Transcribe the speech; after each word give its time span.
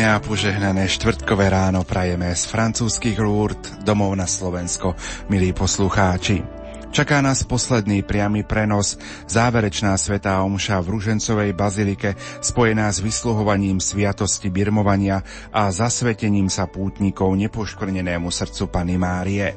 Pokojné 0.00 0.16
a 0.16 0.24
požehnané 0.24 0.88
štvrtkové 0.88 1.52
ráno 1.52 1.84
prajeme 1.84 2.32
z 2.32 2.48
francúzskych 2.48 3.20
Lourdes 3.20 3.84
domov 3.84 4.16
na 4.16 4.24
Slovensko, 4.24 4.96
milí 5.28 5.52
poslucháči. 5.52 6.40
Čaká 6.88 7.20
nás 7.20 7.44
posledný 7.44 8.00
priamy 8.00 8.40
prenos, 8.40 8.96
záverečná 9.28 9.92
svetá 10.00 10.40
omša 10.40 10.80
v 10.80 10.96
Ružencovej 10.96 11.52
bazilike, 11.52 12.16
spojená 12.40 12.88
s 12.88 13.04
vysluhovaním 13.04 13.76
sviatosti 13.76 14.48
birmovania 14.48 15.20
a 15.52 15.68
zasvetením 15.68 16.48
sa 16.48 16.64
pútnikov 16.64 17.36
nepoškvrnenému 17.36 18.32
srdcu 18.32 18.72
Pany 18.72 18.96
Márie. 18.96 19.52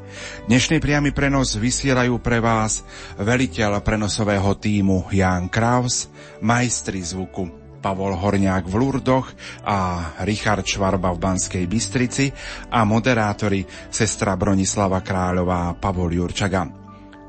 Dnešný 0.51 0.83
priamy 0.83 1.15
prenos 1.15 1.55
vysielajú 1.55 2.19
pre 2.19 2.43
vás 2.43 2.83
veliteľ 3.15 3.79
prenosového 3.79 4.59
týmu 4.59 5.07
Jan 5.07 5.47
Kraus, 5.47 6.11
majstri 6.43 6.99
zvuku 6.99 7.62
Pavol 7.83 8.15
Horniák 8.15 8.63
v 8.63 8.75
Lurdoch 8.79 9.35
a 9.67 10.09
Richard 10.23 10.63
Švarba 10.63 11.11
v 11.11 11.19
Banskej 11.19 11.67
Bystrici 11.67 12.31
a 12.71 12.87
moderátori 12.87 13.67
sestra 13.91 14.39
Bronislava 14.39 15.03
Kráľová 15.03 15.67
a 15.67 15.75
Pavol 15.75 16.15
Jurčaga. 16.15 16.63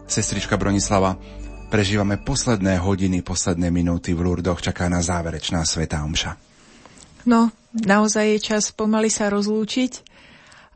Sestrička 0.06 0.54
Bronislava, 0.54 1.18
prežívame 1.66 2.22
posledné 2.22 2.78
hodiny, 2.78 3.26
posledné 3.26 3.74
minúty 3.74 4.14
v 4.14 4.22
Lurdoch, 4.22 4.62
čaká 4.62 4.86
na 4.86 5.02
záverečná 5.02 5.66
Sveta 5.66 6.06
Omša. 6.06 6.38
No, 7.26 7.50
naozaj 7.74 8.38
je 8.38 8.54
čas 8.54 8.70
pomaly 8.70 9.10
sa 9.10 9.26
rozlúčiť 9.34 10.13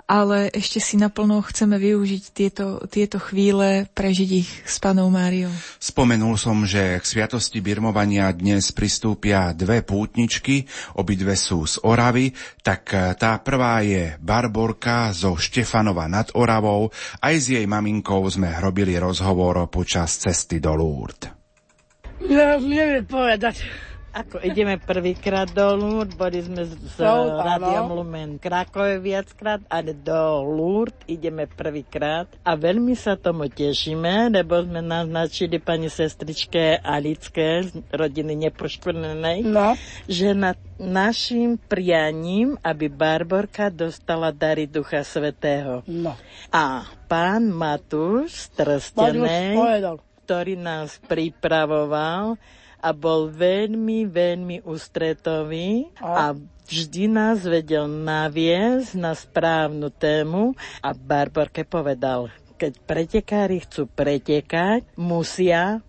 ale 0.09 0.49
ešte 0.57 0.81
si 0.81 0.97
naplno 0.97 1.45
chceme 1.45 1.77
využiť 1.77 2.23
tieto, 2.33 2.81
tieto 2.89 3.21
chvíle, 3.21 3.85
prežiť 3.93 4.31
ich 4.33 4.49
s 4.65 4.81
panou 4.81 5.13
Máriou. 5.13 5.53
Spomenul 5.77 6.41
som, 6.41 6.65
že 6.65 6.97
k 6.97 7.05
sviatosti 7.05 7.61
birmovania 7.61 8.33
dnes 8.33 8.73
pristúpia 8.73 9.53
dve 9.53 9.85
pútničky, 9.85 10.65
obidve 10.97 11.37
sú 11.37 11.69
z 11.69 11.85
Oravy, 11.85 12.33
tak 12.65 12.89
tá 13.21 13.37
prvá 13.45 13.85
je 13.85 14.17
Barborka 14.17 15.13
zo 15.13 15.37
Štefanova 15.37 16.09
nad 16.09 16.33
Oravou. 16.33 16.89
Aj 17.21 17.37
s 17.37 17.53
jej 17.53 17.69
maminkou 17.69 18.25
sme 18.33 18.57
robili 18.65 18.97
rozhovor 18.97 19.69
počas 19.69 20.17
cesty 20.17 20.57
do 20.57 20.73
Lourdes. 20.73 21.37
No, 22.25 22.59
neviem 22.65 23.05
povedať. 23.05 23.63
Ako 24.09 24.41
ideme 24.41 24.81
prvýkrát 24.81 25.47
do 25.53 25.77
Lourdes, 25.77 26.17
boli 26.17 26.41
sme 26.41 26.65
s 26.65 26.73
so, 26.97 27.39
Radiom 27.39 27.93
Lumen 27.93 28.41
Krakove 28.41 28.99
viackrát, 29.05 29.61
ale 29.69 29.93
do 29.93 30.43
Lourdes 30.49 30.97
ideme 31.05 31.45
prvýkrát 31.45 32.25
a 32.41 32.57
veľmi 32.57 32.97
sa 32.97 33.21
tomu 33.21 33.53
tešíme, 33.53 34.33
lebo 34.33 34.65
sme 34.65 34.81
naznačili 34.81 35.61
pani 35.61 35.93
sestričke 35.93 36.81
Alické 36.81 37.69
z 37.69 37.85
rodiny 37.93 38.49
Nepoškvrnenej, 38.49 39.45
no. 39.45 39.77
že 40.09 40.33
na 40.33 40.57
našim 40.81 41.61
prianím, 41.61 42.57
aby 42.65 42.89
Barborka 42.89 43.69
dostala 43.69 44.33
dary 44.33 44.65
Ducha 44.65 45.05
Svetého. 45.05 45.85
No. 45.85 46.17
A 46.49 46.87
pán 47.11 47.53
Matúš 47.53 48.49
Trstenej, 48.57 49.59
ktorý 50.25 50.55
nás 50.57 50.97
pripravoval, 51.05 52.37
a 52.79 52.91
bol 52.95 53.27
veľmi, 53.31 54.07
veľmi 54.07 54.57
ústretový 54.63 55.91
a 55.99 56.35
vždy 56.69 57.05
nás 57.11 57.43
vedel 57.43 57.91
naviesť 57.91 58.95
na 58.95 59.13
správnu 59.17 59.91
tému 59.91 60.55
a 60.85 60.95
Barborke 60.95 61.67
povedal, 61.67 62.31
keď 62.59 62.73
pretekári 62.87 63.63
chcú 63.67 63.87
pretekať, 63.91 64.87
musia 64.99 65.83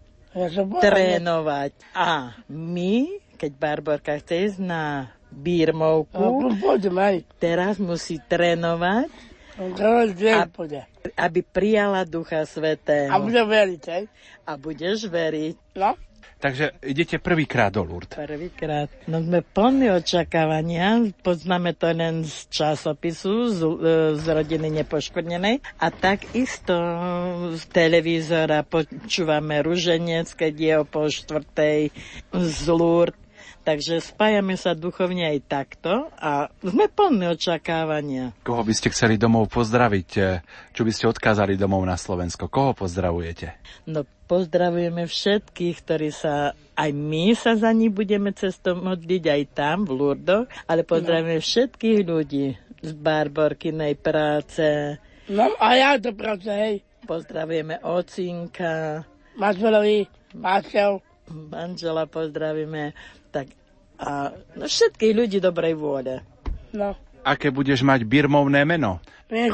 trénovať. 0.82 1.74
A 1.98 2.38
my, 2.50 3.22
keď 3.38 3.52
Barborka 3.58 4.14
chce 4.22 4.54
ísť 4.54 4.60
na 4.62 5.14
Bírmovku, 5.30 6.54
teraz 7.38 7.78
musí 7.78 8.18
trénovať, 8.22 9.10
aby 11.20 11.40
prijala 11.44 12.08
Ducha 12.08 12.46
Svetého. 12.48 13.12
A 13.12 13.22
bude 13.22 13.42
veriť, 13.44 13.84
hej? 13.92 14.04
A 14.48 14.56
budeš 14.56 15.06
veriť. 15.06 15.76
No? 15.78 15.94
Takže 16.40 16.80
idete 16.88 17.20
prvýkrát 17.20 17.68
do 17.76 17.84
Lourdes. 17.84 18.16
Prvýkrát. 18.16 18.88
No 19.12 19.20
sme 19.20 19.44
plní 19.44 19.92
očakávania. 19.92 21.12
Poznáme 21.20 21.76
to 21.76 21.92
len 21.92 22.24
z 22.24 22.48
časopisu, 22.48 23.52
z, 23.52 23.60
e, 23.60 23.76
z 24.16 24.26
rodiny 24.26 24.72
nepoškodnenej. 24.80 25.60
A 25.84 25.92
takisto 25.92 26.76
z 27.60 27.64
televízora 27.76 28.64
počúvame 28.64 29.60
Ruženec, 29.60 30.32
keď 30.32 30.54
je 30.56 30.74
o 30.80 30.86
pol 30.88 31.12
štvrtej 31.12 31.92
z 32.32 32.60
Lourdes 32.72 33.20
Takže 33.60 34.02
spájame 34.02 34.58
sa 34.58 34.74
duchovne 34.74 35.30
aj 35.30 35.40
takto 35.46 36.10
a 36.18 36.50
sme 36.64 36.90
plní 36.90 37.38
očakávania. 37.38 38.34
Koho 38.42 38.66
by 38.66 38.74
ste 38.74 38.90
chceli 38.90 39.20
domov 39.20 39.52
pozdraviť? 39.52 40.10
Čo 40.74 40.82
by 40.88 40.92
ste 40.96 41.06
odkázali 41.12 41.60
domov 41.60 41.84
na 41.86 42.00
Slovensko? 42.00 42.50
Koho 42.50 42.74
pozdravujete? 42.74 43.60
No 43.86 44.08
pozdravujeme 44.30 45.10
všetkých, 45.10 45.76
ktorí 45.82 46.14
sa, 46.14 46.54
aj 46.78 46.90
my 46.94 47.34
sa 47.34 47.58
za 47.58 47.74
nich 47.74 47.90
budeme 47.90 48.30
cestou 48.38 48.78
modliť 48.78 49.24
aj 49.26 49.42
tam 49.58 49.90
v 49.90 49.98
Lurdoch, 49.98 50.46
ale 50.70 50.86
pozdravujeme 50.86 51.42
no. 51.42 51.48
všetkých 51.50 52.00
ľudí 52.06 52.54
z 52.86 52.92
Barborkinej 52.94 53.98
práce. 53.98 54.96
No 55.34 55.50
a 55.58 55.68
ja 55.74 55.98
do 55.98 56.14
práce, 56.14 56.46
hej. 56.46 56.86
Pozdravujeme 57.10 57.82
ocinka. 57.82 59.02
Manželovi, 59.34 60.06
manžel. 60.38 61.02
Manžela 61.30 62.06
pozdravíme. 62.06 62.94
Tak 63.34 63.50
a 64.00 64.32
no, 64.56 64.66
všetkých 64.70 65.14
ľudí 65.18 65.38
dobrej 65.42 65.76
vôle. 65.76 66.22
No. 66.72 66.96
Aké 67.26 67.52
budeš 67.52 67.84
mať 67.84 68.08
birmovné 68.08 68.64
meno? 68.64 69.04
Je 69.28 69.52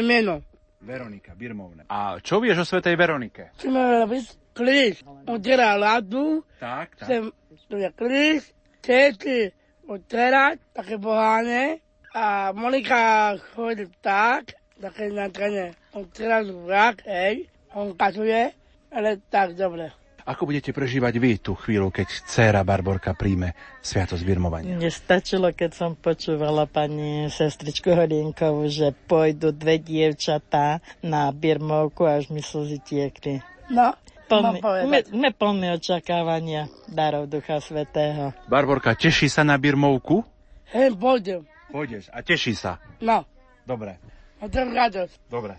meno. 0.00 0.40
Veronika, 0.80 1.32
birmovné. 1.34 1.88
A 1.88 2.20
čo 2.20 2.38
vieš 2.38 2.62
o 2.62 2.68
svetej 2.68 2.94
Veronike? 3.00 3.50
Chceme 3.56 4.04
robiť 4.04 4.24
klíš. 4.52 5.04
Odtera 5.26 5.76
ladu. 5.76 6.44
Tak, 6.60 6.96
tak. 6.96 7.06
Chcem, 7.08 7.22
to 7.68 7.76
je 7.80 7.88
klíš, 7.96 8.42
cesty 8.84 9.50
odterať, 9.86 10.58
také 10.74 10.98
boháne. 10.98 11.80
A 12.16 12.50
Monika 12.56 13.36
chodí 13.52 13.86
tak, 14.00 14.56
také 14.80 15.12
na 15.12 15.28
trene. 15.28 15.76
Odterať 15.92 16.44
vrak, 16.52 16.96
hej. 17.04 17.46
On 17.76 17.92
kasuje, 17.92 18.56
ale 18.88 19.20
tak 19.28 19.52
dobre. 19.52 19.92
Ako 20.26 20.42
budete 20.42 20.74
prežívať 20.74 21.14
vy 21.22 21.38
tú 21.38 21.54
chvíľu, 21.54 21.94
keď 21.94 22.26
dcéra 22.26 22.66
Barborka 22.66 23.14
príjme 23.14 23.54
sviatosť 23.78 24.26
birmovania? 24.26 24.74
Mne 24.74 24.90
stačilo, 24.90 25.54
keď 25.54 25.70
som 25.70 25.90
počúvala 25.94 26.66
pani 26.66 27.30
sestričku 27.30 27.94
Horinkovú, 27.94 28.66
že 28.66 28.90
pôjdu 29.06 29.54
dve 29.54 29.78
dievčatá 29.78 30.82
na 30.98 31.30
birmovku, 31.30 32.02
až 32.10 32.34
mi 32.34 32.42
slzy 32.42 32.82
tiekli. 32.82 33.38
No, 33.70 33.94
Plný, 34.26 34.58
sme, 34.58 34.98
sme 35.06 35.30
plní 35.30 35.78
očakávania 35.78 36.66
darov 36.90 37.30
Ducha 37.30 37.62
Svetého. 37.62 38.34
Barborka, 38.50 38.98
teší 38.98 39.30
sa 39.30 39.46
na 39.46 39.54
birmovku? 39.54 40.26
Hej, 40.74 40.98
pôjdem. 40.98 41.46
Pôjdeš 41.70 42.10
a 42.10 42.26
teší 42.26 42.58
sa? 42.58 42.82
No. 42.98 43.22
Dobre. 43.62 44.02
A 44.42 44.50
to 44.50 44.66
radosť. 44.66 45.30
Dobre. 45.30 45.54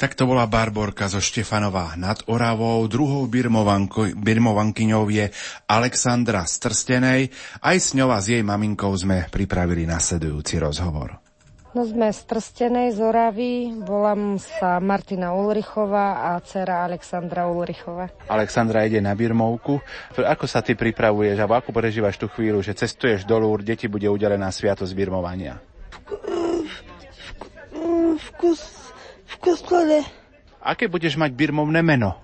Tak 0.00 0.16
to 0.16 0.24
bola 0.24 0.48
Barborka 0.48 1.12
zo 1.12 1.20
Štefanova 1.20 1.92
nad 2.00 2.24
Oravou. 2.24 2.88
Druhou 2.88 3.28
birmovankyňou 4.16 5.04
je 5.12 5.28
Alexandra 5.68 6.48
Strstenej. 6.48 7.28
Aj 7.60 7.76
s 7.76 7.92
ňou 7.92 8.08
a 8.08 8.16
s 8.16 8.32
jej 8.32 8.40
maminkou 8.40 8.88
sme 8.96 9.28
pripravili 9.28 9.84
nasledujúci 9.84 10.56
rozhovor. 10.56 11.20
No 11.76 11.84
sme 11.84 12.08
z 12.16 12.16
Trstenej, 12.24 12.96
z 12.96 12.98
Oravy. 13.04 13.76
Volám 13.84 14.40
sa 14.40 14.80
Martina 14.80 15.36
Ulrichová 15.36 16.32
a 16.32 16.40
dcera 16.40 16.80
Alexandra 16.88 17.44
Ulrichová. 17.52 18.08
Alexandra 18.24 18.88
ide 18.88 19.04
na 19.04 19.12
Birmovku. 19.12 19.84
Ako 20.16 20.48
sa 20.48 20.64
ty 20.64 20.80
pripravuješ, 20.80 21.36
alebo 21.44 21.60
ako 21.60 21.76
prežívaš 21.76 22.16
tú 22.16 22.24
chvíľu, 22.32 22.64
že 22.64 22.72
cestuješ 22.72 23.28
do 23.28 23.36
Lúr, 23.36 23.60
deti 23.60 23.84
bude 23.84 24.08
udelená 24.08 24.48
sviatosť 24.48 24.96
birmovania? 24.96 25.60
Vkus 28.16 28.60
v 28.64 28.79
kostole. 29.40 30.04
Aké 30.60 30.86
budeš 30.86 31.16
mať 31.16 31.32
birmovné 31.32 31.80
meno? 31.80 32.20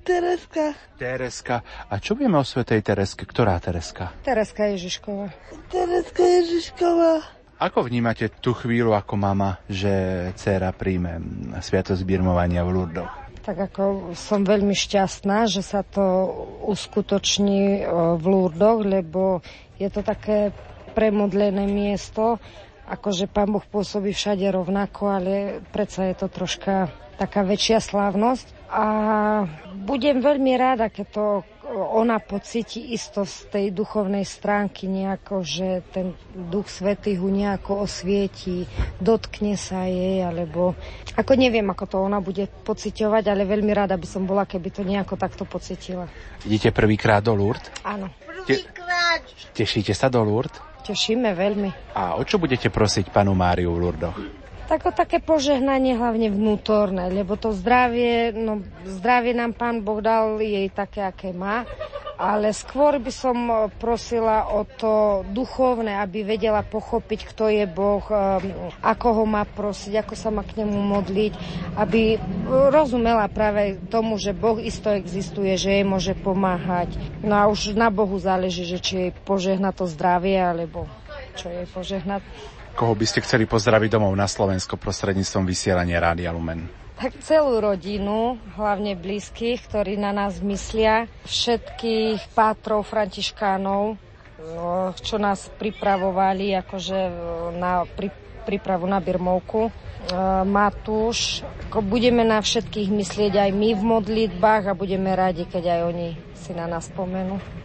Tereska. 0.00 0.74
Tereska. 0.96 1.62
A 1.86 2.00
čo 2.00 2.16
vieme 2.18 2.40
o 2.40 2.44
svetej 2.44 2.82
Tereske? 2.82 3.28
Ktorá 3.28 3.60
Tereska? 3.62 4.10
Tereska 4.24 4.66
Ježišková. 4.72 5.30
Tereska 5.70 6.24
Ježišková. 6.24 7.22
Ako 7.60 7.84
vnímate 7.84 8.32
tú 8.40 8.56
chvíľu 8.56 8.96
ako 8.96 9.20
mama, 9.20 9.60
že 9.68 9.92
dcera 10.34 10.72
príjme 10.72 11.20
sviatosť 11.60 12.00
birmovania 12.08 12.64
v 12.64 12.72
Lurdoch? 12.72 13.12
Tak 13.44 13.70
ako 13.70 14.16
som 14.16 14.42
veľmi 14.42 14.72
šťastná, 14.72 15.44
že 15.46 15.60
sa 15.60 15.84
to 15.84 16.02
uskutoční 16.66 17.84
v 18.16 18.24
Lurdoch, 18.24 18.80
lebo 18.82 19.44
je 19.76 19.88
to 19.92 20.00
také 20.00 20.56
premodlené 20.96 21.68
miesto 21.68 22.40
akože 22.90 23.30
pán 23.30 23.54
Boh 23.54 23.62
pôsobí 23.62 24.10
všade 24.10 24.44
rovnako, 24.50 25.02
ale 25.06 25.34
predsa 25.70 26.10
je 26.10 26.14
to 26.18 26.26
troška 26.26 26.90
taká 27.14 27.46
väčšia 27.46 27.78
slávnosť. 27.78 28.46
A 28.70 28.86
budem 29.76 30.18
veľmi 30.18 30.56
rada, 30.58 30.90
keď 30.90 31.06
to 31.10 31.24
ona 31.70 32.18
pocíti 32.18 32.90
isto 32.90 33.22
z 33.22 33.46
tej 33.46 33.66
duchovnej 33.70 34.26
stránky 34.26 34.90
nejako, 34.90 35.46
že 35.46 35.86
ten 35.94 36.18
duch 36.34 36.66
svetý 36.66 37.14
ho 37.14 37.30
nejako 37.30 37.86
osvietí, 37.86 38.66
dotkne 38.98 39.54
sa 39.54 39.86
jej, 39.86 40.26
alebo 40.26 40.74
ako 41.14 41.32
neviem, 41.38 41.66
ako 41.70 41.84
to 41.86 41.96
ona 42.02 42.18
bude 42.18 42.50
pociťovať, 42.66 43.24
ale 43.30 43.46
veľmi 43.46 43.70
rada 43.70 43.94
by 43.94 44.06
som 44.06 44.26
bola, 44.26 44.50
keby 44.50 44.68
to 44.74 44.82
nejako 44.82 45.14
takto 45.14 45.46
pocitila. 45.46 46.10
Idete 46.42 46.74
prvýkrát 46.74 47.22
do 47.22 47.38
Lourdes? 47.38 47.70
Áno. 47.86 48.10
Prvýkrát. 48.26 49.22
Te- 49.54 49.62
tešíte 49.62 49.94
sa 49.94 50.10
do 50.10 50.26
Lourdes? 50.26 50.69
Tešíme 50.90 51.30
veľmi. 51.38 51.94
A 51.94 52.18
o 52.18 52.22
čo 52.26 52.42
budete 52.42 52.66
prosiť 52.66 53.14
panu 53.14 53.30
Máriu 53.30 53.70
v 53.70 53.78
Lourdoch? 53.78 54.39
Tak 54.70 54.86
o 54.86 54.92
také 54.94 55.18
požehnanie 55.18 55.98
hlavne 55.98 56.30
vnútorné, 56.30 57.10
lebo 57.10 57.34
to 57.34 57.50
zdravie, 57.50 58.30
no 58.30 58.62
zdravie 58.86 59.34
nám 59.34 59.50
pán 59.50 59.82
Boh 59.82 59.98
dal 59.98 60.38
jej 60.38 60.70
také, 60.70 61.02
aké 61.02 61.34
má, 61.34 61.66
ale 62.14 62.54
skôr 62.54 63.02
by 63.02 63.10
som 63.10 63.66
prosila 63.82 64.46
o 64.46 64.62
to 64.62 65.26
duchovné, 65.34 65.98
aby 65.98 66.22
vedela 66.22 66.62
pochopiť, 66.62 67.34
kto 67.34 67.50
je 67.50 67.66
Boh, 67.66 68.06
ako 68.78 69.08
ho 69.10 69.24
má 69.26 69.42
prosiť, 69.42 70.06
ako 70.06 70.14
sa 70.14 70.30
má 70.30 70.46
k 70.46 70.62
nemu 70.62 70.78
modliť, 70.78 71.32
aby 71.74 72.22
rozumela 72.70 73.26
práve 73.26 73.74
tomu, 73.90 74.22
že 74.22 74.30
Boh 74.30 74.62
isto 74.62 74.86
existuje, 74.94 75.58
že 75.58 75.82
jej 75.82 75.84
môže 75.84 76.14
pomáhať. 76.14 76.94
No 77.26 77.34
a 77.34 77.50
už 77.50 77.74
na 77.74 77.90
Bohu 77.90 78.14
záleží, 78.22 78.62
že 78.62 78.78
či 78.78 78.92
jej 78.94 79.12
požehna 79.26 79.74
to 79.74 79.90
zdravie, 79.90 80.38
alebo 80.38 80.86
čo 81.34 81.50
jej 81.50 81.66
požehnať. 81.74 82.22
Koho 82.74 82.94
by 82.96 83.06
ste 83.06 83.20
chceli 83.20 83.44
pozdraviť 83.44 84.00
domov 84.00 84.14
na 84.16 84.24
Slovensko 84.24 84.80
prostredníctvom 84.80 85.44
vysielania 85.44 86.00
Rádia 86.00 86.32
Lumen? 86.32 86.66
Tak 87.00 87.16
celú 87.24 87.64
rodinu, 87.64 88.36
hlavne 88.60 88.92
blízkych, 88.92 89.68
ktorí 89.68 89.96
na 89.96 90.12
nás 90.12 90.36
myslia, 90.44 91.08
všetkých 91.24 92.36
pátrov 92.36 92.84
františkánov, 92.84 93.96
čo 95.00 95.16
nás 95.16 95.48
pripravovali 95.56 96.56
akože 96.60 96.98
na 97.56 97.88
pri, 97.88 98.12
prípravu 98.44 98.84
na 98.84 99.00
Birmovku. 99.00 99.72
Matúš, 100.44 101.44
budeme 101.72 102.24
na 102.24 102.40
všetkých 102.40 102.88
myslieť 102.88 103.48
aj 103.48 103.50
my 103.52 103.76
v 103.76 103.82
modlitbách 103.84 104.68
a 104.68 104.76
budeme 104.76 105.12
radi, 105.12 105.44
keď 105.44 105.64
aj 105.76 105.80
oni 105.92 106.08
si 106.36 106.52
na 106.56 106.64
nás 106.64 106.88
spomenú. 106.88 107.59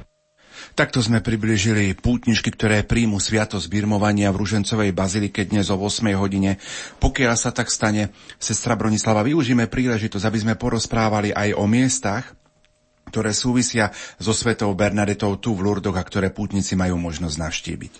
Takto 0.75 0.99
sme 0.99 1.23
približili 1.23 1.95
pútničky, 1.95 2.51
ktoré 2.51 2.83
príjmu 2.83 3.15
sviatosť 3.15 3.71
birmovania 3.71 4.27
v 4.35 4.43
Ružencovej 4.43 4.91
bazilike 4.91 5.47
dnes 5.47 5.71
o 5.71 5.79
8 5.79 6.03
hodine. 6.19 6.59
Pokiaľ 6.99 7.35
sa 7.39 7.55
tak 7.55 7.71
stane, 7.71 8.11
sestra 8.35 8.75
Bronislava, 8.75 9.23
využíme 9.23 9.71
príležitosť, 9.71 10.27
aby 10.27 10.39
sme 10.43 10.59
porozprávali 10.59 11.31
aj 11.31 11.55
o 11.55 11.63
miestach, 11.63 12.35
ktoré 13.07 13.31
súvisia 13.31 13.87
so 14.19 14.35
svetou 14.35 14.75
Bernadetou 14.75 15.39
tu 15.39 15.55
v 15.55 15.63
Lurdoch 15.63 15.95
a 15.95 16.03
ktoré 16.03 16.27
pútnici 16.27 16.75
majú 16.75 16.99
možnosť 16.99 17.35
navštíviť. 17.39 17.93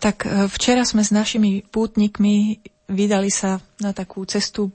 Tak 0.00 0.16
e, 0.24 0.48
včera 0.48 0.88
sme 0.88 1.04
s 1.04 1.12
našimi 1.12 1.60
pútnikmi 1.60 2.56
vydali 2.88 3.28
sa 3.28 3.60
na 3.84 3.92
takú 3.92 4.24
cestu 4.24 4.72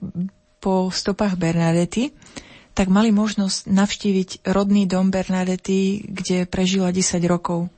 po 0.61 0.93
stopách 0.93 1.33
Bernadety 1.33 2.13
tak 2.77 2.94
mali 2.94 3.09
možnosť 3.09 3.74
navštíviť 3.74 4.29
rodný 4.45 4.85
dom 4.85 5.09
Bernadety, 5.09 6.06
kde 6.06 6.45
prežila 6.45 6.94
10 6.94 7.18
rokov. 7.25 7.74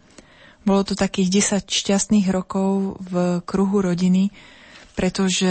Bolo 0.67 0.83
to 0.83 0.91
takých 0.91 1.55
10 1.63 1.71
šťastných 1.71 2.27
rokov 2.27 2.99
v 2.99 3.39
kruhu 3.47 3.79
rodiny, 3.79 4.27
pretože 4.99 5.47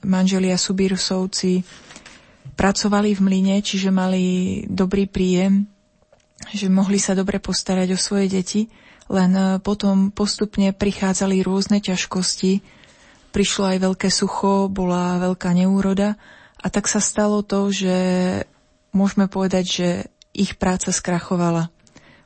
manželia 0.00 0.56
Subírusovci 0.56 1.60
pracovali 2.56 3.12
v 3.12 3.20
mlyne, 3.20 3.56
čiže 3.60 3.92
mali 3.92 4.64
dobrý 4.64 5.04
príjem, 5.04 5.68
že 6.56 6.72
mohli 6.72 6.96
sa 6.96 7.12
dobre 7.12 7.36
postarať 7.36 7.92
o 7.92 8.00
svoje 8.00 8.32
deti, 8.32 8.72
len 9.12 9.60
potom 9.60 10.08
postupne 10.08 10.72
prichádzali 10.72 11.44
rôzne 11.44 11.84
ťažkosti, 11.84 12.64
prišlo 13.28 13.76
aj 13.76 13.78
veľké 13.92 14.08
sucho, 14.08 14.72
bola 14.72 15.20
veľká 15.20 15.52
neúroda. 15.52 16.16
A 16.64 16.72
tak 16.72 16.88
sa 16.88 17.04
stalo 17.04 17.44
to, 17.44 17.68
že 17.68 17.92
môžeme 18.96 19.28
povedať, 19.28 19.64
že 19.68 19.88
ich 20.32 20.56
práca 20.56 20.88
skrachovala. 20.88 21.68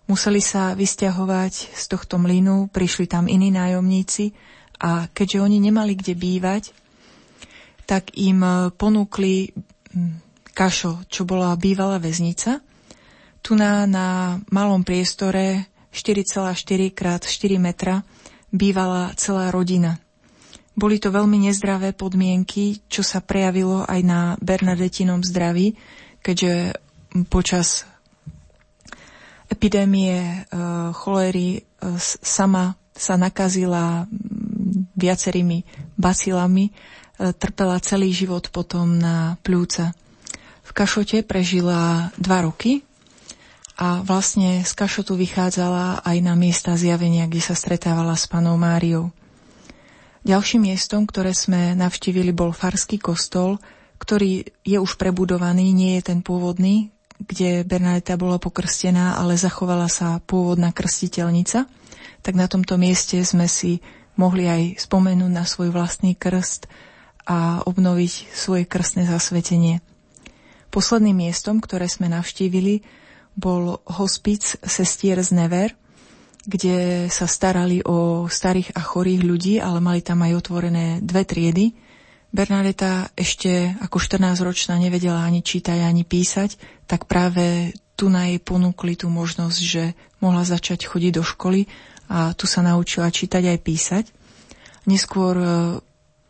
Museli 0.06 0.42
sa 0.42 0.74
vysťahovať 0.74 1.74
z 1.74 1.84
tohto 1.86 2.18
mlynu, 2.18 2.70
prišli 2.70 3.06
tam 3.06 3.30
iní 3.30 3.50
nájomníci 3.54 4.34
a 4.82 5.06
keďže 5.10 5.42
oni 5.42 5.58
nemali 5.62 5.94
kde 5.94 6.14
bývať, 6.18 6.74
tak 7.86 8.14
im 8.18 8.42
e, 8.42 8.50
ponúkli 8.74 9.54
kašo, 10.50 11.06
čo 11.06 11.22
bola 11.22 11.54
bývalá 11.54 12.02
väznica. 12.02 12.58
Tu 13.42 13.54
na, 13.54 13.86
na 13.86 14.38
malom 14.50 14.82
priestore 14.82 15.70
4,4 15.94 16.90
x 16.90 16.98
4 17.38 17.58
metra 17.58 18.02
bývala 18.50 19.14
celá 19.14 19.50
rodina. 19.54 19.98
Boli 20.74 21.02
to 21.02 21.10
veľmi 21.10 21.50
nezdravé 21.50 21.92
podmienky, 21.94 22.82
čo 22.86 23.02
sa 23.02 23.18
prejavilo 23.22 23.84
aj 23.86 24.00
na 24.06 24.20
Bernadetinom 24.38 25.20
zdraví, 25.22 25.74
keďže 26.20 26.76
počas 27.26 27.88
epidémie 29.50 30.14
e, 30.14 30.36
cholery 30.94 31.48
e, 31.58 31.60
sama 32.00 32.78
sa 32.94 33.18
nakazila 33.18 34.06
viacerými 34.94 35.66
bacilami, 35.98 36.70
e, 36.70 36.72
trpela 37.34 37.82
celý 37.82 38.14
život 38.14 38.48
potom 38.54 38.94
na 38.94 39.36
pľúca. 39.42 39.92
V 40.62 40.70
Kašote 40.70 41.26
prežila 41.26 42.14
dva 42.14 42.46
roky 42.46 42.86
a 43.74 44.06
vlastne 44.06 44.62
z 44.62 44.72
Kašotu 44.76 45.18
vychádzala 45.18 46.06
aj 46.06 46.16
na 46.22 46.38
miesta 46.38 46.78
zjavenia, 46.78 47.26
kde 47.26 47.42
sa 47.42 47.58
stretávala 47.58 48.14
s 48.14 48.30
panou 48.30 48.54
Máriou. 48.54 49.10
Ďalším 50.22 50.68
miestom, 50.70 51.08
ktoré 51.08 51.32
sme 51.32 51.72
navštívili, 51.74 52.30
bol 52.30 52.52
Farský 52.52 53.00
kostol, 53.00 53.56
ktorý 54.00 54.48
je 54.64 54.78
už 54.80 54.96
prebudovaný, 54.96 55.76
nie 55.76 56.00
je 56.00 56.08
ten 56.10 56.24
pôvodný, 56.24 56.88
kde 57.20 57.68
Bernadeta 57.68 58.16
bola 58.16 58.40
pokrstená, 58.40 59.20
ale 59.20 59.36
zachovala 59.36 59.92
sa 59.92 60.24
pôvodná 60.24 60.72
krstiteľnica, 60.72 61.68
tak 62.24 62.34
na 62.34 62.48
tomto 62.48 62.80
mieste 62.80 63.20
sme 63.20 63.44
si 63.44 63.84
mohli 64.16 64.48
aj 64.48 64.80
spomenúť 64.80 65.32
na 65.32 65.44
svoj 65.44 65.68
vlastný 65.68 66.16
krst 66.16 66.68
a 67.28 67.60
obnoviť 67.68 68.32
svoje 68.32 68.64
krstné 68.64 69.04
zasvetenie. 69.04 69.84
Posledným 70.72 71.28
miestom, 71.28 71.60
ktoré 71.60 71.84
sme 71.90 72.08
navštívili, 72.08 72.80
bol 73.36 73.84
hospic 73.84 74.56
sestier 74.64 75.20
z 75.20 75.30
Never, 75.36 75.68
kde 76.48 77.06
sa 77.12 77.28
starali 77.28 77.84
o 77.84 78.24
starých 78.26 78.72
a 78.72 78.80
chorých 78.80 79.22
ľudí, 79.22 79.54
ale 79.60 79.78
mali 79.84 80.00
tam 80.00 80.24
aj 80.24 80.32
otvorené 80.40 80.86
dve 81.04 81.28
triedy, 81.28 81.76
Bernadeta 82.30 83.10
ešte 83.18 83.74
ako 83.82 83.98
14-ročná 83.98 84.78
nevedela 84.78 85.26
ani 85.26 85.42
čítať, 85.42 85.82
ani 85.82 86.06
písať, 86.06 86.54
tak 86.86 87.10
práve 87.10 87.74
tu 87.98 88.06
na 88.06 88.30
jej 88.30 88.38
ponúkli 88.38 88.94
tú 88.94 89.10
možnosť, 89.10 89.58
že 89.58 89.98
mohla 90.22 90.46
začať 90.46 90.86
chodiť 90.86 91.12
do 91.18 91.26
školy 91.26 91.66
a 92.06 92.30
tu 92.38 92.46
sa 92.46 92.62
naučila 92.62 93.10
čítať 93.10 93.50
aj 93.50 93.58
písať. 93.60 94.04
Neskôr 94.86 95.34
e, 95.36 95.46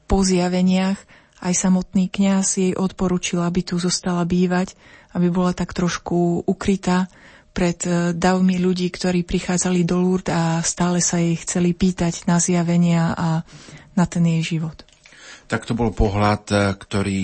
po 0.08 0.18
zjaveniach 0.24 0.98
aj 1.44 1.54
samotný 1.54 2.08
kňaz 2.08 2.46
jej 2.58 2.72
odporučil, 2.74 3.44
aby 3.44 3.60
tu 3.60 3.76
zostala 3.76 4.24
bývať, 4.24 4.74
aby 5.12 5.28
bola 5.28 5.52
tak 5.52 5.76
trošku 5.76 6.48
ukrytá 6.48 7.12
pred 7.52 7.76
e, 7.84 8.16
davmi 8.16 8.56
ľudí, 8.56 8.88
ktorí 8.88 9.20
prichádzali 9.28 9.84
do 9.84 10.00
Lourdes 10.00 10.32
a 10.32 10.64
stále 10.64 11.04
sa 11.04 11.20
jej 11.20 11.36
chceli 11.44 11.76
pýtať 11.76 12.24
na 12.24 12.40
zjavenia 12.40 13.12
a 13.12 13.44
na 13.94 14.04
ten 14.08 14.24
jej 14.24 14.56
život 14.56 14.89
tak 15.50 15.66
to 15.66 15.74
bol 15.74 15.90
pohľad, 15.90 16.42
e, 16.54 16.56
ktorý 16.78 17.18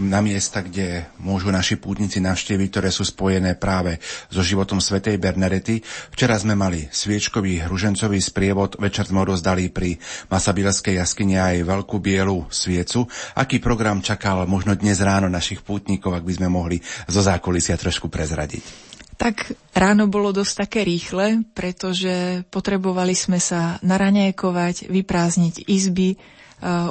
na 0.00 0.24
miesta, 0.24 0.64
kde 0.64 1.12
môžu 1.20 1.52
naši 1.52 1.76
pútnici 1.76 2.24
navštíviť, 2.24 2.68
ktoré 2.72 2.88
sú 2.88 3.04
spojené 3.04 3.60
práve 3.60 4.00
so 4.32 4.40
životom 4.40 4.80
svätej 4.80 5.20
Bernadety. 5.20 5.84
Včera 6.08 6.40
sme 6.40 6.56
mali 6.56 6.88
sviečkový 6.88 7.68
hružencový 7.68 8.16
sprievod, 8.16 8.80
večer 8.80 9.04
sme 9.04 9.20
odozdali 9.28 9.68
pri 9.68 10.00
Masabilskej 10.32 10.96
jaskyne 10.96 11.36
aj 11.36 11.68
veľkú 11.68 12.00
bielu 12.00 12.48
sviecu. 12.48 13.04
Aký 13.36 13.60
program 13.60 14.00
čakal 14.00 14.48
možno 14.48 14.72
dnes 14.72 14.96
ráno 15.04 15.28
našich 15.28 15.60
pútnikov, 15.60 16.16
ak 16.16 16.24
by 16.24 16.32
sme 16.32 16.48
mohli 16.48 16.80
zo 17.08 17.20
zákulisia 17.20 17.76
trošku 17.76 18.08
prezradiť? 18.08 18.88
Tak 19.16 19.56
ráno 19.72 20.12
bolo 20.12 20.28
dosť 20.28 20.68
také 20.68 20.80
rýchle, 20.84 21.48
pretože 21.56 22.44
potrebovali 22.52 23.16
sme 23.16 23.40
sa 23.40 23.80
naraňajkovať, 23.80 24.92
vyprázdniť 24.92 25.64
izby, 25.72 26.20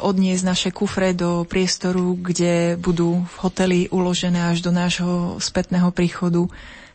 odniesť 0.01 0.43
naše 0.45 0.69
kufre 0.69 1.17
do 1.17 1.41
priestoru, 1.43 2.13
kde 2.13 2.77
budú 2.77 3.25
v 3.25 3.35
hoteli 3.41 3.79
uložené 3.89 4.53
až 4.53 4.61
do 4.61 4.69
nášho 4.69 5.41
spätného 5.41 5.89
príchodu 5.89 6.45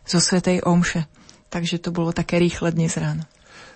zo 0.07 0.19
Svetej 0.19 0.63
Omše. 0.63 1.03
Takže 1.51 1.83
to 1.83 1.91
bolo 1.91 2.15
také 2.15 2.39
rýchle 2.39 2.71
dnes 2.71 2.95
ráno. 2.95 3.27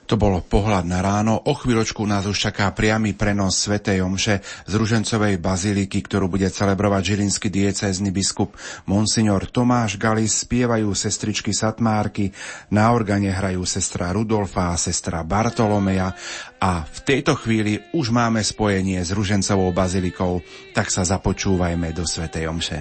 To 0.05 0.21
bol 0.21 0.38
pohľad 0.38 0.85
na 0.85 1.01
ráno. 1.01 1.41
O 1.50 1.57
chvíľočku 1.57 2.05
nás 2.05 2.29
už 2.29 2.38
čaká 2.38 2.69
priamy 2.77 3.17
prenos 3.17 3.57
Svetej 3.57 4.05
Omše 4.05 4.45
z 4.69 4.74
Ružencovej 4.77 5.41
baziliky, 5.41 5.97
ktorú 6.05 6.29
bude 6.29 6.45
celebrovať 6.45 7.17
žilinský 7.17 7.50
diecézny 7.50 8.13
biskup 8.13 8.53
Monsignor 8.85 9.50
Tomáš 9.50 9.97
Galis. 9.97 10.45
Spievajú 10.45 10.93
sestričky 10.93 11.57
Satmárky, 11.57 12.29
na 12.69 12.93
organe 12.93 13.33
hrajú 13.33 13.65
sestra 13.65 14.13
Rudolfa 14.13 14.77
a 14.77 14.77
sestra 14.77 15.25
Bartolomeja 15.25 16.13
a 16.62 16.85
v 16.85 17.00
tejto 17.01 17.33
chvíli 17.41 17.81
už 17.97 18.13
máme 18.13 18.45
spojenie 18.45 19.01
s 19.01 19.09
Ružencovou 19.09 19.74
bazilikou, 19.74 20.45
tak 20.77 20.93
sa 20.93 21.01
započúvajme 21.01 21.89
do 21.97 22.05
Svetej 22.05 22.45
Omše. 22.45 22.79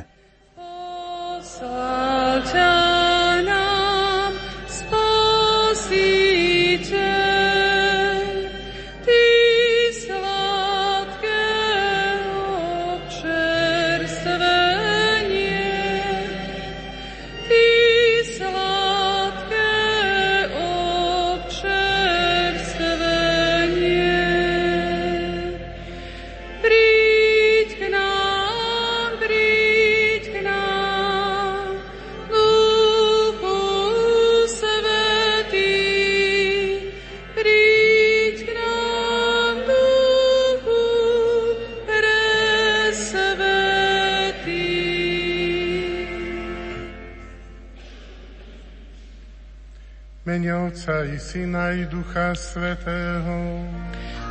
Oh, 50.34 50.66
Otca 50.66 51.04
i 51.06 51.14
Syna 51.18 51.70
i 51.70 51.86
Ducha 51.86 52.34
Svetého. 52.34 53.62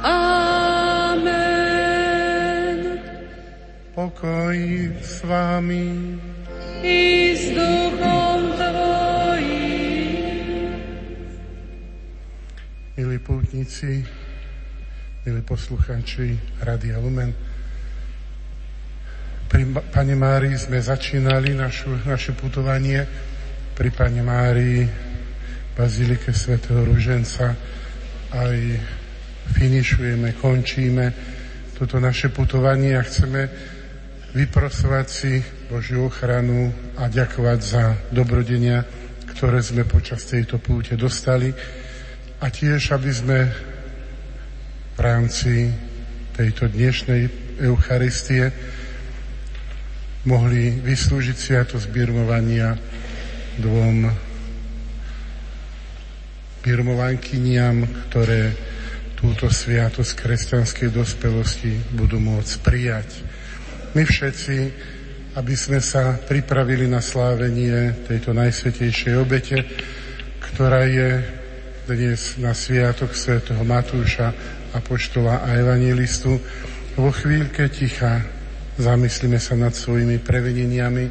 Amen. 0.03 1.39
Pokoj 3.95 4.91
s 4.99 5.23
vámi. 5.23 6.19
I 6.83 7.31
s 7.39 7.55
duchom 7.55 8.51
tvojim. 8.51 10.19
Milí 12.99 13.17
pútnici, 13.23 14.03
milí 15.23 15.39
poslucháči 15.47 16.35
Radia 16.59 16.99
Lumen, 16.99 17.31
pri 19.47 19.71
Pane 19.71 20.19
Márii 20.19 20.59
sme 20.59 20.83
začínali 20.83 21.55
našu, 21.55 21.95
naše 22.03 22.35
putovanie. 22.35 23.07
Pri 23.71 23.87
Pane 23.87 24.19
Márii 24.19 25.12
Bazilike 25.73 26.29
svätého 26.37 26.85
Ruženca. 26.85 27.57
Aj 28.29 28.57
finišujeme, 29.57 30.37
končíme 30.37 31.09
toto 31.73 31.97
naše 31.97 32.29
putovanie 32.29 32.93
a 32.93 33.01
chceme 33.01 33.49
vyprosovať 34.37 35.07
si 35.09 35.41
Božiu 35.73 36.13
ochranu 36.13 36.69
a 36.93 37.09
ďakovať 37.09 37.59
za 37.61 37.83
dobrodenia, 38.13 38.85
ktoré 39.33 39.65
sme 39.65 39.89
počas 39.89 40.21
tejto 40.29 40.61
púte 40.61 40.93
dostali. 40.93 41.49
A 42.37 42.45
tiež, 42.53 42.93
aby 42.93 43.09
sme 43.09 43.39
v 44.93 44.99
rámci 45.01 45.73
tejto 46.37 46.69
dnešnej 46.69 47.21
Eucharistie 47.65 48.53
mohli 50.29 50.69
vyslúžiť 50.85 51.37
sviatosť 51.37 51.89
birmovania 51.89 52.77
dvom 53.57 54.32
birmovankyniam, 56.63 57.83
ktoré 58.09 58.55
túto 59.19 59.51
sviatosť 59.51 60.11
kresťanskej 60.19 60.89
dospelosti 60.91 61.75
budú 61.95 62.19
môcť 62.23 62.53
prijať. 62.63 63.09
My 63.93 64.07
všetci, 64.07 64.57
aby 65.35 65.53
sme 65.59 65.83
sa 65.83 66.17
pripravili 66.17 66.87
na 66.87 67.03
slávenie 67.03 68.07
tejto 68.07 68.31
najsvetejšej 68.31 69.13
obete, 69.19 69.63
ktorá 70.39 70.87
je 70.87 71.23
dnes 71.83 72.39
na 72.39 72.55
sviatok 72.55 73.11
svätého 73.11 73.59
Matúša, 73.67 74.31
Apoštola 74.73 75.43
a 75.45 75.59
Evangelistu, 75.59 76.39
vo 76.95 77.11
chvíľke 77.11 77.67
ticha 77.69 78.23
zamyslíme 78.79 79.37
sa 79.37 79.53
nad 79.53 79.75
svojimi 79.75 80.17
preveneniami, 80.23 81.05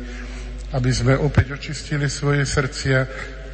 aby 0.73 0.91
sme 0.91 1.15
opäť 1.17 1.55
očistili 1.55 2.09
svoje 2.09 2.49
srdcia 2.49 2.99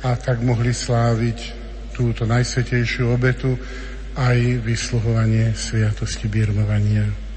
a 0.06 0.14
tak 0.14 0.40
mohli 0.40 0.70
sláviť 0.70 1.67
túto 1.98 2.22
najsvetejšiu 2.30 3.10
obetu 3.10 3.58
aj 4.14 4.62
vysluhovanie 4.62 5.50
sviatosti 5.58 6.30
birmovania. 6.30 7.27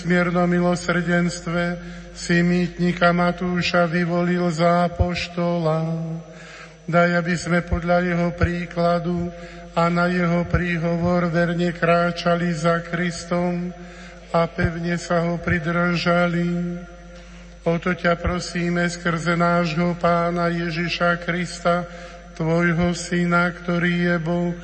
Nesmiernom 0.00 0.48
milosrdenstve 0.48 1.76
si 2.16 2.40
mýtnika 2.40 3.12
Matúša 3.12 3.84
vyvolil 3.84 4.48
za 4.48 4.88
apoštola. 4.88 5.92
Daj, 6.88 7.20
aby 7.20 7.36
sme 7.36 7.60
podľa 7.60 8.08
jeho 8.08 8.28
príkladu 8.32 9.28
a 9.76 9.92
na 9.92 10.08
jeho 10.08 10.48
príhovor 10.48 11.28
verne 11.28 11.68
kráčali 11.76 12.48
za 12.48 12.80
Kristom 12.80 13.76
a 14.32 14.48
pevne 14.48 14.96
sa 14.96 15.20
ho 15.28 15.36
pridržali. 15.36 16.80
O 17.68 17.76
to 17.76 17.92
ťa 17.92 18.16
prosíme 18.16 18.88
skrze 18.88 19.36
nášho 19.36 20.00
pána 20.00 20.48
Ježiša 20.48 21.20
Krista, 21.28 21.84
Tvojho 22.40 22.96
Syna, 22.96 23.52
ktorý 23.52 23.92
je 24.08 24.16
Boh, 24.16 24.56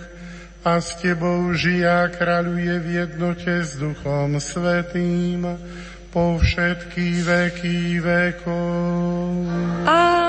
a 0.66 0.83
s 0.83 0.98
Tebou 0.98 1.55
žije 1.55 1.87
a 1.87 2.11
kráľuje 2.11 2.74
v 2.83 3.07
jednote 3.07 3.62
s 3.62 3.79
Duchom 3.79 4.35
Svetým 4.42 5.46
po 6.11 6.42
všetky 6.42 7.22
veky 7.22 8.02
vekov. 8.02 9.46
Amen. 9.87 10.26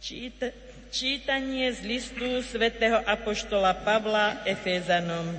Číta, 0.00 0.67
Čítanie 0.88 1.68
z 1.68 1.84
listu 1.84 2.40
svätého 2.40 2.96
Apoštola 3.04 3.76
Pavla 3.84 4.40
Efézanom. 4.48 5.36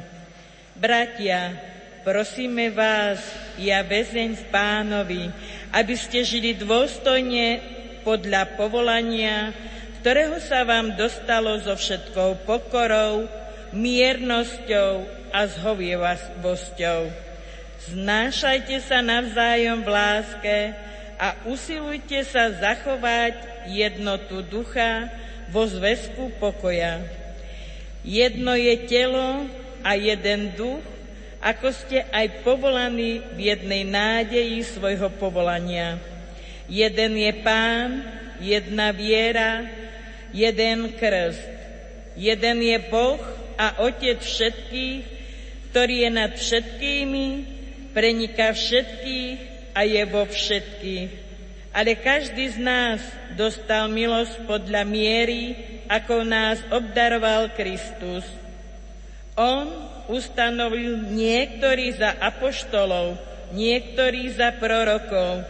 Bratia, 0.77 1.57
prosíme 2.05 2.69
vás, 2.69 3.17
ja 3.57 3.81
väzeň 3.81 4.37
v 4.37 4.43
pánovi, 4.53 5.23
aby 5.73 5.95
ste 5.97 6.21
žili 6.21 6.53
dôstojne 6.53 7.65
podľa 8.05 8.61
povolania, 8.61 9.49
ktorého 10.05 10.37
sa 10.37 10.61
vám 10.69 10.93
dostalo 10.93 11.57
so 11.65 11.73
všetkou 11.73 12.45
pokorou, 12.45 13.25
miernosťou 13.73 15.01
a 15.33 15.49
zhovievavosťou. 15.49 17.09
Znášajte 17.89 18.85
sa 18.85 19.01
navzájom 19.01 19.81
v 19.81 19.89
láske 19.89 20.57
a 21.17 21.33
usilujte 21.49 22.21
sa 22.21 22.53
zachovať 22.53 23.65
jednotu 23.65 24.45
ducha, 24.45 25.09
vo 25.49 25.65
zväzku 25.65 26.37
pokoja. 26.37 27.03
Jedno 28.05 28.55
je 28.55 28.75
telo 28.87 29.49
a 29.83 29.97
jeden 29.97 30.55
duch, 30.55 30.83
ako 31.39 31.71
ste 31.71 32.03
aj 32.11 32.43
povolaní 32.43 33.23
v 33.35 33.39
jednej 33.53 33.83
nádeji 33.87 34.59
svojho 34.63 35.07
povolania. 35.19 35.99
Jeden 36.67 37.15
je 37.15 37.31
pán, 37.41 38.03
jedna 38.43 38.91
viera, 38.91 39.65
jeden 40.35 40.95
krst. 40.95 41.41
Jeden 42.19 42.57
je 42.59 42.77
Boh 42.91 43.23
a 43.55 43.79
Otec 43.87 44.19
všetkých, 44.19 45.01
ktorý 45.71 45.95
je 46.07 46.09
nad 46.11 46.31
všetkými, 46.35 47.27
preniká 47.95 48.51
všetkých 48.51 49.37
a 49.71 49.87
je 49.87 50.03
vo 50.07 50.23
všetkých 50.27 51.28
ale 51.69 51.97
každý 52.01 52.49
z 52.49 52.57
nás 52.57 52.99
dostal 53.37 53.87
milosť 53.89 54.45
podľa 54.49 54.83
miery, 54.85 55.53
ako 55.85 56.25
nás 56.25 56.61
obdaroval 56.73 57.53
Kristus. 57.53 58.25
On 59.37 59.69
ustanovil 60.09 61.05
niektorí 61.13 61.93
za 61.95 62.17
apoštolov, 62.17 63.15
niektorí 63.53 64.33
za 64.33 64.53
prorokov, 64.57 65.45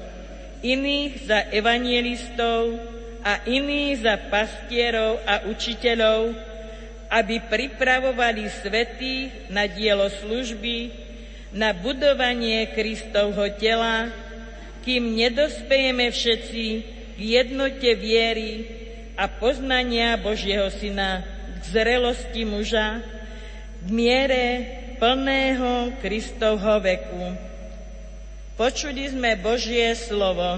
iných 0.59 1.13
za 1.23 1.39
evangelistov 1.55 2.77
a 3.23 3.43
iných 3.47 3.95
za 4.03 4.15
pastierov 4.27 5.23
a 5.23 5.47
učiteľov, 5.47 6.35
aby 7.09 7.35
pripravovali 7.47 8.43
svetých 8.51 9.49
na 9.49 9.65
dielo 9.65 10.11
služby, 10.11 11.07
na 11.49 11.73
budovanie 11.73 12.69
Kristovho 12.69 13.49
tela, 13.57 14.13
kým 14.89 15.13
nedospejeme 15.13 16.09
všetci 16.09 16.65
k 17.13 17.19
jednote 17.21 17.93
viery 17.93 18.65
a 19.13 19.29
poznania 19.29 20.17
Božieho 20.17 20.73
Syna, 20.73 21.21
k 21.61 21.77
zrelosti 21.77 22.41
muža, 22.41 23.05
k 23.85 23.87
miere 23.93 24.45
plného 24.97 25.93
Kristovho 26.01 26.81
veku. 26.81 27.37
Počuli 28.57 29.13
sme 29.13 29.37
Božie 29.37 29.93
slovo. 29.93 30.57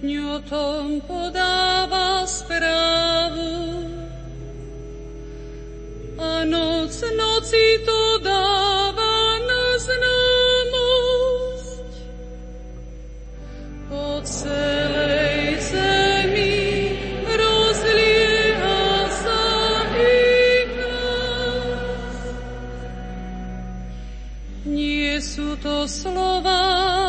dňu 0.00 0.22
o 0.34 0.38
tom 0.42 0.98
podáva 1.06 2.26
správu 2.26 3.86
a 6.18 6.44
noc 6.46 6.94
noci 7.14 7.78
to 7.84 8.00
dáva 8.22 9.14
na 9.44 9.64
známosť. 9.82 11.90
Po 13.90 14.22
celej 14.22 15.58
zemi 15.60 16.56
rozlieha 17.28 19.10
sa 19.10 19.42
ich. 20.00 20.72
Nie 24.64 25.20
sú 25.20 25.60
to 25.60 25.84
slova, 25.84 27.03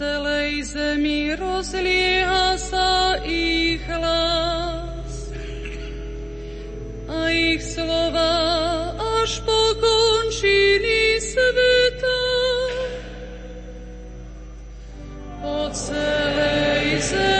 celej 0.00 0.64
zemi 0.64 1.36
rozlieha 1.36 2.56
sa 2.56 3.20
ich 3.20 3.84
hlas 3.84 5.12
a 7.04 7.28
ich 7.28 7.60
slova 7.60 8.32
až 8.96 9.44
po 9.44 9.60
končiny 9.76 11.20
sveta. 11.20 12.22
Po 15.44 15.68
celej 15.68 16.86
zemi 17.04 17.39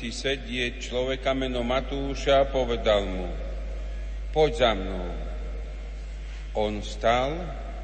mýtnici 0.00 0.16
sedieť 0.16 0.80
človeka 0.80 1.36
meno 1.36 1.60
Matúša 1.60 2.40
a 2.40 2.48
povedal 2.48 3.04
mu, 3.04 3.28
poď 4.32 4.52
za 4.56 4.72
mnou. 4.72 5.12
On 6.56 6.80
vstal 6.80 7.36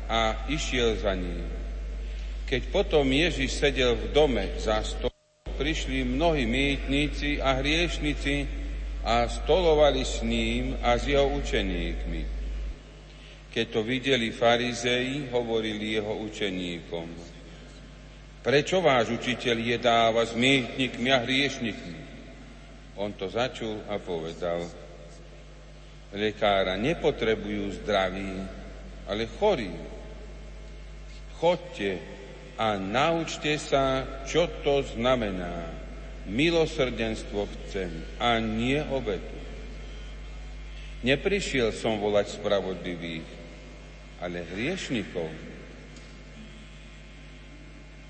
a 0.09 0.49
išiel 0.49 0.97
za 0.97 1.13
ním. 1.13 1.45
Keď 2.49 2.73
potom 2.73 3.05
Ježiš 3.05 3.61
sedel 3.61 4.01
v 4.01 4.17
dome 4.17 4.49
za 4.57 4.81
stolom, 4.81 5.13
prišli 5.61 6.09
mnohí 6.09 6.49
mýtnici 6.49 7.37
a 7.37 7.61
hriešnici 7.61 8.49
a 9.05 9.29
stolovali 9.29 10.01
s 10.01 10.25
ním 10.25 10.73
a 10.81 10.97
s 10.97 11.05
jeho 11.05 11.29
učeníkmi. 11.37 12.23
Keď 13.53 13.67
to 13.69 13.85
videli 13.85 14.33
farizei, 14.33 15.29
hovorili 15.29 16.01
jeho 16.01 16.17
učeníkom. 16.25 17.09
Prečo 18.41 18.81
váš 18.81 19.13
učiteľ 19.13 19.57
jedáva 19.61 20.25
s 20.25 20.33
mýtnikmi 20.33 21.13
a 21.13 21.21
hriešnikmi? 21.21 21.96
On 23.07 23.15
to 23.15 23.31
začul 23.31 23.87
a 23.87 24.03
povedal. 24.03 24.67
Lekára 26.11 26.75
nepotrebujú 26.75 27.79
zdraví, 27.79 28.35
ale 29.07 29.31
chorí. 29.39 29.71
Chodte 31.39 32.03
a 32.59 32.75
naučte 32.75 33.55
sa, 33.63 34.03
čo 34.27 34.51
to 34.67 34.83
znamená. 34.99 35.71
Milosrdenstvo 36.27 37.47
chcem 37.47 37.95
a 38.19 38.43
nie 38.43 38.83
obetu. 38.91 39.39
Neprišiel 41.07 41.71
som 41.71 42.03
volať 42.03 42.43
spravodlivých, 42.43 43.29
ale 44.19 44.43
hriešnikov. 44.51 45.31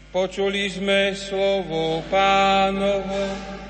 Počuli 0.08 0.72
sme 0.72 1.12
slovo 1.12 2.00
pánovo. 2.08 3.65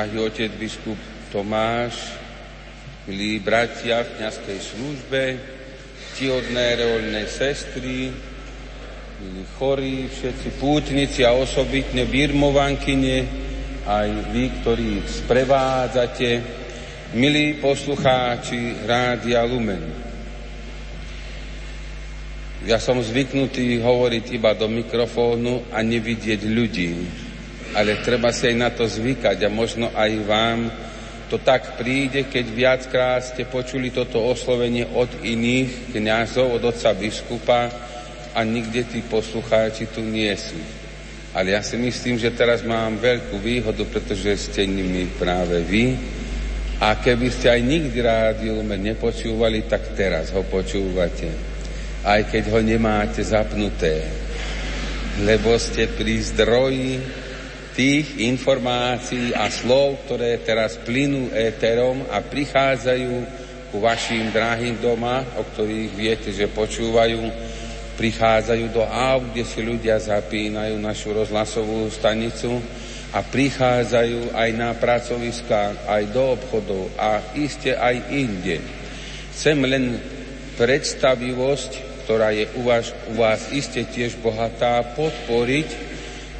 Drahý 0.00 0.16
otec 0.16 0.56
biskup 0.56 0.96
Tomáš, 1.28 1.92
milí 3.04 3.36
bratia 3.36 4.00
v 4.00 4.16
kniazkej 4.16 4.58
službe, 4.72 5.22
ctihodné 6.16 6.80
reolné 6.80 7.28
sestry, 7.28 8.08
milí 9.20 9.44
chorí, 9.60 10.08
všetci 10.08 10.56
pútnici 10.56 11.20
a 11.20 11.36
osobitne 11.36 12.08
birmovankyne, 12.08 13.28
aj 13.84 14.08
vy, 14.32 14.44
ktorí 14.64 15.04
sprevádzate, 15.04 16.30
milí 17.12 17.60
poslucháči 17.60 18.80
Rádia 18.88 19.44
Lumen. 19.44 19.84
Ja 22.64 22.80
som 22.80 23.04
zvyknutý 23.04 23.84
hovoriť 23.84 24.32
iba 24.32 24.56
do 24.56 24.64
mikrofónu 24.64 25.68
a 25.68 25.84
nevidieť 25.84 26.40
ľudí, 26.48 27.28
ale 27.74 28.02
treba 28.02 28.34
si 28.34 28.50
aj 28.50 28.56
na 28.56 28.70
to 28.74 28.86
zvykať 28.86 29.46
a 29.46 29.48
možno 29.52 29.90
aj 29.94 30.12
vám 30.26 30.60
to 31.30 31.38
tak 31.38 31.78
príde, 31.78 32.26
keď 32.26 32.44
viackrát 32.50 33.22
ste 33.22 33.46
počuli 33.46 33.94
toto 33.94 34.18
oslovenie 34.18 34.82
od 34.98 35.22
iných 35.22 35.94
kňazov, 35.94 36.58
od 36.58 36.62
otca 36.74 36.90
biskupa 36.90 37.70
a 38.34 38.42
nikde 38.42 38.82
tí 38.90 38.98
poslucháči 39.06 39.94
tu 39.94 40.02
nie 40.02 40.34
sú. 40.34 40.58
Ale 41.30 41.54
ja 41.54 41.62
si 41.62 41.78
myslím, 41.78 42.18
že 42.18 42.34
teraz 42.34 42.66
mám 42.66 42.98
veľkú 42.98 43.38
výhodu, 43.38 43.86
pretože 43.86 44.50
ste 44.50 44.66
nimi 44.66 45.06
práve 45.14 45.62
vy. 45.62 45.94
A 46.82 46.98
keby 46.98 47.30
ste 47.30 47.54
aj 47.54 47.62
nikdy 47.62 47.98
rádio 48.02 48.58
nepočúvali, 48.66 49.70
tak 49.70 49.94
teraz 49.94 50.34
ho 50.34 50.42
počúvate. 50.42 51.30
Aj 52.02 52.26
keď 52.26 52.50
ho 52.50 52.58
nemáte 52.58 53.22
zapnuté. 53.22 54.02
Lebo 55.22 55.54
ste 55.62 55.86
pri 55.86 56.18
zdroji 56.18 56.98
tých 57.74 58.18
informácií 58.26 59.30
a 59.30 59.46
slov, 59.46 60.06
ktoré 60.06 60.42
teraz 60.42 60.78
plynú 60.82 61.30
éterom 61.30 62.02
a 62.10 62.18
prichádzajú 62.18 63.14
ku 63.70 63.78
vašim 63.78 64.34
drahým 64.34 64.82
doma, 64.82 65.22
o 65.38 65.46
ktorých 65.46 65.92
viete, 65.94 66.30
že 66.34 66.50
počúvajú, 66.50 67.22
prichádzajú 67.94 68.66
do 68.74 68.82
aut, 68.82 69.30
kde 69.30 69.44
si 69.46 69.60
ľudia 69.62 70.02
zapínajú 70.02 70.74
našu 70.82 71.14
rozhlasovú 71.14 71.86
stanicu 71.94 72.58
a 73.14 73.22
prichádzajú 73.22 74.34
aj 74.34 74.50
na 74.54 74.70
pracoviskách, 74.74 75.86
aj 75.86 76.02
do 76.10 76.34
obchodov 76.34 76.90
a 76.98 77.22
iste 77.38 77.74
aj 77.74 78.10
inde. 78.10 78.58
Chcem 79.30 79.58
len 79.62 79.98
predstavivosť, 80.58 82.02
ktorá 82.06 82.34
je 82.34 82.50
u 82.58 82.66
vás, 82.66 82.90
u 83.10 83.14
vás 83.14 83.54
iste 83.54 83.86
tiež 83.86 84.18
bohatá, 84.18 84.82
podporiť 84.98 85.68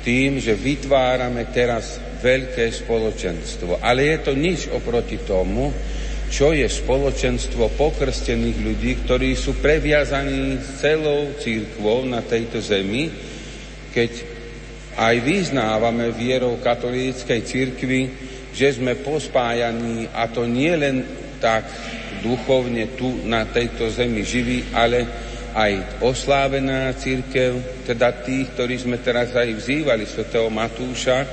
tým, 0.01 0.41
že 0.41 0.57
vytvárame 0.57 1.49
teraz 1.53 2.01
veľké 2.21 2.69
spoločenstvo. 2.73 3.81
Ale 3.81 4.17
je 4.17 4.19
to 4.21 4.33
nič 4.37 4.69
oproti 4.73 5.21
tomu, 5.25 5.73
čo 6.31 6.55
je 6.55 6.65
spoločenstvo 6.65 7.75
pokrstených 7.75 8.59
ľudí, 8.63 8.93
ktorí 9.03 9.35
sú 9.35 9.59
previazaní 9.59 10.63
celou 10.79 11.35
církvou 11.43 12.07
na 12.07 12.23
tejto 12.23 12.63
zemi, 12.63 13.11
keď 13.91 14.11
aj 14.95 15.15
vyznávame 15.27 16.15
vierou 16.15 16.61
katolíckej 16.63 17.41
církvy, 17.43 18.01
že 18.55 18.79
sme 18.79 18.95
pospájaní 18.99 20.07
a 20.15 20.31
to 20.31 20.47
nie 20.47 20.71
len 20.75 21.03
tak 21.43 21.67
duchovne 22.21 22.95
tu 22.95 23.27
na 23.27 23.49
tejto 23.49 23.91
zemi 23.91 24.23
živí, 24.23 24.71
ale 24.71 25.30
aj 25.55 26.03
oslávená 26.05 26.95
církev, 26.95 27.85
teda 27.87 28.23
tých, 28.23 28.55
ktorí 28.55 28.75
sme 28.79 28.99
teraz 29.03 29.35
aj 29.35 29.51
vzývali 29.51 30.05
svätého 30.07 30.47
Matúša 30.47 31.27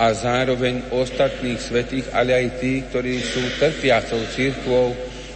a 0.00 0.06
zároveň 0.16 0.88
ostatných 0.88 1.60
svetých, 1.60 2.06
ale 2.16 2.32
aj 2.32 2.46
tých, 2.58 2.80
ktorí 2.88 3.14
sú 3.20 3.42
trpiacou 3.60 4.20
církvou 4.32 4.86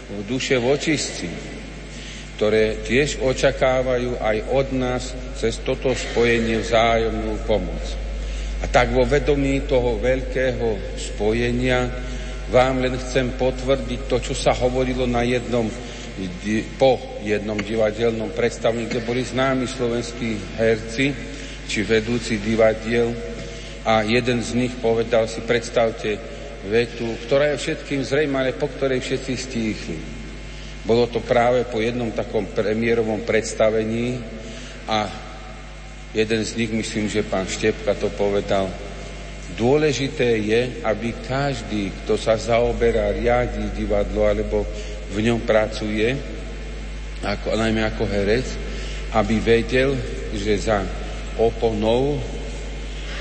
v 0.07 0.21
duše 0.25 0.57
vočistci, 0.57 1.29
ktoré 2.39 2.81
tiež 2.81 3.21
očakávajú 3.21 4.17
aj 4.17 4.37
od 4.49 4.67
nás 4.73 5.03
cez 5.37 5.61
toto 5.61 5.93
spojenie 5.93 6.61
vzájomnú 6.61 7.45
pomoc. 7.45 7.85
A 8.57 8.65
tak 8.65 8.89
vo 8.89 9.05
vedomí 9.05 9.61
toho 9.69 10.01
veľkého 10.01 10.97
spojenia 10.97 11.85
vám 12.49 12.81
len 12.81 12.97
chcem 12.97 13.35
potvrdiť 13.37 14.09
to, 14.09 14.17
čo 14.17 14.33
sa 14.33 14.55
hovorilo 14.55 15.05
na 15.05 15.21
jednom 15.21 15.67
po 16.81 16.97
jednom 17.21 17.57
divadelnom 17.61 18.33
predstavení, 18.33 18.89
kde 18.89 19.05
boli 19.05 19.21
známi 19.21 19.69
slovenskí 19.69 20.57
herci 20.57 21.13
či 21.67 21.79
vedúci 21.85 22.41
divadiel 22.41 23.13
a 23.85 24.01
jeden 24.01 24.41
z 24.41 24.57
nich 24.57 24.73
povedal 24.81 25.29
si, 25.29 25.43
predstavte 25.45 26.17
vetu, 26.65 27.05
ktorá 27.27 27.53
je 27.53 27.61
všetkým 27.61 28.01
zrejme, 28.01 28.35
ale 28.39 28.57
po 28.57 28.67
ktorej 28.67 28.99
všetci 28.99 29.33
stíchli. 29.37 29.99
Bolo 30.87 31.07
to 31.11 31.19
práve 31.19 31.67
po 31.67 31.83
jednom 31.83 32.09
takom 32.15 32.47
premiérovom 32.49 33.21
predstavení 33.27 34.19
a 34.87 35.11
jeden 36.15 36.41
z 36.41 36.51
nich, 36.55 36.71
myslím, 36.71 37.11
že 37.11 37.27
pán 37.27 37.45
Štepka 37.45 37.93
to 37.99 38.07
povedal, 38.15 38.71
dôležité 39.59 40.39
je, 40.39 40.61
aby 40.87 41.11
každý, 41.27 41.91
kto 42.03 42.15
sa 42.15 42.39
zaoberá, 42.39 43.11
riadi 43.11 43.67
divadlo 43.75 44.23
alebo 44.23 44.63
v 45.11 45.17
ňom 45.23 45.39
pracuje, 45.47 46.15
ako, 47.23 47.55
najmä 47.55 47.81
ako 47.87 48.03
herec, 48.05 48.47
aby 49.15 49.39
vedel, 49.39 49.95
že 50.35 50.67
za 50.67 50.83
oponou, 51.39 52.19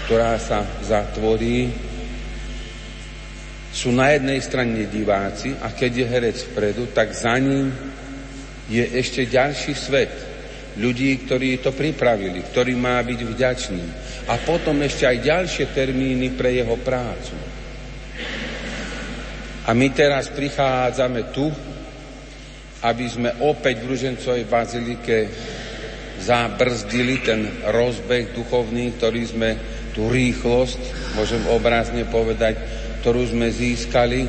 ktorá 0.07 0.39
sa 0.39 0.67
zatvorí, 0.83 1.71
sú 3.77 3.93
na 3.93 4.09
jednej 4.17 4.41
strane 4.41 4.89
diváci 4.89 5.53
a 5.61 5.69
keď 5.69 5.91
je 5.93 6.07
herec 6.09 6.39
vpredu, 6.49 6.89
tak 6.97 7.13
za 7.13 7.37
ním 7.37 7.69
je 8.73 8.81
ešte 8.81 9.29
ďalší 9.29 9.73
svet. 9.77 10.13
Ľudí, 10.77 11.25
ktorí 11.25 11.61
to 11.65 11.73
pripravili, 11.73 12.41
ktorí 12.53 12.77
má 12.77 13.01
byť 13.01 13.21
vďačný. 13.21 13.85
A 14.29 14.37
potom 14.41 14.77
ešte 14.85 15.09
aj 15.09 15.25
ďalšie 15.25 15.65
termíny 15.73 16.37
pre 16.37 16.53
jeho 16.53 16.77
prácu. 16.81 17.33
A 19.67 19.73
my 19.73 19.89
teraz 19.93 20.29
prichádzame 20.33 21.33
tu 21.33 21.49
aby 22.87 23.07
sme 23.11 23.31
opäť 23.43 23.83
v 23.83 23.91
Ružencovej 23.91 24.45
bazilike 24.47 25.17
zabrzdili 26.23 27.19
ten 27.21 27.51
rozbeh 27.67 28.31
duchovný, 28.31 28.95
ktorý 28.97 29.23
sme, 29.27 29.51
tú 29.91 30.07
rýchlosť, 30.07 30.81
môžem 31.19 31.43
obrazne 31.51 32.07
povedať, 32.07 32.55
ktorú 33.03 33.27
sme 33.27 33.51
získali 33.51 34.29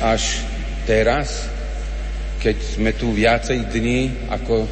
až 0.00 0.44
teraz, 0.86 1.48
keď 2.40 2.56
sme 2.56 2.90
tu 2.96 3.12
viacej 3.12 3.68
dní, 3.68 4.28
ako, 4.32 4.64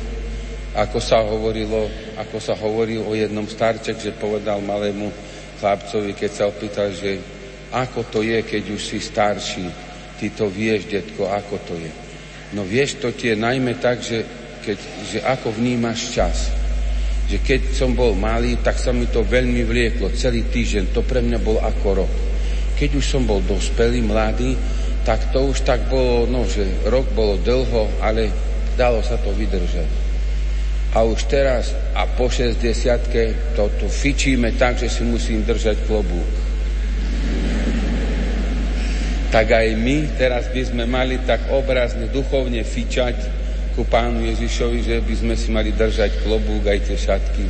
ako 0.72 0.98
sa 1.02 1.20
hovorilo, 1.20 1.90
ako 2.16 2.36
sa 2.40 2.54
hovorí 2.56 2.96
o 2.96 3.12
jednom 3.12 3.44
starček, 3.44 4.00
že 4.00 4.16
povedal 4.16 4.64
malému 4.64 5.12
chlapcovi, 5.60 6.16
keď 6.16 6.30
sa 6.32 6.44
opýtal, 6.48 6.94
že 6.94 7.20
ako 7.68 8.08
to 8.08 8.20
je, 8.24 8.40
keď 8.40 8.62
už 8.72 8.80
si 8.80 8.98
starší, 9.00 9.68
ty 10.16 10.32
to 10.32 10.48
vieš, 10.48 10.88
detko, 10.88 11.28
ako 11.28 11.56
to 11.68 11.76
je. 11.76 12.07
No 12.56 12.64
vieš, 12.64 12.96
to 12.96 13.12
tie 13.12 13.36
najmä 13.36 13.76
tak, 13.76 14.00
že, 14.00 14.24
keď, 14.64 14.78
že 15.04 15.18
ako 15.20 15.52
vnímaš 15.52 16.16
čas. 16.16 16.48
Že 17.28 17.44
keď 17.44 17.60
som 17.76 17.92
bol 17.92 18.16
malý, 18.16 18.56
tak 18.64 18.80
sa 18.80 18.88
mi 18.88 19.04
to 19.04 19.20
veľmi 19.20 19.60
vlieklo. 19.68 20.08
Celý 20.16 20.48
týždeň, 20.48 20.96
to 20.96 21.04
pre 21.04 21.20
mňa 21.20 21.38
bol 21.44 21.60
ako 21.60 22.04
rok. 22.04 22.12
Keď 22.80 22.90
už 22.96 23.04
som 23.04 23.28
bol 23.28 23.44
dospelý, 23.44 24.00
mladý, 24.00 24.56
tak 25.04 25.28
to 25.28 25.52
už 25.52 25.60
tak 25.64 25.92
bolo, 25.92 26.24
no, 26.24 26.48
že 26.48 26.64
rok 26.88 27.12
bolo 27.12 27.36
dlho, 27.40 28.00
ale 28.00 28.32
dalo 28.80 29.04
sa 29.04 29.20
to 29.20 29.28
vydržať. 29.36 30.08
A 30.96 31.04
už 31.04 31.28
teraz 31.28 31.76
a 31.92 32.08
po 32.08 32.32
60 32.32 32.64
to, 33.52 33.64
to 33.76 33.86
fičíme 33.92 34.48
tak, 34.56 34.80
že 34.80 34.88
si 34.88 35.04
musím 35.04 35.44
držať 35.44 35.84
klobúk 35.84 36.47
tak 39.28 39.52
aj 39.52 39.76
my 39.76 40.16
teraz 40.16 40.48
by 40.48 40.62
sme 40.64 40.84
mali 40.88 41.20
tak 41.28 41.52
obrazne, 41.52 42.08
duchovne 42.08 42.64
fičať 42.64 43.16
ku 43.76 43.84
pánu 43.84 44.24
Ježišovi, 44.24 44.78
že 44.82 44.96
by 45.04 45.14
sme 45.14 45.34
si 45.36 45.48
mali 45.52 45.70
držať 45.70 46.24
klobúk 46.24 46.66
aj 46.66 46.78
tie 46.88 46.98
šatky. 46.98 47.44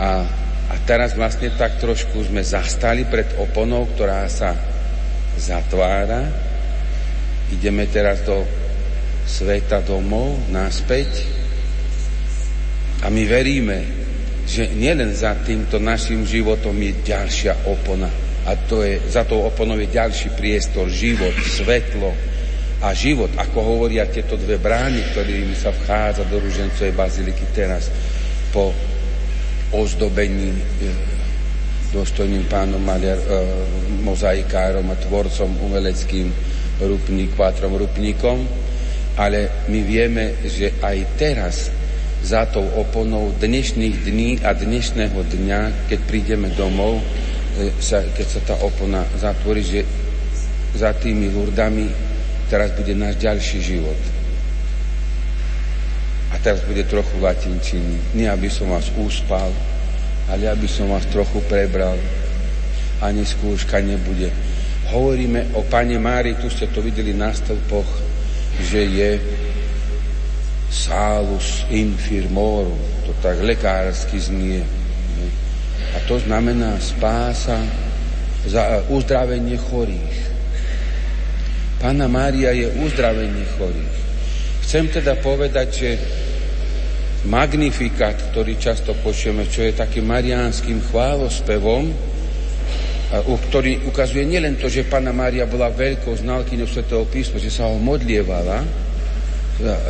A, 0.00 0.24
a 0.72 0.74
teraz 0.88 1.14
vlastne 1.14 1.52
tak 1.54 1.78
trošku 1.78 2.26
sme 2.26 2.40
zastali 2.40 3.04
pred 3.06 3.28
oponou, 3.36 3.86
ktorá 3.94 4.24
sa 4.26 4.56
zatvára. 5.36 6.26
Ideme 7.52 7.86
teraz 7.86 8.24
do 8.24 8.42
sveta 9.28 9.84
domov, 9.84 10.34
naspäť. 10.50 11.28
A 13.04 13.12
my 13.12 13.22
veríme, 13.28 13.78
že 14.50 14.66
nielen 14.66 15.14
za 15.14 15.38
týmto 15.46 15.78
našim 15.78 16.26
životom 16.26 16.74
je 16.74 16.92
ďalšia 17.06 17.70
opona, 17.70 18.10
a 18.48 18.56
to 18.56 18.80
je, 18.80 18.96
za 19.08 19.24
tou 19.28 19.44
oponou 19.44 19.76
je 19.76 19.92
ďalší 19.92 20.32
priestor, 20.32 20.88
život, 20.88 21.32
svetlo 21.36 22.12
a 22.80 22.96
život, 22.96 23.28
ako 23.36 23.58
hovoria 23.60 24.08
tieto 24.08 24.40
dve 24.40 24.56
brány, 24.56 25.12
ktorými 25.12 25.52
sa 25.52 25.68
vchádza 25.68 26.24
do 26.24 26.40
Ružencovej 26.40 26.96
baziliky 26.96 27.44
teraz 27.52 27.92
po 28.48 28.72
ozdobení 29.70 30.56
e, 30.56 30.62
dôstojným 31.92 32.48
pánom 32.48 32.80
maliar, 32.80 33.20
e, 33.20 33.28
mozaikárom 34.00 34.88
a 34.88 34.96
tvorcom 34.96 35.60
umeleckým 35.60 36.32
rupník, 36.80 37.36
kvátrom 37.36 37.76
rupníkom, 37.76 38.48
ale 39.20 39.68
my 39.68 39.80
vieme, 39.84 40.40
že 40.48 40.80
aj 40.80 40.96
teraz 41.20 41.68
za 42.24 42.48
tou 42.48 42.64
oponou 42.80 43.32
dnešných 43.36 43.96
dní 44.04 44.30
a 44.40 44.56
dnešného 44.56 45.20
dňa, 45.20 45.60
keď 45.92 46.00
prídeme 46.08 46.48
domov, 46.56 47.00
sa, 47.80 48.00
keď 48.00 48.26
sa 48.26 48.40
tá 48.42 48.54
opona 48.64 49.04
zatvorí, 49.20 49.60
že 49.60 49.80
za 50.76 50.94
tými 50.96 51.28
lurdami 51.28 51.90
teraz 52.48 52.72
bude 52.78 52.94
náš 52.96 53.20
ďalší 53.20 53.58
život. 53.60 54.00
A 56.30 56.38
teraz 56.38 56.62
bude 56.64 56.86
trochu 56.86 57.18
latinčiny. 57.18 58.16
Nie, 58.16 58.30
aby 58.30 58.46
som 58.46 58.70
vás 58.70 58.86
uspal, 58.94 59.50
ale 60.30 60.46
aby 60.46 60.70
som 60.70 60.88
vás 60.88 61.04
trochu 61.10 61.42
prebral. 61.50 61.98
Ani 63.02 63.26
skúška 63.26 63.82
nebude. 63.82 64.30
Hovoríme 64.94 65.54
o 65.58 65.66
Pane 65.66 65.98
Mári, 65.98 66.38
tu 66.38 66.46
ste 66.50 66.70
to 66.70 66.82
videli 66.82 67.14
na 67.14 67.34
stĺpoch, 67.34 67.90
že 68.62 68.80
je 68.86 69.10
salus 70.70 71.66
infirmorum, 71.70 72.78
to 73.02 73.10
tak 73.18 73.42
lekársky 73.42 74.22
znie 74.22 74.62
a 75.94 75.98
to 76.06 76.18
znamená 76.22 76.78
spása, 76.78 77.58
za 78.46 78.80
uzdravenie 78.88 79.60
chorých. 79.60 80.16
Pána 81.80 82.08
Mária 82.08 82.52
je 82.56 82.72
uzdravenie 82.80 83.44
chorých. 83.56 83.96
Chcem 84.64 84.88
teda 84.88 85.20
povedať, 85.20 85.68
že 85.68 85.90
magnifikat, 87.28 88.32
ktorý 88.32 88.56
často 88.56 88.96
počujeme, 89.04 89.44
čo 89.48 89.64
je 89.68 89.76
takým 89.76 90.08
mariánskym 90.08 90.80
chválospevom, 90.88 91.92
ktorý 93.50 93.84
ukazuje 93.90 94.24
nielen 94.24 94.56
to, 94.56 94.70
že 94.70 94.88
Pana 94.88 95.10
Mária 95.10 95.44
bola 95.44 95.68
veľkou 95.68 96.14
znalkyňou 96.14 96.68
Svetého 96.70 97.04
písma, 97.10 97.42
že 97.42 97.52
sa 97.52 97.66
ho 97.68 97.76
modlievala, 97.76 98.62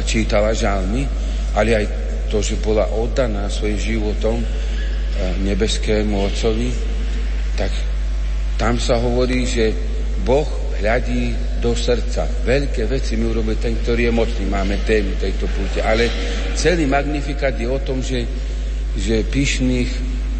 čítala 0.09 0.57
žalmy, 0.57 1.07
ale 1.55 1.85
aj 1.85 1.87
to, 2.33 2.43
že 2.43 2.59
bola 2.59 2.89
oddaná 2.91 3.47
svojim 3.47 3.79
životom 3.79 4.43
nebeskému 5.41 6.17
Otcovi, 6.27 6.71
tak 7.57 7.73
tam 8.61 8.77
sa 8.77 9.01
hovorí, 9.01 9.49
že 9.49 9.73
Boh 10.25 10.49
hľadí 10.81 11.61
do 11.61 11.77
srdca. 11.77 12.25
Veľké 12.45 12.89
veci 12.89 13.17
mi 13.21 13.29
urobil 13.29 13.61
ten, 13.61 13.77
ktorý 13.77 14.09
je 14.09 14.13
mocný. 14.17 14.45
Máme 14.49 14.81
tému 14.89 15.17
tejto 15.21 15.45
púte. 15.53 15.85
Ale 15.85 16.09
celý 16.57 16.89
magnifikát 16.89 17.53
je 17.53 17.69
o 17.69 17.81
tom, 17.85 18.01
že, 18.01 18.25
že 18.97 19.25
pyšných 19.29 19.91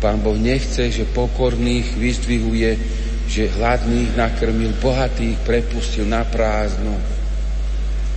pán 0.01 0.25
Boh 0.25 0.37
nechce, 0.37 0.89
že 0.89 1.05
pokorných 1.13 2.01
vyzdvihuje, 2.01 2.71
že 3.29 3.53
hladných 3.53 4.17
nakrmil, 4.17 4.73
bohatých 4.81 5.37
prepustil 5.45 6.09
na 6.09 6.25
prázdno. 6.25 6.97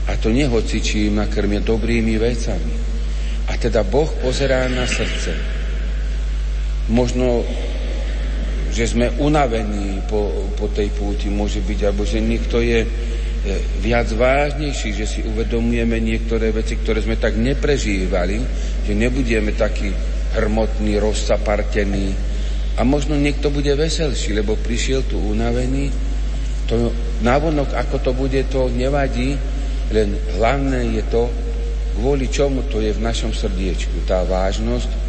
A 0.07 0.15
to 0.19 0.31
nehocičí 0.31 1.11
im 1.11 1.19
nakrmie 1.19 1.59
dobrými 1.59 2.15
vecami. 2.19 2.73
A 3.51 3.59
teda 3.59 3.83
Boh 3.83 4.07
pozerá 4.23 4.67
na 4.71 4.87
srdce. 4.87 5.52
Možno 6.91 7.47
že 8.73 8.89
sme 8.89 9.13
unavení 9.21 10.01
po, 10.09 10.49
po 10.57 10.65
tej 10.73 10.89
púti, 10.97 11.29
môže 11.29 11.61
byť, 11.61 11.79
alebo 11.85 12.09
že 12.09 12.17
niekto 12.17 12.57
je 12.57 12.81
e, 12.81 12.87
viac 13.85 14.09
vážnejší, 14.09 14.89
že 14.97 15.05
si 15.05 15.19
uvedomujeme 15.21 16.01
niektoré 16.01 16.49
veci, 16.49 16.81
ktoré 16.81 17.05
sme 17.05 17.21
tak 17.21 17.37
neprežívali, 17.37 18.41
že 18.81 18.97
nebudeme 18.97 19.53
takí 19.53 19.93
hrmotní, 20.33 20.97
rozsapartení. 20.97 22.17
A 22.73 22.81
možno 22.81 23.13
niekto 23.13 23.53
bude 23.53 23.69
veselší, 23.77 24.33
lebo 24.33 24.57
prišiel 24.57 25.05
tu 25.05 25.21
unavený. 25.21 25.93
To 26.73 26.89
návonok, 27.21 27.77
ako 27.77 28.01
to 28.01 28.11
bude, 28.17 28.41
to 28.49 28.73
nevadí, 28.73 29.37
len 29.93 30.17
hlavné 30.41 30.97
je 30.97 31.03
to, 31.13 31.29
kvôli 31.93 32.25
čomu 32.25 32.65
to 32.73 32.81
je 32.81 32.89
v 32.89 33.05
našom 33.05 33.29
srdiečku, 33.29 34.09
tá 34.09 34.25
vážnosť 34.25 35.02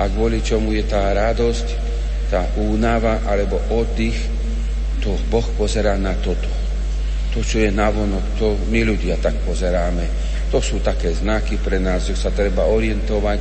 a 0.00 0.08
kvôli 0.08 0.40
čomu 0.40 0.72
je 0.72 0.88
tá 0.88 1.12
radosť, 1.12 1.66
tá 2.32 2.48
únava 2.56 3.20
alebo 3.28 3.60
oddych, 3.68 4.16
to 5.04 5.12
Boh 5.28 5.44
pozerá 5.60 6.00
na 6.00 6.16
toto. 6.24 6.48
To, 7.36 7.44
čo 7.44 7.60
je 7.60 7.70
navonok, 7.70 8.40
to 8.40 8.56
my 8.72 8.80
ľudia 8.80 9.20
tak 9.20 9.36
pozeráme. 9.44 10.08
To 10.50 10.58
sú 10.58 10.80
také 10.82 11.12
znaky 11.14 11.60
pre 11.60 11.78
nás, 11.78 12.08
že 12.08 12.16
sa 12.16 12.32
treba 12.32 12.66
orientovať. 12.66 13.38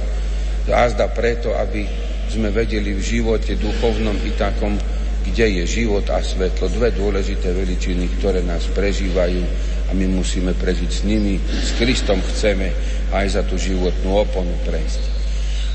Azda 0.69 1.09
preto, 1.09 1.57
aby 1.57 1.87
sme 2.29 2.53
vedeli 2.53 2.93
v 2.93 3.01
živote 3.01 3.57
duchovnom 3.57 4.13
i 4.21 4.31
takom, 4.37 4.77
kde 5.25 5.63
je 5.63 5.81
život 5.81 6.05
a 6.13 6.21
svetlo. 6.21 6.69
Dve 6.69 6.93
dôležité 6.93 7.49
veličiny, 7.49 8.21
ktoré 8.21 8.45
nás 8.45 8.69
prežívajú 8.69 9.41
a 9.89 9.91
my 9.97 10.05
musíme 10.05 10.53
prežiť 10.53 10.91
s 10.93 11.01
nimi. 11.01 11.41
S 11.41 11.73
Kristom 11.81 12.21
chceme 12.21 12.69
aj 13.09 13.25
za 13.25 13.41
tú 13.41 13.57
životnú 13.57 14.21
oponu 14.21 14.53
prejsť. 14.69 15.18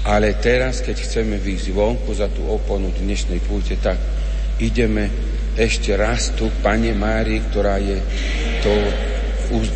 Ale 0.05 0.37
teraz, 0.37 0.85
keď 0.85 1.01
chceme 1.01 1.41
výjsť 1.41 1.73
vonku 1.73 2.13
za 2.13 2.29
tú 2.29 2.45
oponu 2.45 2.93
dnešnej 2.93 3.41
púte, 3.41 3.81
tak 3.81 3.97
ideme 4.61 5.09
ešte 5.57 5.97
raz 5.97 6.37
tu 6.37 6.53
Pane 6.61 6.93
Mári, 6.93 7.41
ktorá 7.41 7.81
je 7.81 7.97
to, 8.61 8.75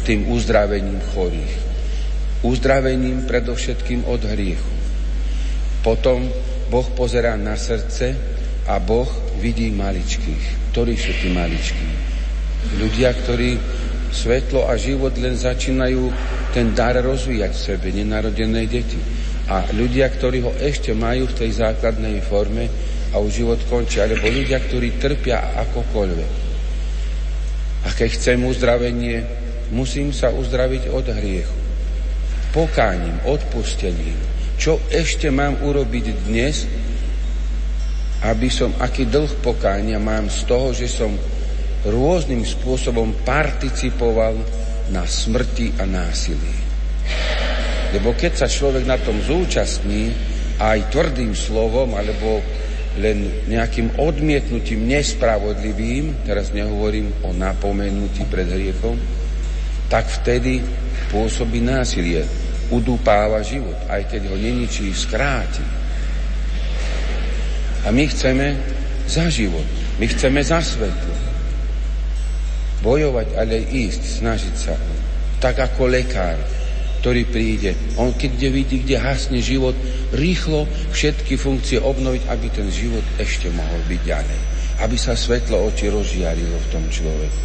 tým 0.05 0.29
uzdravením 0.29 1.01
chorých. 1.17 1.55
Uzdravením 2.45 3.25
predovšetkým 3.25 4.05
od 4.05 4.21
hriechu. 4.29 4.75
Potom 5.81 6.29
Boh 6.69 6.89
pozerá 6.93 7.33
na 7.41 7.57
srdce 7.57 8.13
a 8.69 8.77
Boh 8.77 9.09
vidí 9.41 9.73
maličkých. 9.73 10.73
Ktorí 10.77 10.93
sú 11.01 11.13
tí 11.25 11.33
maličkí? 11.33 11.89
Ľudia, 12.77 13.17
ktorí 13.17 13.57
svetlo 14.13 14.69
a 14.69 14.77
život 14.77 15.17
len 15.17 15.41
začínajú 15.41 16.13
ten 16.53 16.77
dar 16.77 17.01
rozvíjať 17.01 17.53
v 17.57 17.65
sebe, 17.65 17.87
nenarodené 17.97 18.69
deti 18.69 19.28
a 19.49 19.65
ľudia, 19.73 20.13
ktorí 20.13 20.45
ho 20.45 20.53
ešte 20.61 20.93
majú 20.93 21.25
v 21.25 21.39
tej 21.45 21.51
základnej 21.65 22.21
forme 22.21 22.69
a 23.13 23.17
už 23.17 23.33
život 23.33 23.61
končí, 23.73 23.97
alebo 24.05 24.29
ľudia, 24.29 24.61
ktorí 24.61 25.01
trpia 25.01 25.57
akokoľvek. 25.65 26.33
A 27.85 27.89
keď 27.97 28.09
chcem 28.13 28.45
uzdravenie, 28.45 29.25
musím 29.73 30.13
sa 30.13 30.29
uzdraviť 30.29 30.93
od 30.93 31.07
hriechu. 31.17 31.57
Pokáním, 32.53 33.17
odpustením. 33.25 34.17
Čo 34.61 34.85
ešte 34.93 35.33
mám 35.33 35.57
urobiť 35.65 36.29
dnes, 36.29 36.69
aby 38.29 38.51
som, 38.51 38.75
aký 38.83 39.07
dlh 39.09 39.41
pokánia 39.41 39.97
mám 39.97 40.29
z 40.29 40.41
toho, 40.45 40.75
že 40.75 40.91
som 40.91 41.15
rôznym 41.87 42.43
spôsobom 42.43 43.15
participoval 43.23 44.35
na 44.91 45.07
smrti 45.07 45.79
a 45.79 45.87
násilí. 45.87 46.55
Lebo 47.89 48.13
keď 48.13 48.45
sa 48.45 48.49
človek 48.49 48.85
na 48.85 49.01
tom 49.01 49.17
zúčastní 49.25 50.13
aj 50.61 50.93
tvrdým 50.93 51.33
slovom 51.33 51.97
alebo 51.97 52.43
len 52.99 53.47
nejakým 53.47 53.97
odmietnutím 54.03 54.91
nespravodlivým, 54.91 56.27
teraz 56.27 56.51
nehovorím 56.51 57.15
o 57.23 57.31
napomenutí 57.31 58.27
pred 58.27 58.51
hriechom, 58.51 58.99
tak 59.87 60.11
vtedy 60.11 60.61
pôsobí 61.09 61.63
násilie, 61.63 62.27
udúpáva 62.69 63.41
život, 63.41 63.77
aj 63.89 64.05
keď 64.13 64.29
ho 64.29 64.37
neničí, 64.37 64.93
skráti. 64.93 65.65
A 67.87 67.95
my 67.95 68.05
chceme 68.11 68.59
za 69.09 69.31
život, 69.33 69.65
my 69.97 70.07
chceme 70.11 70.45
za 70.45 70.61
svetlo. 70.61 71.17
Bojovať, 72.85 73.29
ale 73.39 73.65
ísť, 73.65 74.03
snažiť 74.21 74.55
sa. 74.59 74.75
Tak 75.41 75.73
ako 75.73 75.89
lekár, 75.89 76.37
ktorý 76.99 77.23
príde. 77.31 77.79
On 77.95 78.11
keď 78.11 78.51
vidí, 78.51 78.83
kde 78.83 78.99
hasne 78.99 79.39
život, 79.39 79.75
rýchlo 80.15 80.67
všetky 80.91 81.39
funkcie 81.39 81.79
obnoviť, 81.79 82.27
aby 82.27 82.47
ten 82.51 82.69
život 82.69 83.05
ešte 83.23 83.49
mohol 83.55 83.81
byť 83.87 84.01
ďalej. 84.03 84.41
Aby 84.83 84.97
sa 84.99 85.15
svetlo 85.15 85.63
oči 85.71 85.91
rozžiarilo 85.91 86.59
v 86.59 86.71
tom 86.71 86.85
človeku. 86.91 87.41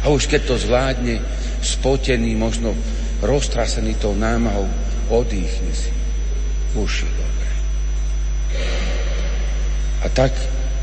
A 0.00 0.08
už 0.08 0.28
keď 0.28 0.40
to 0.48 0.56
zvládne, 0.56 1.20
spotený, 1.60 2.32
možno 2.36 2.72
roztrasený 3.20 4.00
tou 4.00 4.16
námahou, 4.16 4.64
odýchne 5.12 5.72
si. 5.76 5.92
Už 6.72 7.04
je 7.04 7.10
dobre. 7.12 7.50
A 10.00 10.06
tak 10.08 10.32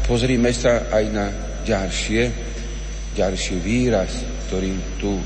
pozrime 0.05 0.53
sa 0.53 0.85
aj 0.93 1.05
na 1.09 1.25
ďalšie, 1.65 2.29
ďalší 3.17 3.55
výraz, 3.57 4.21
ktorým 4.47 4.77
tu 5.01 5.17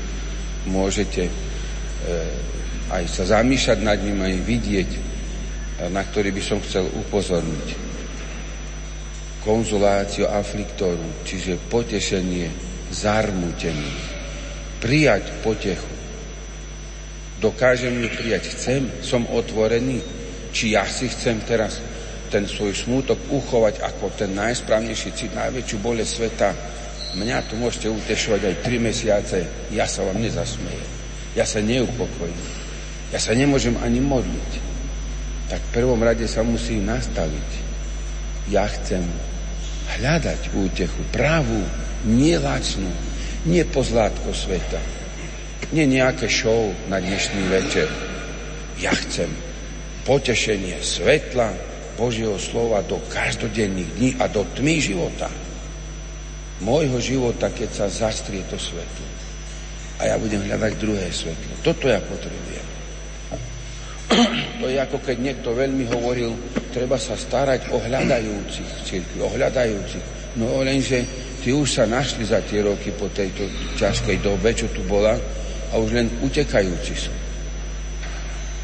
môžete 0.64 1.28
e, 1.28 1.32
aj 2.92 3.04
sa 3.08 3.24
zamýšľať 3.40 3.78
nad 3.80 3.96
ním, 4.04 4.20
aj 4.20 4.36
vidieť, 4.44 4.90
na 5.88 6.04
ktorý 6.04 6.30
by 6.36 6.42
som 6.44 6.60
chcel 6.60 6.84
upozorniť. 6.92 7.68
Konzuláciu 9.42 10.28
afliktoru, 10.28 11.24
čiže 11.24 11.58
potešenie 11.72 12.52
zarmutených. 12.92 14.04
Prijať 14.78 15.24
potechu. 15.42 15.90
Dokážem 17.42 17.96
ju 17.98 18.08
prijať. 18.12 18.54
Chcem, 18.54 18.86
som 19.02 19.26
otvorený. 19.26 19.98
Či 20.52 20.78
ja 20.78 20.86
si 20.86 21.10
chcem 21.10 21.42
teraz 21.42 21.82
ten 22.30 22.46
svoj 22.46 22.76
smútok 22.76 23.18
uchovať 23.32 23.82
ako 23.82 24.14
ten 24.14 24.30
najsprávnejší 24.36 25.10
cit, 25.16 25.32
najväčšiu 25.34 25.76
bole 25.82 26.06
sveta. 26.06 26.54
Mňa 27.18 27.44
tu 27.50 27.58
môžete 27.58 27.90
utešovať 27.90 28.40
aj 28.46 28.60
tri 28.62 28.76
mesiace, 28.78 29.68
ja 29.74 29.84
sa 29.84 30.06
vám 30.06 30.22
nezasmejem. 30.22 30.86
Ja 31.34 31.44
sa 31.44 31.60
neupokojím. 31.60 32.61
Ja 33.12 33.20
sa 33.20 33.36
nemôžem 33.36 33.76
ani 33.76 34.00
modliť. 34.00 34.50
Tak 35.52 35.60
v 35.60 35.72
prvom 35.76 36.00
rade 36.00 36.24
sa 36.24 36.40
musí 36.40 36.80
nastaviť. 36.80 37.48
Ja 38.48 38.64
chcem 38.72 39.04
hľadať 40.00 40.56
útechu, 40.56 41.04
pravú, 41.12 41.60
nie 42.08 42.40
lačnú, 42.40 42.88
nie 43.44 43.60
pozlátko 43.68 44.32
sveta, 44.32 44.80
nie 45.76 45.84
nejaké 45.84 46.24
show 46.32 46.72
na 46.88 47.04
dnešný 47.04 47.52
večer. 47.52 47.92
Ja 48.80 48.96
chcem 48.96 49.28
potešenie 50.08 50.80
svetla 50.80 51.52
Božieho 52.00 52.40
slova 52.40 52.80
do 52.80 52.96
každodenných 53.12 53.90
dní 54.00 54.10
a 54.16 54.24
do 54.32 54.48
tmy 54.56 54.80
života. 54.80 55.28
Môjho 56.64 56.96
života, 56.96 57.52
keď 57.52 57.68
sa 57.76 57.86
zastrie 57.92 58.40
to 58.48 58.56
svetlo. 58.56 59.06
A 60.00 60.08
ja 60.08 60.16
budem 60.16 60.40
hľadať 60.48 60.72
druhé 60.80 61.12
svetlo. 61.12 61.60
Toto 61.60 61.92
ja 61.92 62.00
potrebujem. 62.00 62.71
To 64.60 64.66
je 64.68 64.78
ako 64.78 64.98
keď 65.02 65.16
niekto 65.18 65.56
veľmi 65.56 65.88
hovoril, 65.90 66.36
treba 66.70 66.96
sa 67.00 67.16
starať 67.16 67.72
o 67.72 67.80
hľadajúcich 67.80 68.70
církvi, 68.86 69.18
o 69.20 69.28
hľadajúcich. 69.32 70.36
No 70.38 70.64
lenže 70.64 71.04
tí 71.44 71.52
už 71.52 71.82
sa 71.82 71.84
našli 71.84 72.24
za 72.24 72.40
tie 72.44 72.64
roky 72.64 72.92
po 72.94 73.10
tejto 73.10 73.44
ťažkej 73.76 74.22
dobe, 74.22 74.54
čo 74.54 74.70
tu 74.72 74.80
bola, 74.86 75.16
a 75.72 75.74
už 75.80 75.90
len 75.96 76.06
utekajúci 76.20 76.94
sú. 76.94 77.12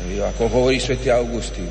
Ako 0.08 0.48
hovorí 0.48 0.78
svätý 0.78 1.10
Augustín 1.10 1.68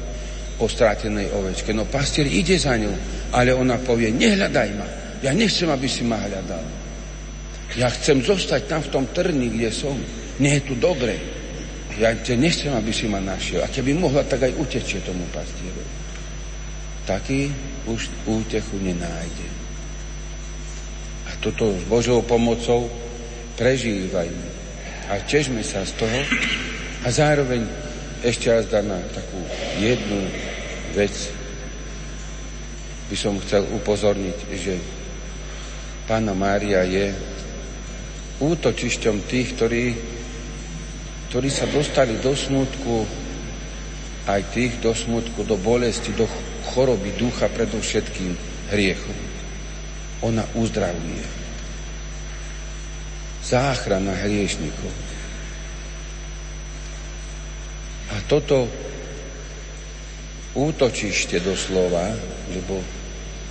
o 0.57 0.65
strátenej 0.65 1.31
ovečke. 1.31 1.71
No 1.71 1.85
pastier 1.85 2.25
ide 2.27 2.57
za 2.57 2.75
ňou, 2.75 2.93
ale 3.33 3.53
ona 3.53 3.77
povie, 3.77 4.09
nehľadaj 4.11 4.69
ma. 4.75 4.87
Ja 5.21 5.33
nechcem, 5.33 5.69
aby 5.69 5.87
si 5.89 6.05
ma 6.05 6.17
hľadal. 6.17 6.65
Ja 7.77 7.89
chcem 7.93 8.21
zostať 8.21 8.69
tam 8.69 8.81
v 8.81 8.91
tom 8.93 9.05
trni, 9.13 9.53
kde 9.53 9.69
som. 9.69 9.97
Nie 10.41 10.61
je 10.61 10.73
tu 10.73 10.75
dobre. 10.77 11.36
Ja 11.97 12.13
te 12.13 12.37
nechcem, 12.37 12.69
aby 12.77 12.93
si 12.93 13.09
ma 13.09 13.17
našiel. 13.17 13.65
A 13.65 13.71
keby 13.73 13.97
mohla, 13.97 14.21
tak 14.21 14.45
aj 14.45 14.53
utečie 14.53 15.01
tomu 15.01 15.25
pastierovi. 15.33 15.93
Taký 17.09 17.49
už 17.89 18.09
útechu 18.29 18.77
nenájde. 18.77 19.47
A 21.27 21.31
toto 21.41 21.73
s 21.73 21.83
Božou 21.89 22.21
pomocou 22.21 22.85
prežívajme. 23.57 24.47
A 25.09 25.17
težme 25.25 25.65
sa 25.65 25.81
z 25.81 25.97
toho 25.97 26.19
a 27.01 27.07
zároveň 27.09 27.63
ešte 28.21 28.51
raz 28.51 28.67
na 28.83 28.99
takú 29.13 29.39
jednu 29.79 30.19
vec 30.97 31.13
by 33.07 33.15
som 33.15 33.39
chcel 33.39 33.63
upozorniť, 33.71 34.37
že 34.57 34.75
Pána 36.07 36.35
Mária 36.35 36.83
je 36.87 37.11
útočišťom 38.39 39.15
tých, 39.27 39.55
ktorí, 39.55 39.83
ktorí 41.27 41.51
sa 41.51 41.67
dostali 41.67 42.15
do 42.23 42.31
smutku, 42.31 43.03
aj 44.27 44.41
tých 44.51 44.79
do 44.79 44.95
smutku, 44.95 45.43
do 45.43 45.59
bolesti, 45.59 46.15
do 46.15 46.27
choroby 46.71 47.15
ducha, 47.15 47.51
predovšetkým 47.51 48.35
hriechu. 48.71 49.13
Ona 50.23 50.43
uzdravuje. 50.55 51.23
Záchrana 53.43 54.11
hriešnikov. 54.23 54.91
A 58.11 58.23
toto 58.27 58.67
útočište 60.55 61.43
doslova, 61.43 62.11
lebo 62.51 62.79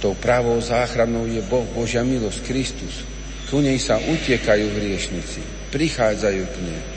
tou 0.00 0.16
pravou 0.16 0.60
záchranou 0.60 1.28
je 1.28 1.40
Boh, 1.44 1.64
Božia 1.72 2.04
milosť, 2.04 2.40
Kristus. 2.44 3.04
Ku 3.48 3.62
nej 3.62 3.78
sa 3.78 3.96
utiekajú 4.00 4.66
hriešnici, 4.74 5.70
prichádzajú 5.72 6.44
k 6.44 6.56
nej. 6.66 6.95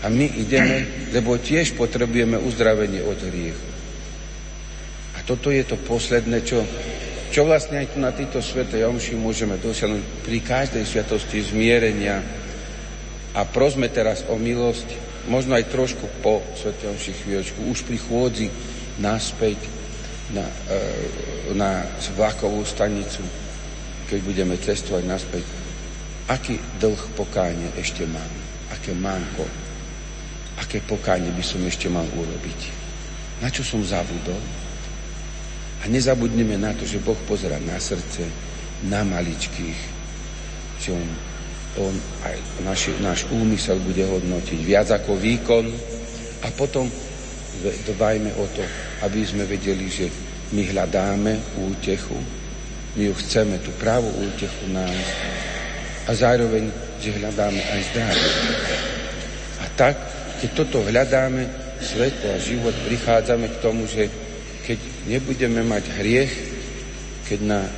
A 0.00 0.08
my 0.08 0.26
ideme, 0.40 1.10
lebo 1.12 1.36
tiež 1.36 1.76
potrebujeme 1.76 2.40
uzdravenie 2.40 3.04
od 3.04 3.20
hriechu. 3.20 3.68
A 5.16 5.18
toto 5.28 5.52
je 5.52 5.60
to 5.60 5.76
posledné, 5.76 6.40
čo, 6.40 6.64
čo 7.28 7.44
vlastne 7.44 7.84
aj 7.84 7.92
tu 7.92 7.98
na 8.00 8.08
týchto 8.08 8.40
svete 8.40 8.80
omši 8.80 9.20
môžeme 9.20 9.60
dosiahnuť 9.60 10.24
pri 10.24 10.38
každej 10.40 10.84
sviatosti 10.88 11.44
zmierenia. 11.44 12.24
A 13.36 13.44
prosme 13.44 13.92
teraz 13.92 14.24
o 14.32 14.40
milosť, 14.40 14.88
možno 15.28 15.52
aj 15.52 15.68
trošku 15.68 16.08
po 16.24 16.40
svete 16.56 16.88
omši 16.88 17.12
chvíľočku, 17.20 17.60
už 17.68 17.84
pri 17.84 18.00
chôdzi 18.00 18.48
naspäť 19.04 19.60
na, 20.32 20.48
e, 20.48 21.52
na 21.52 21.84
vlakovú 22.16 22.64
stanicu, 22.64 23.20
keď 24.08 24.18
budeme 24.24 24.56
cestovať 24.56 25.04
naspäť. 25.04 25.44
Aký 26.32 26.56
dlh 26.80 27.02
pokáne 27.20 27.68
ešte 27.76 28.08
mám? 28.08 28.32
Aké 28.72 28.96
manko? 28.96 29.69
Aké 30.60 30.84
pokáne 30.84 31.32
by 31.32 31.44
som 31.44 31.64
ešte 31.64 31.88
mal 31.88 32.04
urobiť? 32.04 32.60
Na 33.40 33.48
čo 33.48 33.64
som 33.64 33.80
zabudol? 33.80 34.40
A 35.80 35.88
nezabudneme 35.88 36.60
na 36.60 36.76
to, 36.76 36.84
že 36.84 37.00
Boh 37.00 37.16
pozera 37.24 37.56
na 37.64 37.80
srdce, 37.80 38.28
na 38.84 39.00
maličkých, 39.00 39.80
že 40.80 40.92
On, 40.92 41.08
on 41.88 41.94
aj 42.28 42.36
naš, 42.60 42.92
náš 43.00 43.24
úmysel 43.32 43.80
bude 43.80 44.04
hodnotiť 44.04 44.60
viac 44.60 44.92
ako 44.92 45.16
výkon 45.16 45.64
a 46.44 46.48
potom 46.52 46.84
dbajme 47.64 48.30
o 48.36 48.44
to, 48.52 48.64
aby 49.04 49.24
sme 49.24 49.48
vedeli, 49.48 49.88
že 49.88 50.12
my 50.52 50.62
hľadáme 50.68 51.60
útechu, 51.64 52.16
my 52.96 53.02
ju 53.06 53.14
chceme, 53.22 53.56
tú 53.62 53.70
pravú 53.80 54.08
útechu 54.08 54.66
nájsť 54.72 55.16
a 56.08 56.10
zároveň, 56.10 56.68
že 56.98 57.14
hľadáme 57.16 57.60
aj 57.60 57.80
zdravie. 57.92 58.30
A 59.62 59.64
tak, 59.78 59.96
keď 60.40 60.50
toto 60.56 60.80
hľadáme, 60.80 61.44
svetlo 61.80 62.36
a 62.36 62.38
život, 62.40 62.72
prichádzame 62.88 63.46
k 63.48 63.60
tomu, 63.60 63.84
že 63.84 64.08
keď 64.64 64.78
nebudeme 65.08 65.60
mať 65.64 65.84
hriech, 66.00 66.32
keď 67.28 67.40
nás 67.44 67.68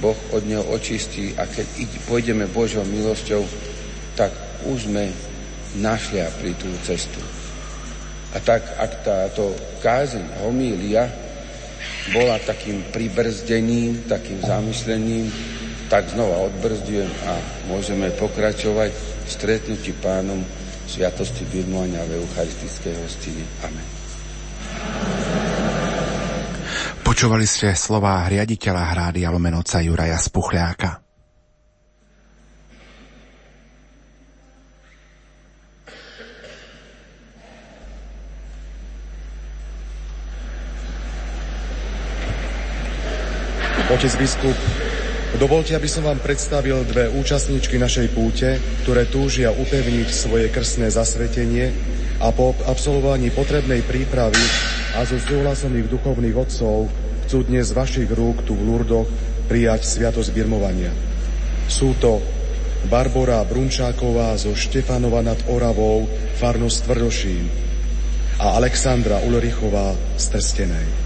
Boh 0.00 0.16
od 0.32 0.42
neho 0.48 0.64
očistí 0.72 1.36
a 1.36 1.44
keď 1.44 1.88
pôjdeme 2.08 2.48
Božou 2.50 2.84
milosťou, 2.84 3.44
tak 4.16 4.32
už 4.64 4.88
sme 4.88 5.12
našli 5.76 6.24
tú 6.56 6.68
cestu. 6.84 7.20
A 8.32 8.40
tak, 8.40 8.64
ak 8.76 8.92
táto 9.04 9.56
kázeň, 9.80 10.44
homília 10.44 11.08
bola 12.12 12.40
takým 12.40 12.84
pribrzdením, 12.92 14.08
takým 14.08 14.40
zamyslením, 14.44 15.28
tak 15.86 16.10
znova 16.10 16.50
odbrzdujem 16.50 17.08
a 17.28 17.32
môžeme 17.70 18.10
pokračovať 18.18 18.90
v 18.96 19.28
stretnutí 19.30 19.92
pánom 20.02 20.42
Sviatosti 20.86 21.44
birmovania 21.50 22.00
v 22.06 22.22
Eucharistickej 22.22 22.94
hostine. 23.02 23.44
Amen. 23.66 23.86
Počúvali 27.02 27.46
ste 27.46 27.74
slová 27.74 28.26
riaditeľa 28.26 28.82
hrády 28.94 29.22
Alomenoca 29.26 29.78
Juraja 29.82 30.18
Spuchľáka. 30.18 31.06
Otec 43.86 44.12
biskup, 44.18 44.58
dovolte, 45.34 45.74
aby 45.74 45.90
som 45.90 46.06
vám 46.06 46.22
predstavil 46.22 46.86
dve 46.86 47.10
účastníčky 47.10 47.82
našej 47.82 48.14
púte, 48.14 48.62
ktoré 48.86 49.10
túžia 49.10 49.50
upevniť 49.50 50.08
svoje 50.14 50.46
krstné 50.54 50.86
zasvetenie 50.94 51.74
a 52.22 52.30
po 52.30 52.54
absolvovaní 52.70 53.34
potrebnej 53.34 53.82
prípravy 53.82 54.40
a 54.94 55.02
zo 55.02 55.18
súhlasom 55.18 55.74
ich 55.74 55.90
duchovných 55.90 56.38
otcov 56.38 56.86
chcú 57.26 57.38
dnes 57.42 57.68
z 57.68 57.76
vašich 57.76 58.10
rúk 58.14 58.46
tu 58.46 58.54
v 58.54 58.62
Lurdoch 58.62 59.10
prijať 59.50 59.82
sviatosť 59.82 60.30
birmovania. 60.30 60.94
Sú 61.66 61.98
to 61.98 62.22
Barbora 62.86 63.42
Brunčáková 63.42 64.38
zo 64.38 64.54
Štefanova 64.54 65.26
nad 65.26 65.38
Oravou, 65.50 66.06
farnosť 66.38 66.78
Tvrdošín 66.86 67.44
a 68.38 68.54
Alexandra 68.54 69.18
Ulrichová 69.26 69.90
z 70.14 70.24
Trstenej. 70.30 71.05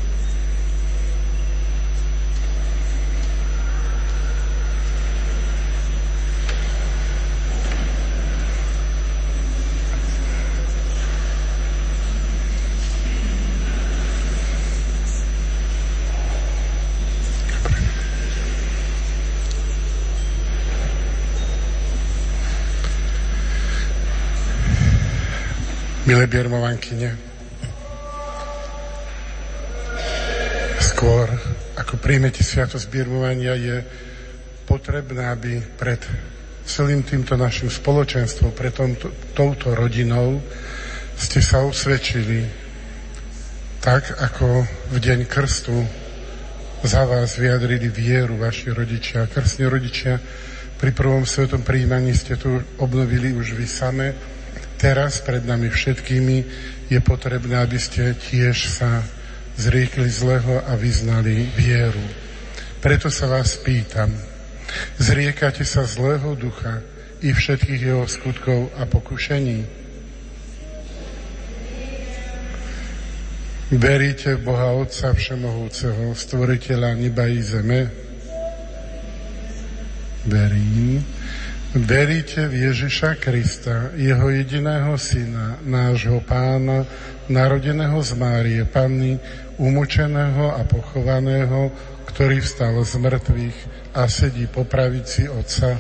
Milé 26.11 26.27
biermovankyne, 26.27 27.15
skôr 30.83 31.31
ako 31.79 32.03
príjmete 32.03 32.43
sviatosť 32.43 32.91
biermovania 32.91 33.55
je 33.55 33.79
potrebné, 34.67 35.31
aby 35.31 35.63
pred 35.79 36.03
celým 36.67 37.07
týmto 37.07 37.39
našim 37.39 37.71
spoločenstvom, 37.71 38.51
pred 38.59 38.75
tomto, 38.75 39.15
touto 39.39 39.71
rodinou 39.71 40.43
ste 41.15 41.39
sa 41.39 41.63
usvedčili 41.63 42.43
tak, 43.79 44.11
ako 44.11 44.67
v 44.91 44.97
deň 44.99 45.31
krstu 45.31 45.79
za 46.83 47.07
vás 47.07 47.39
vyjadrili 47.39 47.87
vieru 47.87 48.35
vaši 48.35 48.75
rodičia. 48.75 49.31
Krstní 49.31 49.71
rodičia 49.71 50.19
pri 50.75 50.91
prvom 50.91 51.23
svetom 51.23 51.63
príjmaní 51.63 52.19
ste 52.19 52.35
tu 52.35 52.59
obnovili 52.83 53.31
už 53.31 53.55
vy 53.55 53.67
same, 53.71 54.39
teraz 54.81 55.20
pred 55.20 55.45
nami 55.45 55.68
všetkými 55.68 56.37
je 56.89 56.99
potrebné, 57.05 57.61
aby 57.61 57.76
ste 57.76 58.16
tiež 58.16 58.57
sa 58.72 59.05
zriekli 59.61 60.09
zlého 60.09 60.64
a 60.64 60.72
vyznali 60.81 61.53
vieru. 61.53 62.01
Preto 62.81 63.12
sa 63.12 63.28
vás 63.28 63.61
pýtam, 63.61 64.09
zriekate 64.97 65.68
sa 65.68 65.85
zlého 65.85 66.33
ducha 66.33 66.81
i 67.20 67.37
všetkých 67.37 67.81
jeho 67.93 68.09
skutkov 68.09 68.72
a 68.81 68.89
pokušení? 68.89 69.61
Veríte 73.70 74.35
v 74.35 74.43
Boha 74.43 74.74
Otca 74.74 75.14
Všemohúceho, 75.14 76.16
stvoriteľa 76.16 76.91
neba 76.99 77.28
i 77.31 77.39
zeme? 77.39 77.87
Verím. 80.26 81.05
Veríte 81.71 82.51
v 82.51 82.66
Ježiša 82.66 83.23
Krista, 83.23 83.95
jeho 83.95 84.27
jediného 84.27 84.91
syna, 84.99 85.55
nášho 85.62 86.18
pána, 86.27 86.83
narodeného 87.31 87.95
z 88.03 88.11
Márie 88.18 88.66
Panny, 88.66 89.23
umočeného 89.55 90.51
a 90.51 90.66
pochovaného, 90.66 91.71
ktorý 92.11 92.43
vstal 92.43 92.75
z 92.83 92.99
mŕtvych 92.99 93.59
a 93.95 94.03
sedí 94.11 94.51
po 94.51 94.66
pravici 94.66 95.31
Otca. 95.31 95.79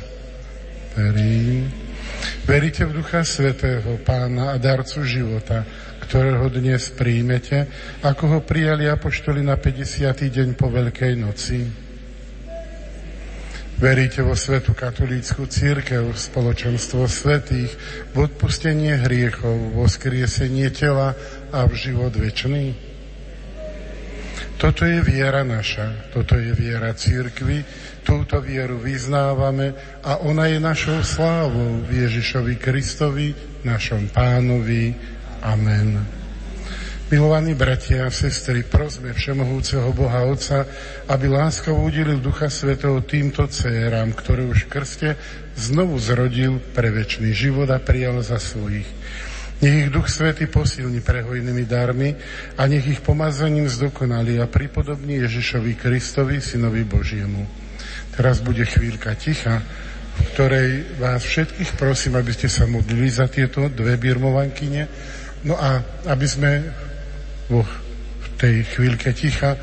Verím. 0.94 1.66
Veríte 2.46 2.86
v 2.86 2.94
Ducha 2.94 3.26
Svetého, 3.26 3.98
Pána 4.06 4.54
a 4.54 4.62
darcu 4.62 5.02
života, 5.02 5.66
ktorého 6.06 6.46
dnes 6.54 6.86
príjmete, 6.94 7.66
ako 8.06 8.38
ho 8.38 8.40
prijali 8.46 8.86
apoštoli 8.86 9.42
na 9.42 9.58
50. 9.58 10.06
deň 10.06 10.48
po 10.54 10.70
Veľkej 10.70 11.18
noci. 11.18 11.89
Veríte 13.80 14.20
vo 14.20 14.36
svetu 14.36 14.76
katolícku 14.76 15.48
církev, 15.48 16.12
spoločenstvo 16.12 17.08
svetých, 17.08 17.72
v 18.12 18.28
odpustenie 18.28 18.92
hriechov, 19.08 19.72
vo 19.72 19.88
skriesenie 19.88 20.68
tela 20.68 21.16
a 21.48 21.64
v 21.64 21.72
život 21.72 22.12
väčší? 22.12 22.76
Toto 24.60 24.84
je 24.84 25.00
viera 25.00 25.40
naša, 25.48 26.12
toto 26.12 26.36
je 26.36 26.52
viera 26.52 26.92
církvy, 26.92 27.64
túto 28.04 28.44
vieru 28.44 28.76
vyznávame 28.76 29.72
a 30.04 30.20
ona 30.28 30.52
je 30.52 30.60
našou 30.60 31.00
slávou 31.00 31.80
v 31.80 32.04
Ježišovi 32.04 32.60
Kristovi, 32.60 33.32
našom 33.64 34.12
pánovi. 34.12 34.92
Amen. 35.40 36.19
Milovaní 37.10 37.58
bratia 37.58 38.06
a 38.06 38.14
sestry, 38.14 38.62
prosme 38.62 39.10
Všemohúceho 39.10 39.90
Boha 39.90 40.30
Otca, 40.30 40.62
aby 41.10 41.26
láskavo 41.26 41.82
udelil 41.82 42.22
Ducha 42.22 42.46
Svetého 42.46 43.02
týmto 43.02 43.50
cérám, 43.50 44.14
ktoré 44.14 44.46
už 44.46 44.70
v 44.70 44.78
krste 44.78 45.08
znovu 45.58 45.98
zrodil 45.98 46.62
pre 46.70 46.94
väčší 46.94 47.34
život 47.34 47.66
a 47.74 47.82
prijal 47.82 48.22
za 48.22 48.38
svojich. 48.38 48.86
Nech 49.58 49.74
ich 49.74 49.90
Duch 49.90 50.06
Svetý 50.06 50.46
posilní 50.46 51.02
prehojnými 51.02 51.66
darmi 51.66 52.14
a 52.54 52.70
nech 52.70 52.86
ich 52.86 53.02
pomazaním 53.02 53.66
zdokonali 53.66 54.38
a 54.38 54.46
pripodobní 54.46 55.18
Ježišovi 55.26 55.82
Kristovi, 55.82 56.38
Synovi 56.38 56.86
Božiemu. 56.86 57.42
Teraz 58.14 58.38
bude 58.38 58.62
chvíľka 58.62 59.18
ticha, 59.18 59.58
v 60.14 60.20
ktorej 60.30 60.68
vás 61.02 61.26
všetkých 61.26 61.74
prosím, 61.74 62.22
aby 62.22 62.30
ste 62.30 62.46
sa 62.46 62.70
modlili 62.70 63.10
za 63.10 63.26
tieto 63.26 63.66
dve 63.66 63.98
birmovankyne, 63.98 64.86
no 65.42 65.58
a 65.58 65.82
aby 66.06 66.26
sme 66.30 66.50
vo 67.50 67.66
tej 68.38 68.62
chvíľke 68.62 69.10
ticha 69.10 69.58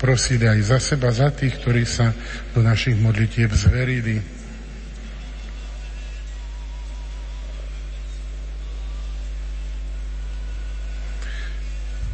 prosili 0.00 0.48
aj 0.48 0.60
za 0.64 0.78
seba, 0.80 1.12
za 1.12 1.28
tých, 1.28 1.60
ktorí 1.60 1.84
sa 1.84 2.10
do 2.56 2.64
našich 2.64 2.96
modlitieb 2.96 3.52
zverili. 3.52 4.24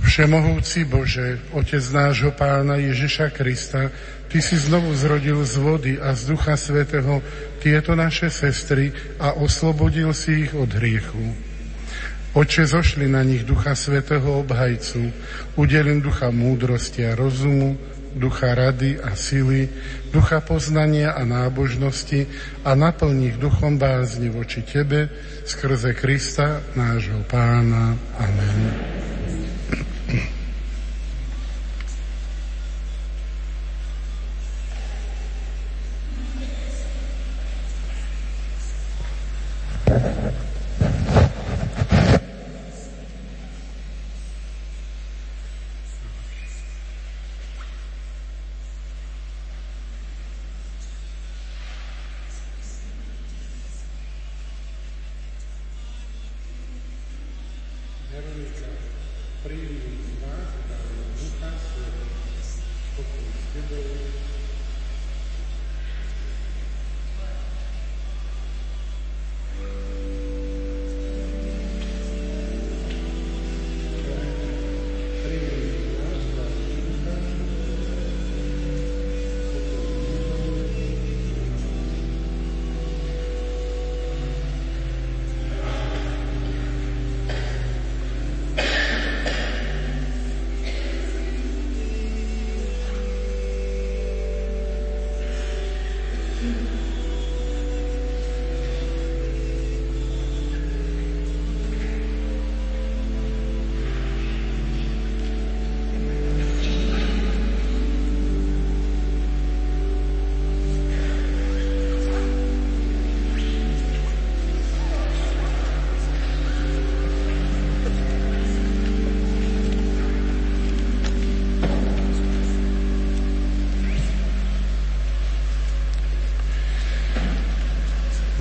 Všemohúci 0.02 0.84
Bože, 0.84 1.40
Otec 1.56 1.80
nášho 1.88 2.36
Pána 2.36 2.76
Ježiša 2.76 3.32
Krista, 3.32 3.88
Ty 4.32 4.40
si 4.40 4.56
znovu 4.56 4.96
zrodil 4.96 5.44
z 5.44 5.54
vody 5.60 5.92
a 6.00 6.16
z 6.16 6.32
Ducha 6.32 6.56
Svetého 6.56 7.20
tieto 7.60 7.92
naše 7.92 8.32
sestry 8.32 8.88
a 9.20 9.36
oslobodil 9.36 10.08
si 10.16 10.48
ich 10.48 10.52
od 10.56 10.72
hriechu. 10.72 11.51
Oče, 12.34 12.66
zošli 12.66 13.08
na 13.08 13.22
nich 13.22 13.44
Ducha 13.44 13.74
Svetého 13.74 14.40
obhajcu, 14.40 15.12
udelím 15.56 16.00
ducha 16.00 16.30
múdrosti 16.30 17.04
a 17.06 17.14
rozumu, 17.14 17.76
ducha 18.16 18.54
rady 18.54 18.96
a 19.04 19.16
sily, 19.16 19.68
ducha 20.12 20.40
poznania 20.40 21.12
a 21.12 21.24
nábožnosti 21.28 22.26
a 22.64 22.72
naplň 22.72 23.16
ich 23.24 23.36
duchom 23.36 23.76
bázni 23.76 24.32
voči 24.32 24.64
Tebe 24.64 25.12
skrze 25.44 25.92
Krista, 25.92 26.64
nášho 26.72 27.20
Pána. 27.28 27.96
Amen. 28.16 29.11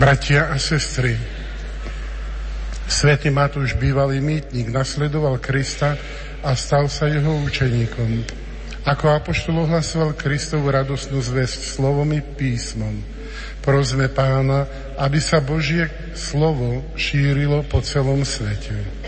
Bratia 0.01 0.49
a 0.49 0.57
sestry, 0.57 1.13
Svetý 2.89 3.29
Matúš, 3.29 3.77
bývalý 3.77 4.17
mýtnik, 4.17 4.73
nasledoval 4.73 5.37
Krista 5.37 5.93
a 6.41 6.57
stal 6.57 6.89
sa 6.89 7.05
jeho 7.05 7.29
učeníkom. 7.45 8.25
Ako 8.81 9.13
apoštol 9.13 9.69
ohlasoval 9.69 10.17
Kristovu 10.17 10.73
radosnú 10.73 11.21
zväzť 11.21 11.77
slovom 11.77 12.17
i 12.17 12.21
písmom. 12.25 12.97
Prosme 13.61 14.09
pána, 14.09 14.65
aby 14.97 15.21
sa 15.21 15.37
Božie 15.37 15.85
slovo 16.17 16.81
šírilo 16.97 17.61
po 17.69 17.85
celom 17.85 18.25
svete. 18.25 19.00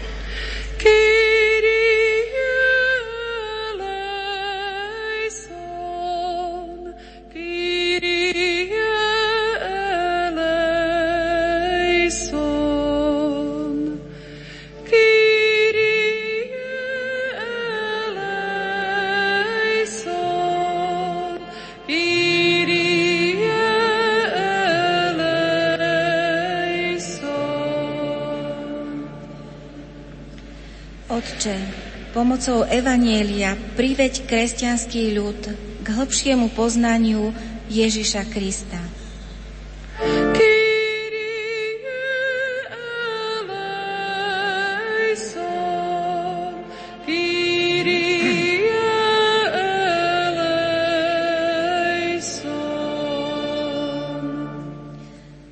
Pomocou 32.33 32.65
Evanielia 32.65 33.53
priveď 33.77 34.25
kresťanský 34.25 35.13
ľud 35.13 35.37
k 35.85 35.87
hĺbšiemu 35.93 36.49
poznaniu 36.57 37.29
Ježiša 37.69 38.25
Krista. 38.25 38.81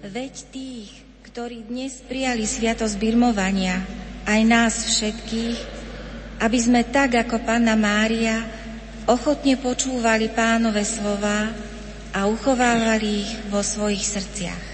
Veď 0.02 0.34
tých, 0.50 0.90
ktorí 1.30 1.62
dnes 1.70 2.02
prijali 2.10 2.50
sviatosť 2.50 2.98
birmovania, 2.98 3.86
aj 4.26 4.42
nás 4.50 4.74
všetkých, 4.82 5.71
aby 6.42 6.58
sme 6.58 6.82
tak 6.90 7.22
ako 7.22 7.46
Panna 7.46 7.78
Mária 7.78 8.42
ochotne 9.06 9.62
počúvali 9.62 10.34
pánové 10.34 10.82
slova 10.82 11.54
a 12.12 12.26
uchovávali 12.26 13.22
ich 13.22 13.32
vo 13.54 13.62
svojich 13.62 14.02
srdciach. 14.02 14.66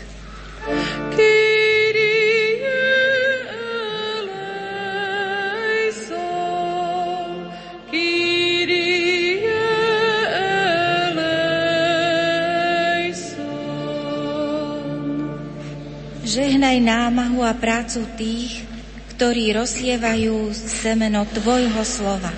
Žehnaj 16.28 16.78
námahu 16.84 17.42
a 17.42 17.56
prácu 17.56 18.04
tých, 18.14 18.77
ktorí 19.18 19.50
rozlievajú 19.50 20.54
semeno 20.54 21.26
Tvojho 21.26 21.82
slova. 21.82 22.30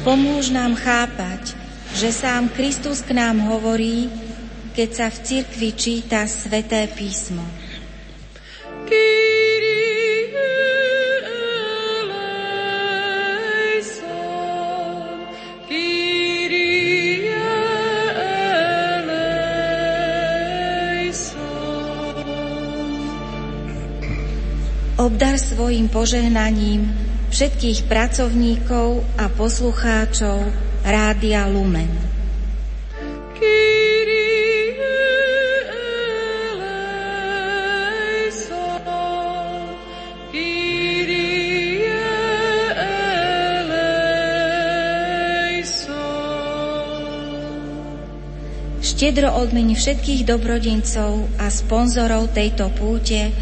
Pomôž 0.00 0.48
nám 0.48 0.80
chápať, 0.80 1.52
že 1.92 2.08
sám 2.08 2.48
Kristus 2.56 3.04
k 3.04 3.12
nám 3.12 3.44
hovorí, 3.52 4.08
keď 4.72 4.88
sa 4.96 5.06
v 5.12 5.18
cirkvi 5.20 5.76
číta 5.76 6.24
sveté 6.24 6.88
písmo. 6.88 7.65
Obdar 25.16 25.40
svojim 25.40 25.88
požehnaním 25.88 26.92
všetkých 27.32 27.88
pracovníkov 27.88 29.00
a 29.16 29.32
poslucháčov 29.32 30.44
Rádia 30.84 31.48
Lumen. 31.48 31.88
štedro 48.84 49.32
odmeni 49.32 49.72
všetkých 49.80 50.28
dobrodincov 50.28 51.24
a 51.40 51.48
sponzorov 51.48 52.36
tejto 52.36 52.68
púte 52.76 53.32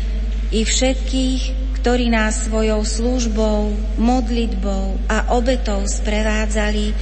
i 0.54 0.62
všetkých, 0.62 1.63
ktorí 1.84 2.08
nás 2.08 2.48
svojou 2.48 2.80
službou, 2.80 3.68
modlitbou 4.00 5.04
a 5.04 5.36
obetou 5.36 5.84
sprevádzali, 5.84 6.96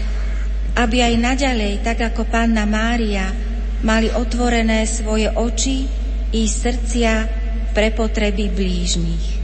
aby 0.75 0.97
aj 1.07 1.15
naďalej, 1.23 1.87
tak 1.87 2.03
ako 2.11 2.27
Panna 2.27 2.67
Mária, 2.67 3.31
mali 3.87 4.11
otvorené 4.11 4.83
svoje 4.91 5.31
oči 5.31 5.87
i 6.35 6.43
srdcia 6.51 7.15
pre 7.71 7.95
potreby 7.95 8.51
blížnych. 8.51 9.42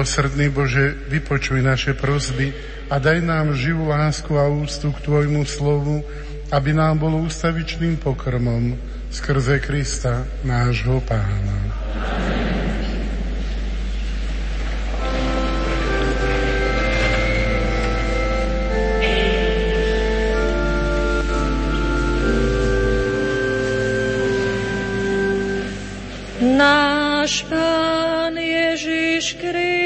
Milosrdný 0.00 0.48
Bože, 0.48 0.96
vypočuj 1.12 1.60
naše 1.60 1.92
prosby 1.92 2.56
a 2.88 2.96
daj 2.96 3.20
nám 3.20 3.52
živú 3.52 3.92
lásku 3.92 4.32
a 4.32 4.48
úctu 4.48 4.96
k 4.96 5.04
Tvojmu 5.04 5.44
slovu, 5.44 6.00
aby 6.48 6.72
nám 6.72 7.04
bolo 7.04 7.20
ústavičným 7.20 8.00
pokrmom 8.00 8.80
skrze 9.12 9.60
Krista, 9.60 10.24
nášho 10.40 11.04
Pána. 11.04 11.52
Náš 26.40 27.44
Pán 27.52 28.32
Ježiš 28.40 29.36
Kristus 29.36 29.79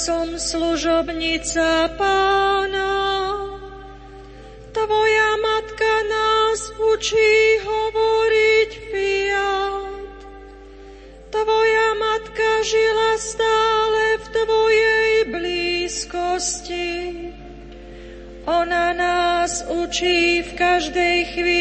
som 0.00 0.32
služobnica 0.40 1.92
pána. 2.00 2.96
Tvoja 4.72 5.30
matka 5.44 5.94
nás 6.08 6.72
učí 6.80 7.60
hovoriť 7.60 8.70
fiat. 8.88 10.16
Tvoja 11.28 11.88
matka 12.00 12.50
žila 12.64 13.12
stále 13.20 14.04
v 14.16 14.26
Tvojej 14.40 15.12
blízkosti. 15.28 16.88
Ona 18.48 18.96
nás 18.96 19.68
učí 19.68 20.40
v 20.48 20.50
každej 20.56 21.16
chvíli 21.36 21.59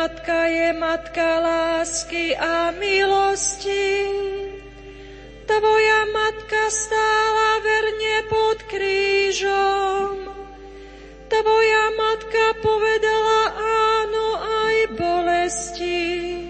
matka 0.00 0.48
je 0.48 0.72
matka 0.72 1.28
lásky 1.44 2.32
a 2.36 2.72
milosti. 2.72 4.08
Tvoja 5.44 6.00
matka 6.08 6.72
stála 6.72 7.60
verne 7.60 8.16
pod 8.32 8.64
krížom. 8.64 10.24
Tvoja 11.28 11.84
matka 12.00 12.46
povedala 12.64 13.42
áno 14.00 14.40
aj 14.40 14.76
bolesti. 14.96 16.48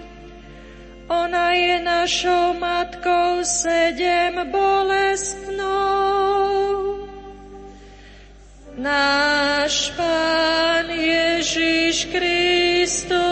Ona 1.10 1.50
je 1.50 1.82
našou 1.82 2.54
matkou 2.54 3.42
sedem 3.42 4.46
bolestnou. 4.46 5.90
Náš 8.78 9.90
Pán 9.98 10.86
Ježiš 10.86 12.14
Kristus 12.14 13.29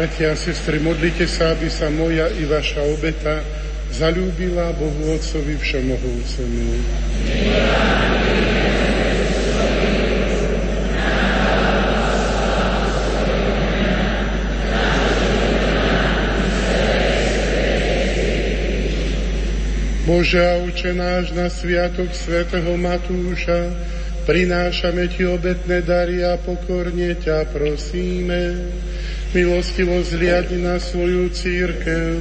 Bratia 0.00 0.32
a 0.32 0.36
sestry, 0.36 0.80
modlite 0.80 1.28
sa, 1.28 1.52
aby 1.52 1.68
sa 1.68 1.92
moja 1.92 2.24
i 2.32 2.48
vaša 2.48 2.80
obeta 2.88 3.44
zalúbila 3.92 4.72
Bohu 4.80 5.12
Otcovi 5.12 5.60
Všemohúcemu. 5.60 6.72
Bože 20.08 20.40
a 20.40 20.64
náš 20.96 21.36
na 21.36 21.52
sviatok 21.52 22.08
svätého 22.16 22.72
Matúša, 22.80 23.68
prinášame 24.24 25.12
Ti 25.12 25.28
obetné 25.28 25.84
dary 25.84 26.24
a 26.24 26.40
pokorne 26.40 27.20
ťa 27.20 27.52
prosíme 27.52 28.64
Milostivo 29.30 30.02
zliadni 30.02 30.58
na 30.58 30.82
svoju 30.82 31.30
církev, 31.30 32.18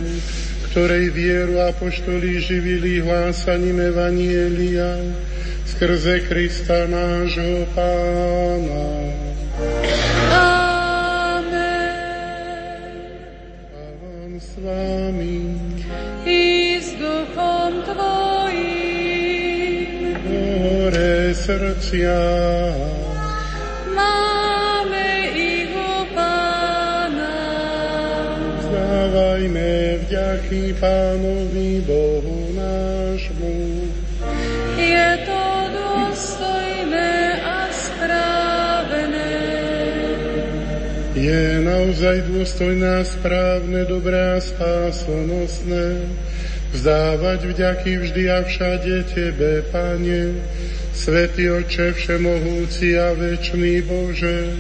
ktorej 0.69 1.09
vieru 1.09 1.57
apoštolí 1.57 2.37
živili 2.37 3.01
hlásaním 3.01 3.81
Evanielia 3.81 4.93
skrze 5.65 6.19
Krista 6.29 6.85
nášho 6.85 7.65
Pána. 7.73 9.09
Amen. 10.37 11.89
Pán 13.73 14.31
s 14.37 14.53
vami. 14.61 15.57
I 16.29 16.77
s 16.77 16.93
duchom 16.93 17.73
tvojim. 17.89 19.33
Hore 20.61 21.33
srdcia. 21.33 22.21
Vďaky 30.49 30.73
Pánovi 30.81 31.81
Bohu 31.85 32.49
nášmu. 32.57 33.85
Je 34.81 35.09
to 35.29 35.43
dôstojné 35.77 37.37
a 37.45 37.69
správne. 37.69 39.29
Je 41.13 41.61
naozaj 41.61 42.25
dôstojné 42.33 42.89
a 42.97 43.05
správne, 43.05 43.85
dobré 43.85 44.17
a 44.17 44.41
spásonosné 44.41 46.09
vzdávať 46.73 47.39
vďaky 47.45 47.91
vždy 48.01 48.23
a 48.33 48.41
všade 48.41 49.05
Tebe, 49.13 49.61
Pane, 49.69 50.33
Svetý 50.97 51.53
Oče 51.53 51.93
Všemohúci 51.93 52.97
a 52.97 53.13
Večný 53.13 53.85
Bože, 53.85 54.57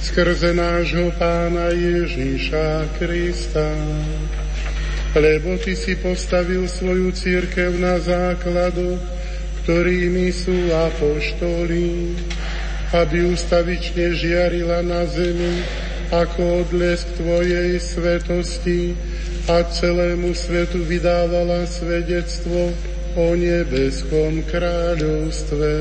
skrze 0.00 0.56
nášho 0.56 1.12
Pána 1.20 1.76
Ježíša 1.76 2.88
Krista 2.96 3.68
lebo 5.16 5.56
Ty 5.56 5.72
si 5.72 5.96
postavil 5.96 6.68
svoju 6.68 7.08
církev 7.16 7.80
na 7.80 7.96
základoch, 7.96 9.00
ktorými 9.64 10.28
sú 10.28 10.68
apoštoli, 10.70 12.12
aby 12.92 13.32
ustavične 13.32 14.12
žiarila 14.12 14.84
na 14.84 15.08
zemi 15.08 15.64
ako 16.12 16.62
odlesk 16.68 17.08
Tvojej 17.18 17.80
svetosti 17.82 18.94
a 19.50 19.64
celému 19.66 20.36
svetu 20.36 20.84
vydávala 20.84 21.66
svedectvo 21.66 22.70
o 23.16 23.26
nebeskom 23.34 24.44
kráľovstve. 24.46 25.72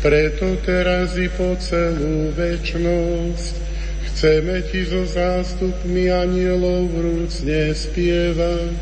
Preto 0.00 0.56
teraz 0.64 1.14
i 1.14 1.28
po 1.32 1.54
celú 1.60 2.32
večnosť 2.34 3.69
Chceme 4.10 4.62
ti 4.68 4.82
so 4.84 5.06
zástupmi 5.06 6.10
anielov 6.10 6.90
vrúcne 6.90 7.70
spievať 7.70 8.78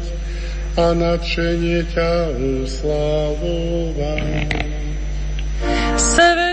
a 0.80 0.96
nadšenie 0.96 1.84
ťa 1.92 2.32
uslavovať. 2.64 4.48
Svetý, 5.98 6.47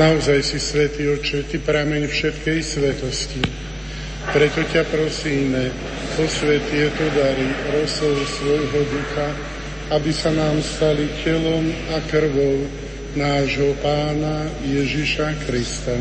Naozaj 0.00 0.40
si 0.40 0.56
svätý 0.56 1.12
Oče, 1.12 1.44
Ty 1.44 1.60
prameň 1.60 2.08
všetkej 2.08 2.64
svetosti. 2.64 3.44
Preto 4.32 4.64
ťa 4.64 4.88
prosíme, 4.88 5.68
posvet 6.16 6.64
tieto 6.72 7.04
dary 7.12 7.44
rosou 7.68 8.16
svojho 8.24 8.80
ducha, 8.88 9.28
aby 9.92 10.08
sa 10.08 10.32
nám 10.32 10.56
stali 10.64 11.04
telom 11.20 11.68
a 11.92 12.00
krvou 12.08 12.64
nášho 13.12 13.76
pána 13.84 14.48
Ježiša 14.64 15.36
Krista. 15.44 15.92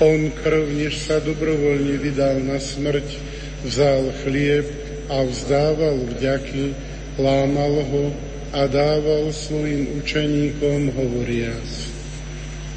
On 0.00 0.32
krv, 0.32 0.72
než 0.72 0.96
sa 0.96 1.20
dobrovoľne 1.20 2.00
vydal 2.00 2.40
na 2.40 2.56
smrť, 2.56 3.20
vzal 3.68 4.16
chlieb 4.24 4.64
a 5.12 5.20
vzdával 5.28 6.08
vďaky, 6.16 6.72
lámal 7.20 7.84
ho 7.84 8.04
a 8.56 8.64
dával 8.64 9.28
svojim 9.28 10.00
učeníkom 10.00 10.88
hovoriac. 10.96 11.91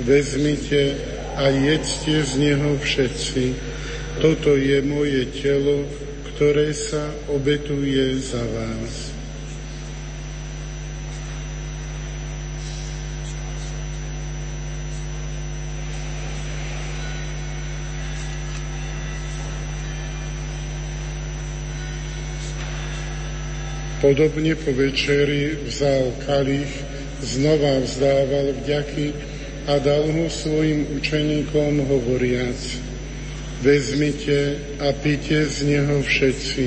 Vezmite 0.04 0.96
a 1.39 1.48
jedzte 1.48 2.20
z 2.24 2.32
neho 2.36 2.76
všetci. 2.76 3.56
Toto 4.20 4.60
je 4.60 4.84
moje 4.84 5.24
telo, 5.32 5.88
ktoré 6.36 6.76
sa 6.76 7.16
obetuje 7.32 8.20
za 8.20 8.43
vás. 8.43 9.16
Podobne 24.04 24.60
po 24.60 24.76
večeri 24.76 25.56
vzal 25.66 26.12
kalich, 26.28 26.84
znova 27.24 27.80
vzdával 27.80 28.60
vďaky 28.60 29.34
a 29.66 29.82
dal 29.82 30.05
ho 30.05 30.30
svojim 30.30 30.86
učeníkom 30.97 31.82
hovoriac, 31.89 32.59
vezmite 33.66 34.61
a 34.78 34.93
pite 34.93 35.49
z 35.49 35.57
neho 35.66 36.05
všetci, 36.05 36.66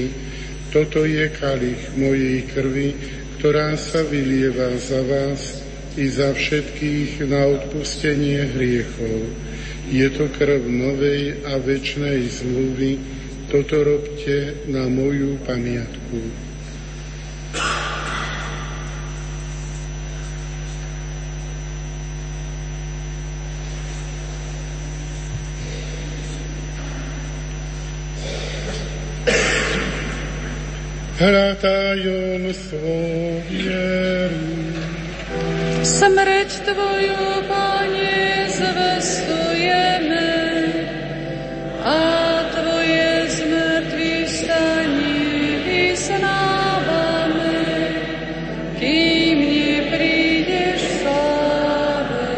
toto 0.74 1.06
je 1.06 1.30
kalich 1.30 1.94
mojej 1.94 2.42
krvi, 2.50 2.90
ktorá 3.38 3.78
sa 3.78 4.02
vylieva 4.02 4.74
za 4.82 5.00
vás 5.06 5.62
i 5.94 6.10
za 6.10 6.34
všetkých 6.34 7.22
na 7.30 7.58
odpustenie 7.58 8.50
hriechov. 8.52 9.30
Je 9.88 10.06
to 10.12 10.28
krv 10.34 10.66
novej 10.68 11.40
a 11.46 11.56
večnej 11.56 12.26
zmluvy, 12.28 12.98
toto 13.48 13.80
robte 13.80 14.68
na 14.68 14.90
moju 14.90 15.40
pamiatku. 15.46 16.47
Tajomstvo 31.18 32.94
viery. 33.50 34.70
Smrť 35.82 36.50
Tvoju, 36.62 37.42
Pane, 37.50 38.46
zvestujeme 38.46 40.30
a 41.82 41.98
Tvoje 42.54 43.10
zmrtvý 43.34 44.14
stanie 44.30 45.58
vyznávame, 45.66 47.66
kým 48.78 49.38
neprídeš 49.42 51.02
sláve. 51.02 52.30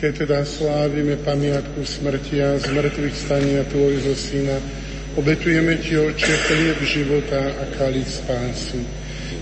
Keď 0.00 0.12
teda 0.24 0.40
slávime 0.48 1.20
pamiatku 1.20 1.84
smrti 1.84 2.40
a 2.40 2.56
zmrtvých 2.56 3.12
stania 3.12 3.60
Tvojho 3.68 4.16
Syna, 4.16 4.87
Obetujeme 5.18 5.74
Ti, 5.82 5.98
Oče, 5.98 6.34
chlieb 6.46 6.78
života 6.86 7.42
a 7.42 7.66
kalich 7.74 8.06
spásy. 8.06 8.86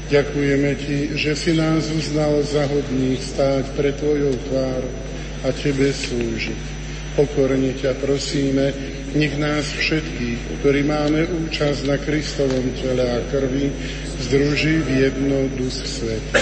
Ďakujeme 0.09 0.73
Ti, 0.73 0.99
že 1.21 1.37
si 1.37 1.53
nás 1.53 1.93
uznal 1.93 2.41
za 2.49 2.65
hodných 2.65 3.21
stáť 3.21 3.77
pre 3.77 3.93
Tvojou 3.93 4.33
tvár 4.49 4.81
a 5.45 5.53
Tebe 5.53 5.93
slúžiť. 5.93 6.61
Pokorne 7.13 7.77
ťa 7.77 7.93
prosíme, 8.01 8.73
nech 9.13 9.37
nás 9.37 9.69
všetkých, 9.69 10.65
ktorí 10.65 10.81
máme 10.81 11.29
účasť 11.45 11.85
na 11.85 12.01
Kristovom 12.01 12.73
tele 12.81 13.05
a 13.13 13.21
krvi, 13.29 13.69
združí 14.33 14.81
v 14.81 15.13
jedno 15.13 15.45
duch 15.61 15.77
sveta. 15.77 16.41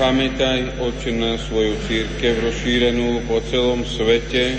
Pamätaj, 0.00 0.80
Oče, 0.80 1.12
na 1.12 1.36
svoju 1.36 1.76
církev 1.84 2.40
rozšírenú 2.40 3.20
po 3.28 3.36
celom 3.52 3.84
svete, 3.84 4.56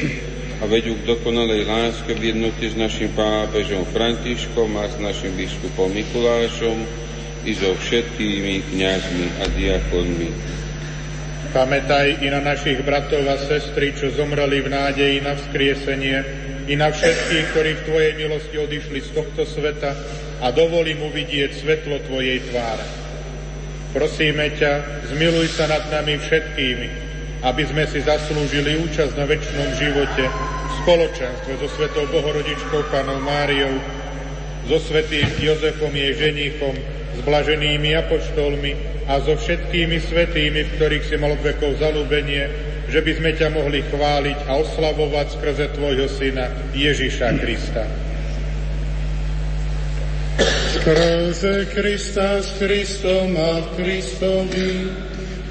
a 0.58 0.66
vedú 0.66 0.98
k 0.98 1.06
dokonalej 1.06 1.70
láske 1.70 2.18
v 2.18 2.34
jednote 2.34 2.66
s 2.66 2.74
našim 2.74 3.14
pápežom 3.14 3.86
Františkom 3.94 4.74
a 4.82 4.90
s 4.90 4.98
našim 4.98 5.30
biskupom 5.38 5.94
Mikulášom 5.94 6.82
i 7.46 7.54
so 7.54 7.78
všetkými 7.78 8.74
kňazmi 8.74 9.28
a 9.38 9.44
diakonmi. 9.54 10.30
Pamätaj 11.54 12.26
i 12.26 12.28
na 12.34 12.42
našich 12.42 12.82
bratov 12.82 13.24
a 13.30 13.38
sestry, 13.40 13.94
čo 13.94 14.12
zomreli 14.12 14.66
v 14.66 14.74
nádeji 14.74 15.18
na 15.24 15.38
vzkriesenie, 15.38 16.18
i 16.68 16.76
na 16.76 16.92
všetkých, 16.92 17.46
ktorí 17.56 17.72
v 17.80 17.86
Tvojej 17.88 18.14
milosti 18.20 18.56
odišli 18.60 19.00
z 19.00 19.10
tohto 19.16 19.48
sveta 19.48 19.96
a 20.44 20.52
dovolí 20.52 21.00
mu 21.00 21.08
vidieť 21.08 21.56
svetlo 21.56 22.04
Tvojej 22.04 22.44
tváre. 22.52 22.84
Prosíme 23.96 24.52
ťa, 24.60 25.06
zmiluj 25.16 25.48
sa 25.56 25.72
nad 25.72 25.88
nami 25.88 26.20
všetkými, 26.20 27.07
aby 27.46 27.64
sme 27.70 27.86
si 27.86 28.02
zaslúžili 28.02 28.82
účasť 28.82 29.14
na 29.14 29.26
väčšnom 29.30 29.70
živote 29.78 30.24
v 30.26 30.72
spoločenstve 30.82 31.52
so 31.62 31.68
Svetou 31.70 32.06
Bohorodičkou 32.10 32.82
Panou 32.90 33.22
Máriou, 33.22 33.78
so 34.66 34.82
Svetým 34.82 35.30
Jozefom 35.38 35.94
jej 35.94 36.18
ženichom, 36.18 36.74
s 37.18 37.20
blaženými 37.26 37.98
apoštolmi 37.98 38.78
a 39.10 39.18
so 39.24 39.34
všetkými 39.34 39.98
svetými, 40.02 40.62
v 40.66 40.74
ktorých 40.78 41.06
si 41.08 41.16
mal 41.18 41.34
vekov 41.40 41.82
zalúbenie, 41.82 42.46
že 42.88 43.00
by 43.02 43.12
sme 43.16 43.32
ťa 43.34 43.48
mohli 43.52 43.82
chváliť 43.84 44.38
a 44.48 44.52
oslavovať 44.62 45.28
skrze 45.40 45.66
Tvojho 45.76 46.08
Syna 46.12 46.46
Ježiša 46.76 47.28
Krista. 47.42 47.84
Skrze 50.78 51.56
Krista 51.74 52.44
s 52.44 52.50
Kristom 52.62 53.34
a 53.34 53.66
Kristovi 53.76 54.88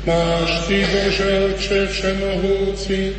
Máš 0.06 0.70
Ty, 0.70 0.86
Bože 0.86 1.30
Oče 1.50 1.80
Všemohúci, 1.90 3.10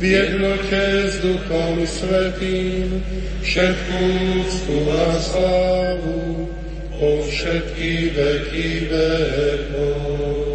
v 0.00 0.02
jednote 0.04 1.12
s 1.12 1.20
Duchom 1.20 1.84
Svetým, 1.84 3.04
všetkú 3.44 4.00
úctu 4.40 4.76
a 4.88 5.20
slávu 5.20 6.48
po 6.96 7.20
všetky 7.28 8.16
veky 8.16 8.88
vekov. 8.88 10.49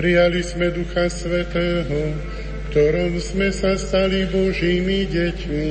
Prijali 0.00 0.40
sme 0.40 0.72
Ducha 0.72 1.12
Svetého, 1.12 2.16
ktorom 2.72 3.20
sme 3.20 3.52
sa 3.52 3.76
stali 3.76 4.24
Božími 4.32 5.04
deťmi, 5.04 5.68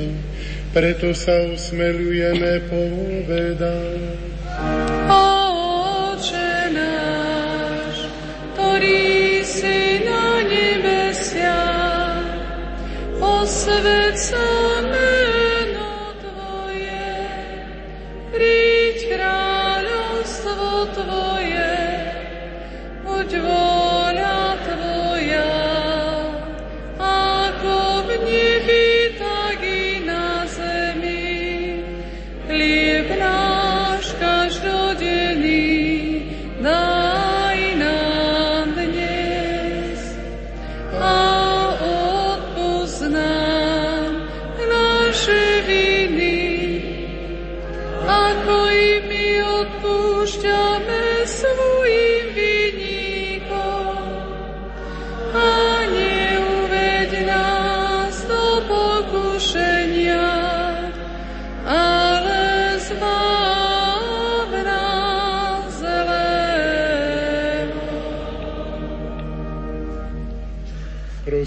preto 0.70 1.10
sa 1.18 1.34
usmelujeme 1.50 2.62
povedať. 2.70 3.98
Oče 5.10 6.54
náš, 6.70 8.06
ktorý 8.54 9.42
si 9.42 10.06
na 10.06 10.46
nebesiach, 10.46 12.22
posvedca 13.18 14.14
sa 14.14 14.50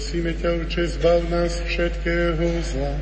Prosíme 0.04 0.36
ťa, 0.36 0.50
Oče, 0.60 0.84
zbav 1.00 1.24
nás 1.32 1.64
všetkého 1.64 2.44
zla. 2.60 2.92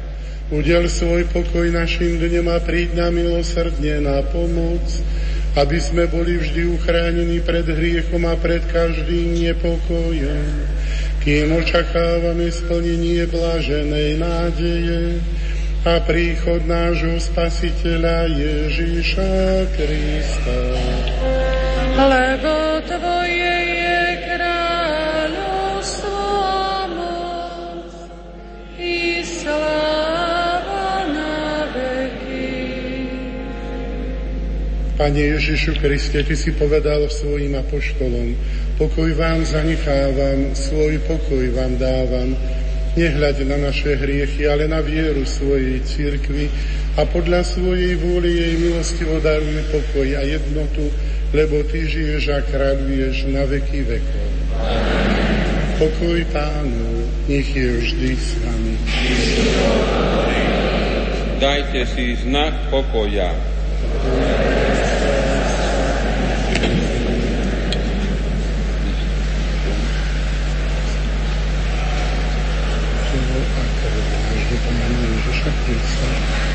Udel 0.54 0.86
svoj 0.86 1.26
pokoj 1.34 1.66
našim 1.66 2.14
dňom 2.14 2.46
a 2.46 2.62
príď 2.62 2.94
na 2.94 3.10
milosrdne 3.10 4.06
na 4.06 4.22
pomoc, 4.30 4.86
aby 5.58 5.82
sme 5.82 6.06
boli 6.06 6.38
vždy 6.38 6.62
uchránení 6.78 7.42
pred 7.42 7.66
hriechom 7.66 8.22
a 8.22 8.38
pred 8.38 8.62
každým 8.70 9.34
nepokojom, 9.34 10.46
kým 11.26 11.50
očakávame 11.58 12.54
splnenie 12.54 13.26
blaženej 13.26 14.22
nádeje 14.22 15.18
a 15.82 15.98
príchod 16.06 16.62
nášho 16.70 17.18
Spasiteľa 17.18 18.30
Ježíša 18.30 19.66
Krista. 19.74 20.58
Lebo 21.98 22.61
Pane 35.02 35.18
Ježišu 35.18 35.82
Kriste, 35.82 36.22
Ty 36.22 36.30
si 36.38 36.54
povedal 36.54 37.10
svojim 37.10 37.58
apoštolom, 37.58 38.38
pokoj 38.78 39.10
vám 39.18 39.42
zanechávam, 39.42 40.54
svoj 40.54 41.02
pokoj 41.10 41.42
vám 41.58 41.74
dávam. 41.74 42.38
Nehľaď 42.94 43.42
na 43.50 43.58
naše 43.66 43.98
hriechy, 43.98 44.46
ale 44.46 44.70
na 44.70 44.78
vieru 44.78 45.26
svojej 45.26 45.82
církvy 45.82 46.46
a 46.94 47.02
podľa 47.02 47.42
svojej 47.42 47.98
vôly 47.98 48.30
jej 48.30 48.54
milosti 48.62 49.02
daruj 49.02 49.74
pokoj 49.74 50.06
a 50.06 50.22
jednotu 50.22 50.86
lebo 51.34 51.66
Ty 51.66 51.82
žiješ 51.82 52.24
a 52.30 52.38
kráľuješ 52.46 53.26
na 53.34 53.42
veky 53.42 53.82
vekov. 53.82 54.28
Pokoj 55.82 56.20
Pánu, 56.30 57.10
nech 57.26 57.50
je 57.50 57.74
vždy 57.74 58.10
s 58.14 58.38
nami. 58.46 58.74
Dajte 61.42 61.90
si 61.90 62.14
znak 62.22 62.54
pokoja. 62.70 63.34
should 75.42 75.66
do. 75.66 76.51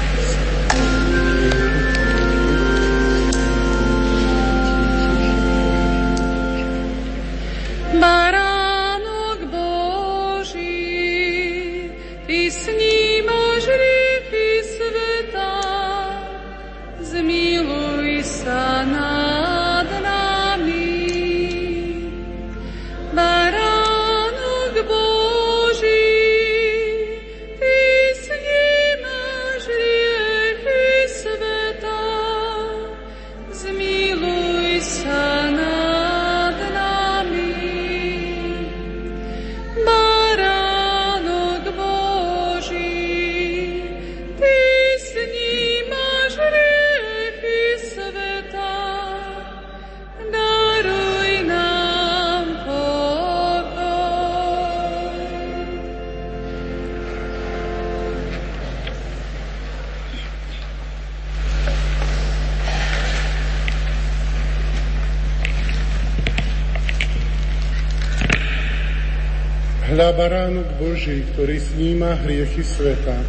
Sníma 72.08 72.24
hriechy 72.24 72.64
sveta. 72.64 73.20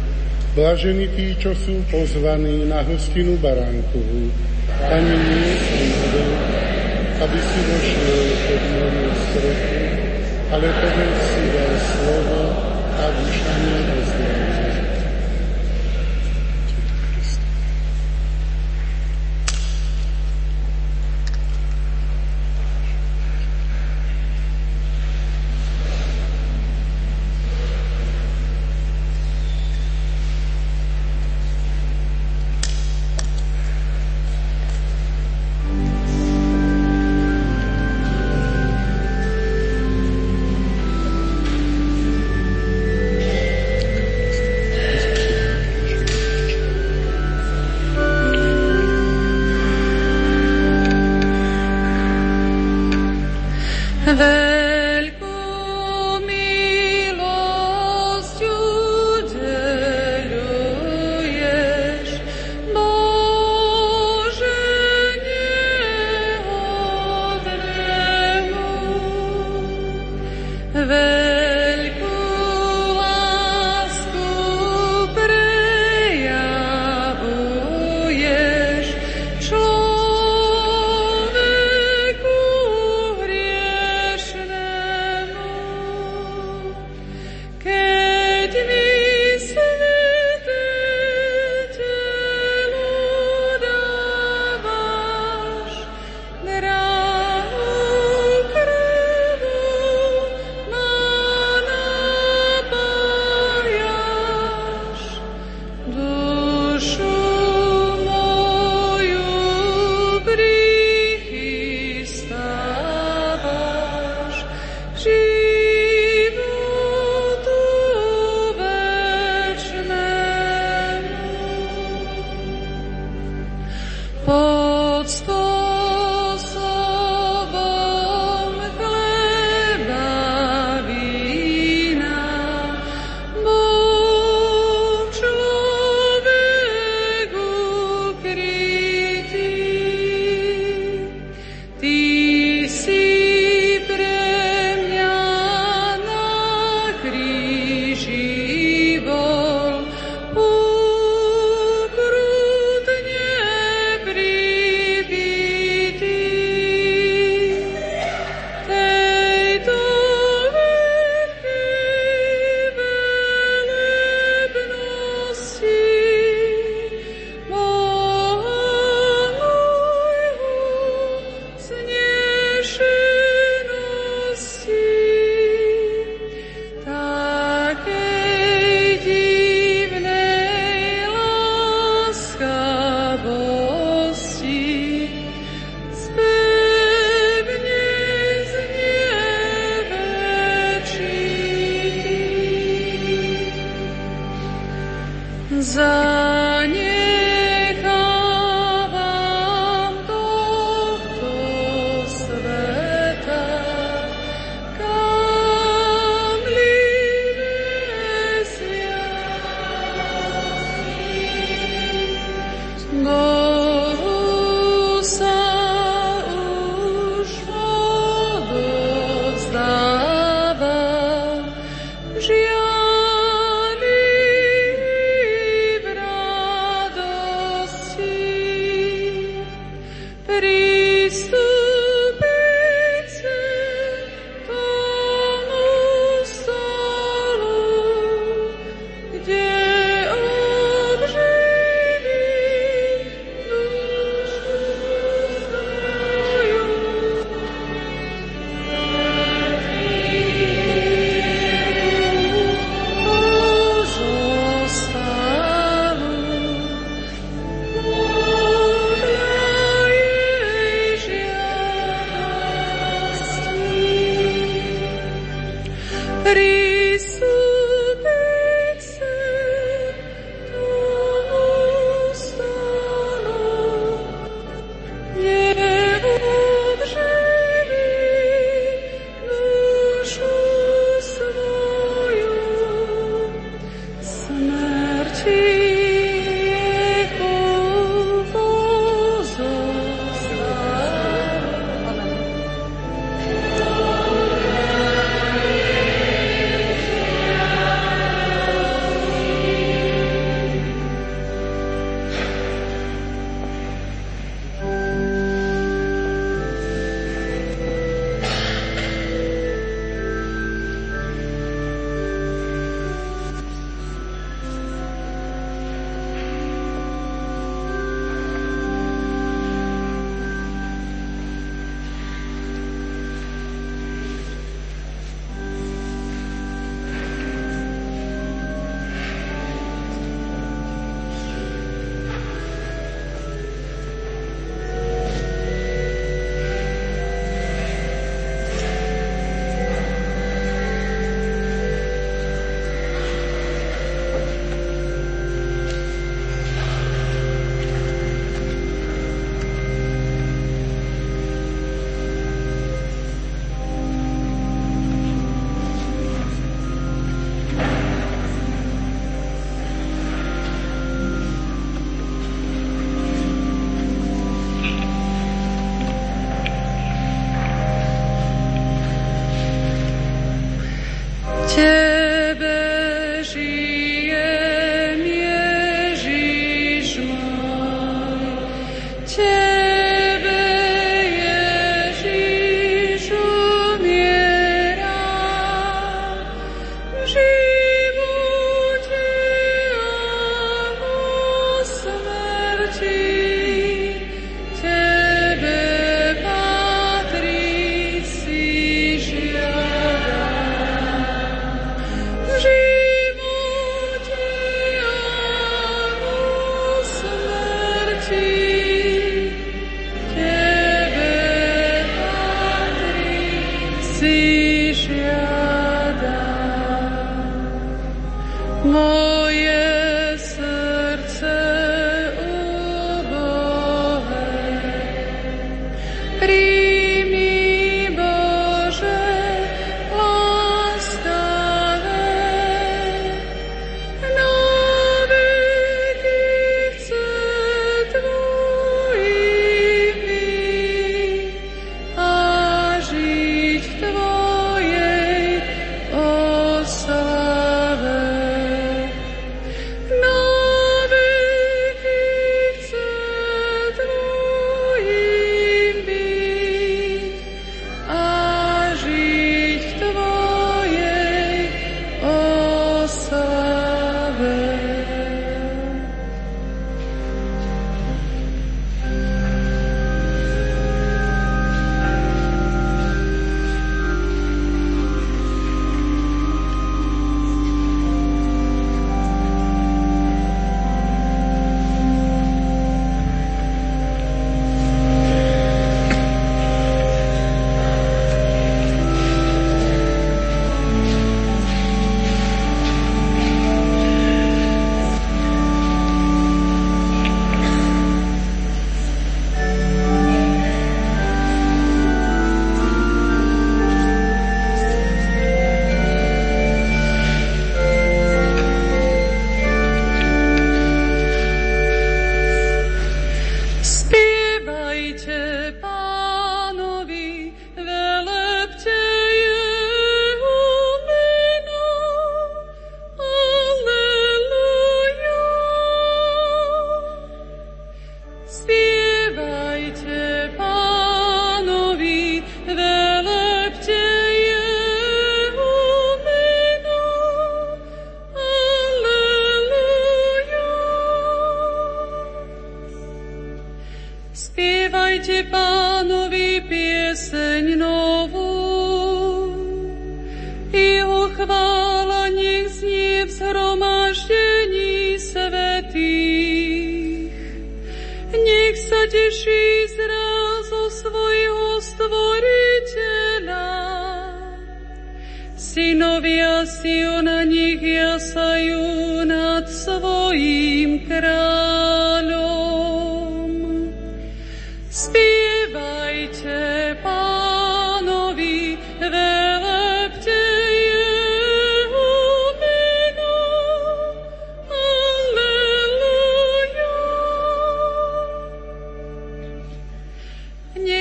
Blažení 0.55 1.11
tí, 1.11 1.35
čo 1.35 1.51
sú 1.51 1.83
pozvaní 1.91 2.63
na 2.63 2.79
hostinu 2.87 3.35
baránkovú. 3.43 4.31
Ani 4.87 5.15
nie 5.19 5.51
som 5.59 5.87
hodel, 5.99 6.31
aby 7.19 7.39
si 7.43 7.59
vošiel 7.59 8.23
pod 8.47 8.61
moju 8.71 9.11
strechu, 9.27 9.79
ale 10.55 10.67
povedz 10.79 11.19
si 11.27 11.43
dal 11.51 11.73
slovo 11.75 12.41
a 12.95 13.03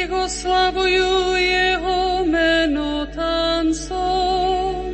nech 0.09 0.25
oslavujú 0.25 1.37
jeho 1.37 2.25
meno 2.25 3.05
tancom. 3.13 4.89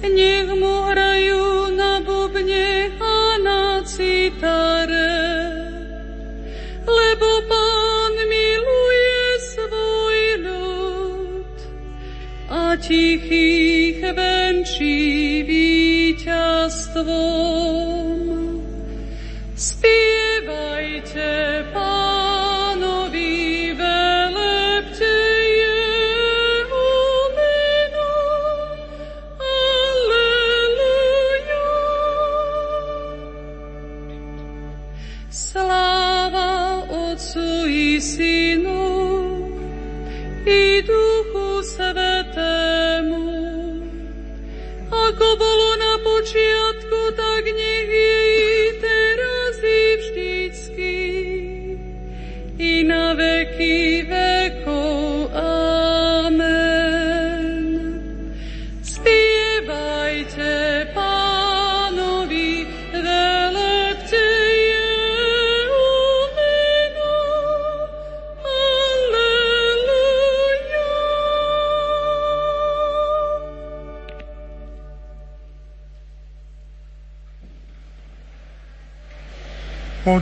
Nech 0.00 0.48
mu 0.48 0.74
hrajú 0.88 1.76
na 1.76 2.00
bubne 2.00 2.88
a 2.96 3.36
na 3.44 3.84
citare, 3.84 5.12
lebo 6.88 7.28
Pán 7.52 8.14
miluje 8.32 9.20
svoj 9.44 10.18
ľud 10.40 11.56
a 12.48 12.80
tichých 12.80 14.00
venčí 14.16 15.44
víťazstvo. 15.44 17.47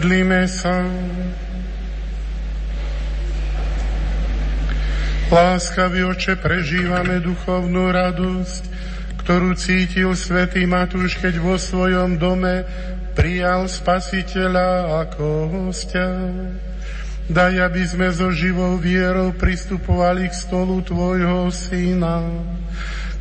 Modlíme 0.06 0.46
sa. 0.46 0.86
Láskavý 5.34 6.06
oče, 6.06 6.38
prežívame 6.38 7.18
duchovnú 7.18 7.90
radosť, 7.90 8.62
ktorú 9.26 9.58
cítil 9.58 10.14
svätý 10.14 10.62
Matúš, 10.62 11.18
keď 11.18 11.42
vo 11.42 11.58
svojom 11.58 12.22
dome 12.22 12.62
prijal 13.18 13.66
spasiteľa 13.66 15.02
ako 15.10 15.26
hostia. 15.50 16.06
Daj, 17.26 17.66
aby 17.66 17.82
sme 17.82 18.06
so 18.14 18.30
živou 18.30 18.78
vierou 18.78 19.34
pristupovali 19.34 20.30
k 20.30 20.38
stolu 20.38 20.86
Tvojho 20.86 21.50
Syna, 21.50 22.22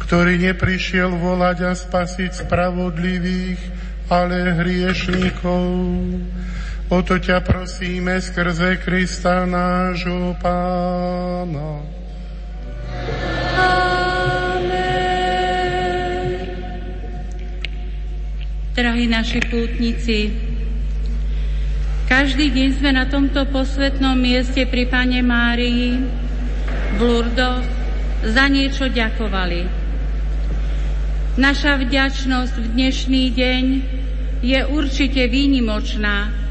ktorý 0.05 0.37
neprišiel 0.37 1.17
volať 1.17 1.65
a 1.65 1.73
spasiť 1.73 2.45
spravodlivých, 2.45 3.61
ale 4.05 4.53
hriešníkov. 4.61 5.65
O 6.85 7.01
to 7.01 7.17
ťa 7.17 7.41
prosíme 7.41 8.21
skrze 8.21 8.77
Krista 8.77 9.49
nášho 9.49 10.37
Pána. 10.37 11.81
Drahí 18.77 19.09
naši 19.09 19.41
pútnici, 19.49 20.29
každý 22.05 22.53
deň 22.53 22.69
sme 22.77 22.91
na 22.93 23.09
tomto 23.09 23.49
posvetnom 23.49 24.13
mieste 24.13 24.61
pri 24.69 24.85
Pane 24.85 25.25
Márii 25.25 25.97
v 26.95 26.99
Lurdoch 27.01 27.65
za 28.29 28.45
niečo 28.45 28.93
ďakovali. 28.93 29.65
Naša 31.41 31.81
vďačnosť 31.81 32.53
v 32.61 32.67
dnešný 32.77 33.23
deň 33.33 33.63
je 34.45 34.59
určite 34.69 35.25
výnimočná, 35.33 36.44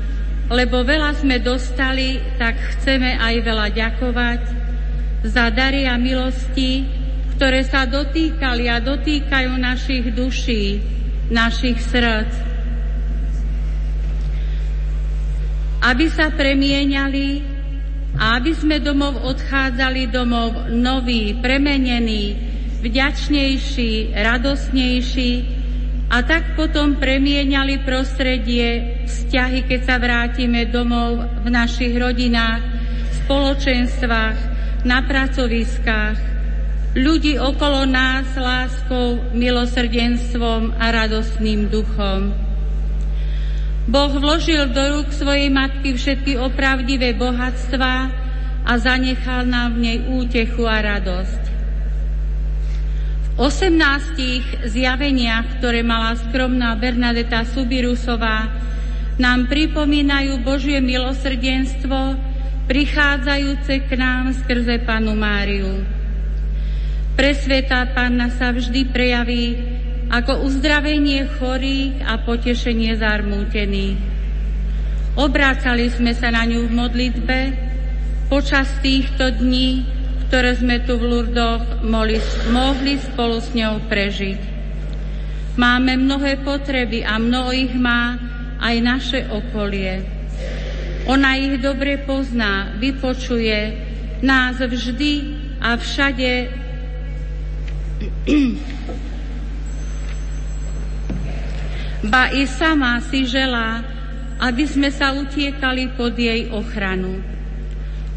lebo 0.53 0.85
veľa 0.85 1.17
sme 1.17 1.41
dostali, 1.41 2.21
tak 2.37 2.57
chceme 2.77 3.17
aj 3.17 3.35
veľa 3.41 3.69
ďakovať 3.73 4.43
za 5.25 5.49
dary 5.49 5.89
a 5.89 5.97
milosti, 5.97 6.85
ktoré 7.35 7.65
sa 7.65 7.89
dotýkali 7.89 8.69
a 8.69 8.77
dotýkajú 8.79 9.51
našich 9.57 10.05
duší, 10.13 10.85
našich 11.33 11.81
srdc. 11.81 12.33
Aby 15.85 16.07
sa 16.13 16.29
premieniali 16.33 17.45
a 18.21 18.37
aby 18.39 18.53
sme 18.53 18.81
domov 18.81 19.21
odchádzali 19.25 20.13
domov 20.13 20.71
nový, 20.71 21.35
premenený, 21.41 22.37
vďačnejší, 22.85 24.13
radosnejší, 24.13 25.33
a 26.15 26.23
tak 26.23 26.55
potom 26.55 27.01
premieniali 27.01 27.83
prostredie, 27.83 28.94
vzťahy, 29.05 29.69
keď 29.69 29.81
sa 29.85 29.97
vrátime 30.01 30.69
domov 30.69 31.23
v 31.45 31.49
našich 31.53 31.95
rodinách, 31.97 32.65
spoločenstvách, 33.25 34.55
na 34.85 35.01
pracoviskách, 35.01 36.17
ľudí 36.93 37.41
okolo 37.41 37.89
nás 37.89 38.29
láskou, 38.37 39.33
milosrdenstvom 39.33 40.77
a 40.77 40.93
radostným 40.93 41.73
duchom. 41.73 42.37
Boh 43.85 44.13
vložil 44.13 44.73
do 44.73 44.81
rúk 45.01 45.13
svojej 45.13 45.49
matky 45.53 45.97
všetky 45.97 46.41
opravdivé 46.41 47.17
bohatstva 47.17 47.95
a 48.65 48.73
zanechal 48.81 49.45
nám 49.45 49.77
v 49.77 49.83
nej 49.89 49.99
útechu 50.09 50.65
a 50.65 50.81
radosť. 50.81 51.43
18 53.35 54.71
zjaveniach, 54.71 55.59
ktoré 55.59 55.83
mala 55.83 56.15
skromná 56.15 56.73
Bernadeta 56.79 57.43
Subirusová, 57.43 58.47
nám 59.15 59.47
pripomínajú 59.47 60.43
Božie 60.43 60.83
milosrdenstvo, 60.83 62.19
prichádzajúce 62.67 63.87
k 63.87 63.91
nám 63.95 64.35
skrze 64.43 64.83
Panu 64.83 65.15
Máriu. 65.15 65.87
Presvetá 67.15 67.87
Panna 67.95 68.27
sa 68.35 68.51
vždy 68.51 68.91
prejaví 68.91 69.55
ako 70.11 70.51
uzdravenie 70.51 71.31
chorých 71.39 72.03
a 72.03 72.19
potešenie 72.27 72.99
zarmútených. 72.99 73.99
Obrácali 75.15 75.95
sme 75.95 76.11
sa 76.11 76.35
na 76.35 76.43
ňu 76.43 76.67
v 76.67 76.73
modlitbe 76.75 77.39
počas 78.27 78.67
týchto 78.83 79.31
dní, 79.31 79.87
ktoré 80.27 80.59
sme 80.59 80.83
tu 80.83 80.99
v 80.99 81.07
Lurdoch 81.07 81.87
mohli, 81.87 82.19
mohli 82.51 82.99
spolu 82.99 83.39
s 83.39 83.55
ňou 83.55 83.79
prežiť. 83.87 84.41
Máme 85.55 85.95
mnohé 85.95 86.43
potreby 86.43 87.07
a 87.07 87.15
mnoho 87.23 87.55
ich 87.55 87.71
má 87.79 88.19
aj 88.65 88.77
naše 88.81 89.29
okolie. 89.29 90.01
Ona 91.05 91.37
ich 91.37 91.61
dobre 91.61 92.01
pozná, 92.01 92.73
vypočuje 92.81 93.77
nás 94.25 94.57
vždy 94.57 95.37
a 95.61 95.77
všade 95.77 96.49
ba 102.13 102.33
i 102.33 102.49
sama 102.49 103.05
si 103.05 103.29
želá, 103.29 103.85
aby 104.41 104.65
sme 104.65 104.89
sa 104.89 105.13
utiekali 105.13 105.93
pod 105.93 106.17
jej 106.17 106.49
ochranu. 106.49 107.21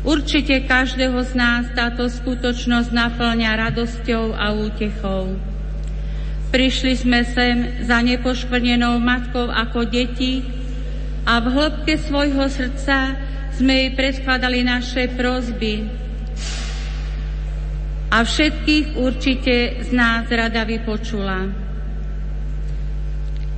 Určite 0.07 0.63
každého 0.63 1.19
z 1.27 1.35
nás 1.35 1.67
táto 1.75 2.07
skutočnosť 2.07 2.95
naplňa 2.95 3.51
radosťou 3.67 4.31
a 4.31 4.55
útechou. 4.55 5.35
Prišli 6.47 6.93
sme 6.95 7.27
sem 7.27 7.83
za 7.83 7.99
nepoškvrnenou 7.99 8.97
matkou 9.03 9.51
ako 9.51 9.83
deti 9.87 10.41
a 11.27 11.43
v 11.43 11.47
hĺbke 11.51 11.99
svojho 11.99 12.47
srdca 12.47 13.19
sme 13.57 13.73
jej 13.73 13.89
predkladali 13.93 14.63
naše 14.63 15.11
prozby. 15.13 15.91
A 18.07 18.23
všetkých 18.23 18.95
určite 18.95 19.83
z 19.83 19.89
nás 19.91 20.31
rada 20.31 20.63
vypočula. 20.63 21.51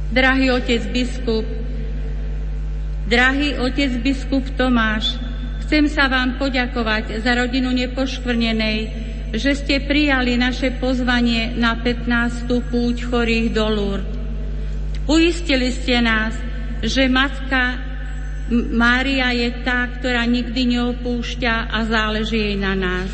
Drahý 0.10 0.50
otec 0.50 0.90
biskup, 0.90 1.46
drahý 3.06 3.62
otec 3.62 4.02
biskup 4.02 4.42
Tomáš, 4.58 5.30
Chcem 5.70 5.86
sa 5.86 6.10
vám 6.10 6.42
poďakovať 6.42 7.22
za 7.22 7.38
rodinu 7.38 7.70
nepoškvrnenej, 7.70 8.90
že 9.30 9.54
ste 9.54 9.86
prijali 9.86 10.38
naše 10.38 10.74
pozvanie 10.82 11.54
na 11.54 11.78
15. 11.78 12.50
púť 12.70 13.06
chorých 13.06 13.48
do 13.54 13.66
Lourdes. 13.70 14.18
Uistili 15.10 15.74
ste 15.74 16.06
nás, 16.06 16.38
že 16.86 17.10
Matka 17.10 17.90
Mária 18.50 19.30
je 19.30 19.62
tá, 19.62 19.86
ktorá 19.86 20.26
nikdy 20.26 20.78
neopúšťa 20.78 21.70
a 21.70 21.86
záleží 21.86 22.38
jej 22.38 22.58
na 22.58 22.74
nás. 22.74 23.10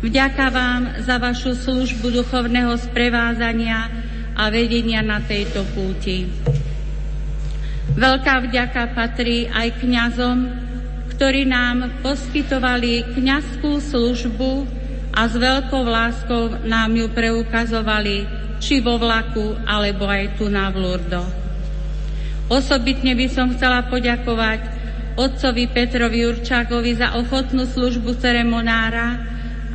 Vďaka 0.00 0.46
vám 0.48 0.82
za 1.04 1.20
vašu 1.20 1.52
službu 1.52 2.08
duchovného 2.08 2.72
sprevázania 2.80 3.92
a 4.32 4.48
vedenia 4.48 5.04
na 5.04 5.20
tejto 5.20 5.60
púti. 5.76 6.24
Veľká 7.92 8.48
vďaka 8.48 8.96
patrí 8.96 9.44
aj 9.52 9.76
kňazom, 9.84 10.38
ktorí 11.12 11.44
nám 11.44 12.00
poskytovali 12.00 13.12
kňazskú 13.12 13.76
službu 13.76 14.79
a 15.10 15.26
s 15.26 15.34
veľkou 15.34 15.82
láskou 15.82 16.62
nám 16.62 16.94
ju 16.94 17.10
preukazovali 17.10 18.24
či 18.60 18.78
vo 18.78 19.00
vlaku, 19.00 19.56
alebo 19.66 20.06
aj 20.06 20.38
tu 20.38 20.46
na 20.46 20.68
Vlurdo. 20.68 21.24
Osobitne 22.50 23.14
by 23.14 23.26
som 23.30 23.54
chcela 23.54 23.86
poďakovať 23.86 24.60
otcovi 25.14 25.64
Petrovi 25.70 26.26
Určákovi 26.28 26.98
za 26.98 27.16
ochotnú 27.18 27.66
službu 27.66 28.18
ceremonára 28.18 29.22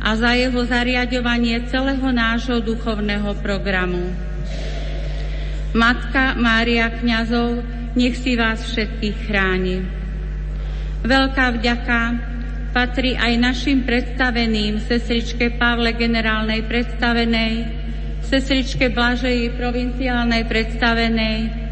a 0.00 0.14
za 0.14 0.36
jeho 0.38 0.60
zariadovanie 0.64 1.66
celého 1.66 2.08
nášho 2.14 2.62
duchovného 2.62 3.32
programu. 3.42 4.12
Matka 5.76 6.38
Mária 6.38 6.88
kňazov, 6.88 7.60
nech 7.98 8.16
si 8.16 8.38
vás 8.38 8.64
všetkých 8.64 9.16
chráni. 9.28 9.84
Veľká 11.04 11.58
vďaka 11.58 12.00
patrí 12.76 13.16
aj 13.16 13.40
našim 13.40 13.88
predstaveným, 13.88 14.84
sestričke 14.84 15.56
Pavle 15.56 15.96
generálnej 15.96 16.60
predstavenej, 16.68 17.64
sestričke 18.20 18.92
Blažeji 18.92 19.56
provinciálnej 19.56 20.44
predstavenej, 20.44 21.64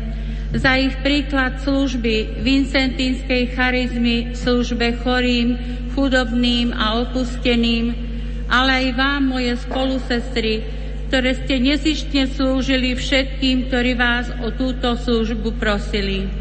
za 0.56 0.80
ich 0.80 0.96
príklad 1.04 1.60
služby 1.60 2.40
Vincentínskej 2.40 3.52
charizmy 3.52 4.32
službe 4.32 4.96
chorým, 5.04 5.60
chudobným 5.92 6.72
a 6.72 7.04
opusteným, 7.04 7.92
ale 8.48 8.88
aj 8.88 8.88
vám, 8.96 9.22
moje 9.28 9.60
spolusestry, 9.60 10.64
ktoré 11.12 11.36
ste 11.36 11.60
nezištne 11.60 12.32
slúžili 12.32 12.96
všetkým, 12.96 13.68
ktorí 13.68 13.92
vás 13.92 14.32
o 14.40 14.48
túto 14.56 14.96
službu 14.96 15.60
prosili. 15.60 16.32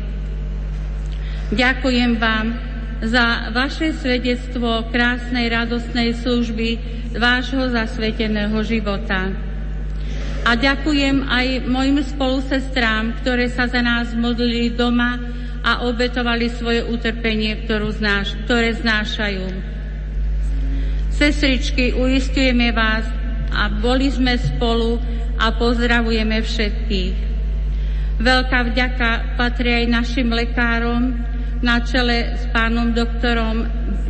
Ďakujem 1.52 2.15
vám, 2.15 2.73
za 3.04 3.52
vaše 3.52 3.92
svedectvo 4.00 4.88
krásnej 4.88 5.52
radostnej 5.52 6.16
služby 6.16 6.80
vášho 7.20 7.68
zasveteného 7.68 8.56
života. 8.64 9.28
A 10.44 10.60
ďakujem 10.60 11.24
aj 11.24 11.48
mojim 11.68 12.00
spolusestrám, 12.04 13.24
ktoré 13.24 13.48
sa 13.52 13.68
za 13.68 13.80
nás 13.80 14.12
modlili 14.12 14.76
doma 14.76 15.20
a 15.64 15.88
obetovali 15.88 16.52
svoje 16.52 16.84
utrpenie, 16.84 17.64
znáš, 17.96 18.36
ktoré 18.44 18.76
znášajú. 18.76 19.48
Sestričky, 21.16 21.96
uistujeme 21.96 22.76
vás 22.76 23.08
a 23.56 23.72
boli 23.72 24.12
sme 24.12 24.36
spolu 24.36 25.00
a 25.40 25.56
pozdravujeme 25.56 26.44
všetkých. 26.44 27.16
Veľká 28.20 28.60
vďaka 28.72 29.40
patrí 29.40 29.84
aj 29.84 29.86
našim 29.88 30.28
lekárom, 30.28 31.32
na 31.64 31.80
čele 31.80 32.35
s 32.35 32.44
pánom 32.52 32.91
doktorom 32.91 33.64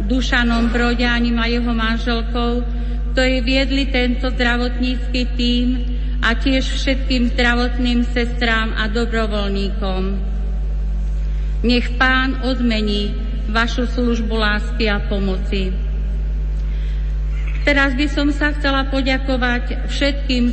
Dušanom 0.10 0.74
Broďánim 0.74 1.38
a 1.38 1.46
jeho 1.46 1.70
manželkou, 1.70 2.66
ktorí 3.14 3.46
viedli 3.46 3.88
tento 3.94 4.34
zdravotnícky 4.34 5.38
tím 5.38 5.86
a 6.26 6.34
tiež 6.34 6.66
všetkým 6.66 7.30
zdravotným 7.38 8.10
sestrám 8.10 8.74
a 8.74 8.90
dobrovoľníkom. 8.90 10.02
Nech 11.64 11.94
pán 11.96 12.42
odmení 12.44 13.14
vašu 13.48 13.86
službu 13.86 14.34
lásky 14.34 14.90
a 14.90 14.98
pomoci. 15.06 15.93
Teraz 17.64 17.96
by 17.96 18.08
som 18.12 18.28
sa 18.28 18.52
chcela 18.52 18.92
poďakovať 18.92 19.88
všetkým 19.88 20.52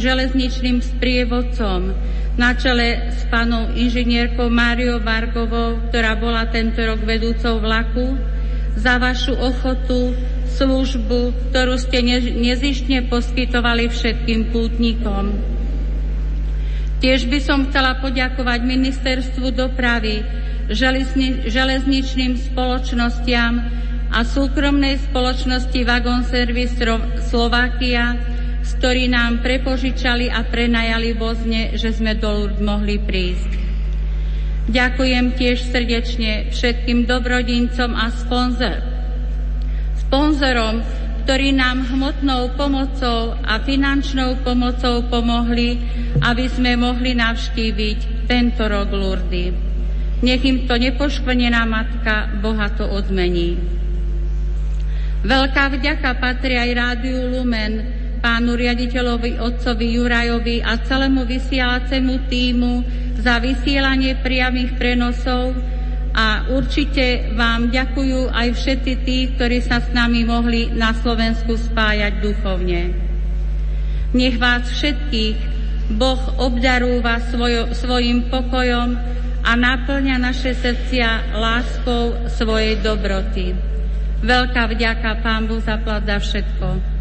železničným 0.00 0.80
sprievodcom, 0.80 1.92
na 2.40 2.56
čele 2.56 3.12
s 3.12 3.28
panou 3.28 3.68
inžinierkou 3.76 4.48
Máriou 4.48 4.96
Vargovou, 5.04 5.76
ktorá 5.92 6.16
bola 6.16 6.48
tento 6.48 6.80
rok 6.80 7.04
vedúcou 7.04 7.60
vlaku, 7.60 8.16
za 8.78 8.96
vašu 8.96 9.36
ochotu, 9.36 10.16
službu, 10.56 11.52
ktorú 11.52 11.76
ste 11.76 12.00
nezištne 12.32 13.10
poskytovali 13.12 13.92
všetkým 13.92 14.48
pútnikom. 14.48 15.36
Tiež 16.98 17.28
by 17.28 17.38
som 17.44 17.68
chcela 17.68 18.00
poďakovať 18.00 18.60
Ministerstvu 18.64 19.52
dopravy, 19.52 20.24
železničným 21.46 22.40
spoločnostiam 22.40 23.54
a 24.08 24.24
súkromnej 24.24 24.96
spoločnosti 25.08 25.80
Vagon 25.84 26.24
Service 26.24 26.80
Slovakia, 27.28 28.16
ktorí 28.78 29.10
nám 29.10 29.42
prepožičali 29.42 30.30
a 30.30 30.46
prenajali 30.46 31.10
vozne, 31.18 31.74
že 31.74 31.90
sme 31.90 32.14
do 32.14 32.46
mohli 32.62 33.02
prísť. 33.02 33.50
Ďakujem 34.68 35.34
tiež 35.34 35.58
srdečne 35.72 36.52
všetkým 36.54 37.08
dobrodincom 37.08 37.90
a 37.96 38.12
sponzor. 38.12 38.78
sponzorom, 40.06 40.84
ktorí 41.24 41.52
nám 41.52 41.88
hmotnou 41.92 42.56
pomocou 42.56 43.36
a 43.44 43.60
finančnou 43.60 44.40
pomocou 44.40 45.04
pomohli, 45.08 45.76
aby 46.24 46.48
sme 46.48 46.76
mohli 46.76 47.12
navštíviť 47.16 48.28
tento 48.28 48.64
rok 48.64 48.88
Lurdy. 48.92 49.52
Nech 50.24 50.42
im 50.44 50.64
to 50.64 50.80
nepoškvrnená 50.80 51.66
matka 51.68 52.40
Boha 52.40 52.72
to 52.72 52.88
odmení. 52.88 53.77
Veľká 55.18 55.74
vďaka 55.74 56.14
patrí 56.22 56.54
aj 56.54 56.70
Rádiu 56.78 57.26
Lumen, 57.26 57.82
pánu 58.22 58.54
riaditeľovi 58.54 59.42
otcovi 59.42 59.98
Jurajovi 59.98 60.62
a 60.62 60.78
celému 60.78 61.26
vysielacemu 61.26 62.14
týmu 62.30 62.72
za 63.18 63.42
vysielanie 63.42 64.14
priamých 64.22 64.78
prenosov 64.78 65.58
a 66.14 66.46
určite 66.54 67.34
vám 67.34 67.70
ďakujú 67.70 68.30
aj 68.30 68.48
všetci 68.54 68.92
tí, 69.02 69.18
ktorí 69.34 69.58
sa 69.62 69.82
s 69.82 69.90
nami 69.90 70.22
mohli 70.22 70.70
na 70.70 70.94
Slovensku 70.94 71.54
spájať 71.54 72.22
duchovne. 72.22 72.94
Nech 74.14 74.38
vás 74.38 74.70
všetkých 74.70 75.38
Boh 75.98 76.22
obdarúva 76.38 77.18
svojo, 77.26 77.74
svojim 77.74 78.30
pokojom 78.30 78.94
a 79.42 79.50
naplňa 79.54 80.16
naše 80.20 80.54
srdcia 80.54 81.34
láskou 81.34 82.30
svojej 82.30 82.78
dobroty. 82.82 83.67
Veľká 84.18 84.66
vďaka 84.66 85.22
Pán 85.22 85.46
Boh 85.46 85.62
zaplada 85.62 86.18
všetko. 86.18 86.98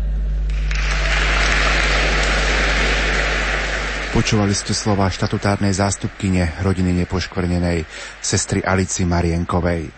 Počúvali 4.14 4.54
ste 4.54 4.74
slova 4.74 5.10
štatutárnej 5.10 5.74
zástupkyne 5.74 6.62
rodiny 6.62 6.94
nepoškvrnenej 7.06 7.86
sestry 8.22 8.62
Alici 8.62 9.06
Marienkovej. 9.06 9.90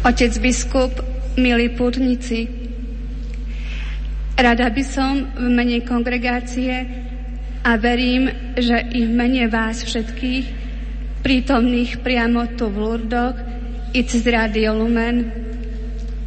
Otec 0.00 0.32
biskup, 0.42 0.90
milí 1.38 1.70
pútnici, 1.78 2.50
rada 4.34 4.66
by 4.70 4.82
som 4.82 5.34
v 5.38 5.46
mene 5.50 5.84
kongregácie 5.86 7.09
a 7.60 7.76
verím, 7.76 8.54
že 8.56 8.76
i 8.96 9.04
v 9.04 9.12
mene 9.12 9.44
vás 9.52 9.84
všetkých, 9.84 10.46
prítomných 11.20 12.00
priamo 12.00 12.56
tu 12.56 12.72
v 12.72 12.76
Lurdoch, 12.76 13.36
i 13.90 14.06
cez 14.06 14.22
Radio 14.22 14.70
Lumen 14.78 15.26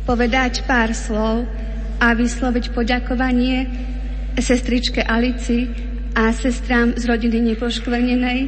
povedať 0.03 0.67
pár 0.67 0.91
slov 0.91 1.47
a 1.95 2.11
vysloviť 2.11 2.75
poďakovanie 2.75 3.71
sestričke 4.35 4.99
Alici 4.99 5.71
a 6.11 6.27
sestrám 6.35 6.99
z 6.99 7.07
rodiny 7.07 7.55
nepoškvrnenej, 7.55 8.39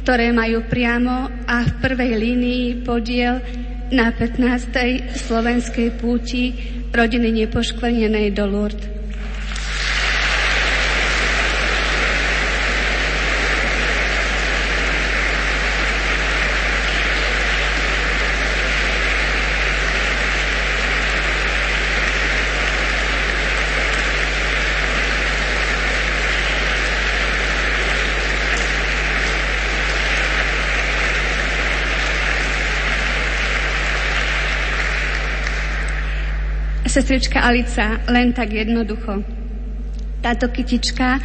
ktoré 0.00 0.32
majú 0.32 0.64
priamo 0.64 1.28
a 1.44 1.56
v 1.68 1.72
prvej 1.84 2.12
línii 2.16 2.64
podiel 2.80 3.44
na 3.92 4.08
15. 4.10 5.20
slovenskej 5.28 6.00
púti 6.00 6.56
rodiny 6.96 7.44
nepoškvrnenej 7.44 8.32
do 8.32 8.44
Lourdes. 8.48 8.95
Sestrička 36.96 37.44
Alica, 37.44 38.00
len 38.08 38.32
tak 38.32 38.56
jednoducho. 38.56 39.20
Táto 40.24 40.48
kytička 40.48 41.20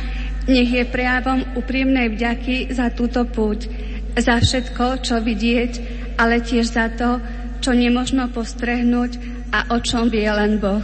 nech 0.51 0.67
je 0.67 0.83
prejavom 0.83 1.47
úprimnej 1.55 2.11
vďaky 2.11 2.75
za 2.75 2.91
túto 2.91 3.23
púť, 3.23 3.71
za 4.19 4.35
všetko, 4.43 4.99
čo 4.99 5.23
vidieť, 5.23 5.71
ale 6.19 6.43
tiež 6.43 6.75
za 6.75 6.91
to, 6.91 7.23
čo 7.63 7.71
nemožno 7.71 8.27
postrehnúť 8.35 9.15
a 9.55 9.71
o 9.71 9.79
čom 9.79 10.11
vie 10.11 10.27
len 10.27 10.59
Boh. 10.59 10.83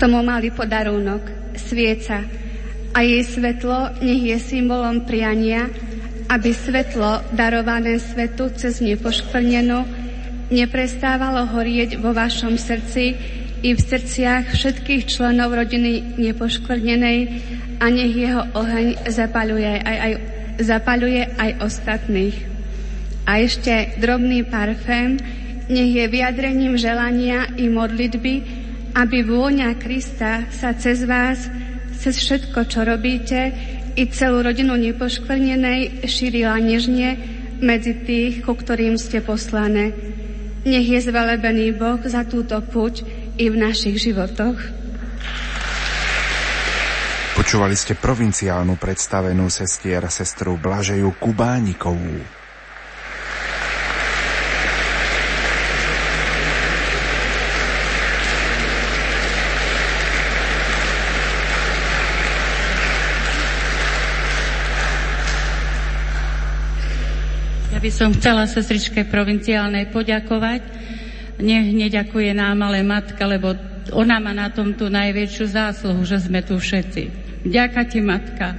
K 0.00 0.08
tomu 0.08 0.24
malý 0.24 0.48
podarunok, 0.48 1.52
svieca. 1.60 2.24
A 2.96 3.04
jej 3.04 3.20
svetlo 3.20 4.00
nech 4.00 4.32
je 4.32 4.36
symbolom 4.40 5.04
priania, 5.04 5.68
aby 6.24 6.56
svetlo 6.56 7.20
darované 7.36 8.00
svetu 8.00 8.48
cez 8.56 8.80
nepoškvrnenú 8.80 9.84
neprestávalo 10.48 11.44
horieť 11.52 12.00
vo 12.00 12.16
vašom 12.16 12.56
srdci 12.56 13.12
i 13.60 13.76
v 13.76 13.80
srdciach 13.80 14.56
všetkých 14.56 15.04
členov 15.04 15.52
rodiny 15.52 16.16
nepoškvrnenej 16.16 17.18
a 17.84 17.84
nech 17.92 18.16
jeho 18.16 18.48
oheň 18.56 19.04
zapaluje 19.04 19.84
aj, 19.84 19.98
aj, 20.00 20.12
zapaluje 20.64 21.28
aj 21.28 21.50
ostatných. 21.60 22.36
A 23.28 23.44
ešte 23.44 24.00
drobný 24.00 24.48
parfém 24.48 25.20
nech 25.68 25.92
je 25.92 26.08
vyjadrením 26.08 26.80
želania 26.80 27.52
i 27.60 27.68
modlitby, 27.68 28.59
aby 28.94 29.22
vôňa 29.22 29.78
Krista 29.78 30.48
sa 30.50 30.74
cez 30.74 31.06
vás, 31.06 31.46
cez 32.00 32.16
všetko, 32.18 32.66
čo 32.66 32.82
robíte, 32.82 33.54
i 33.98 34.06
celú 34.08 34.40
rodinu 34.40 34.78
nepoškvrnenej 34.78 36.06
šírila 36.06 36.56
nežne 36.62 37.18
medzi 37.60 37.92
tých, 37.92 38.46
ku 38.46 38.56
ktorým 38.56 38.96
ste 38.96 39.20
poslané. 39.20 39.92
Nech 40.64 40.88
je 40.88 41.00
zvelebený 41.00 41.76
Boh 41.76 42.00
za 42.04 42.24
túto 42.24 42.60
puť 42.60 43.04
i 43.40 43.48
v 43.48 43.56
našich 43.56 44.00
životoch. 44.00 44.58
Počúvali 47.36 47.72
ste 47.72 47.96
provinciálnu 47.96 48.76
predstavenú 48.76 49.48
sestier 49.48 50.04
sestru 50.12 50.60
Blažeju 50.60 51.16
Kubánikovú. 51.16 52.39
By 67.90 67.98
som 68.06 68.14
chcela 68.14 68.46
sestričke 68.46 69.02
provinciálnej 69.10 69.90
poďakovať. 69.90 70.62
Nech 71.42 71.74
neďakuje 71.74 72.38
nám 72.38 72.70
ale 72.70 72.86
matka, 72.86 73.18
lebo 73.26 73.58
ona 73.90 74.22
má 74.22 74.30
na 74.30 74.46
tom 74.46 74.78
tú 74.78 74.86
najväčšiu 74.86 75.50
zásluhu, 75.50 76.06
že 76.06 76.22
sme 76.22 76.38
tu 76.38 76.54
všetci. 76.54 77.10
Ďaká 77.50 77.90
ti, 77.90 77.98
matka. 77.98 78.54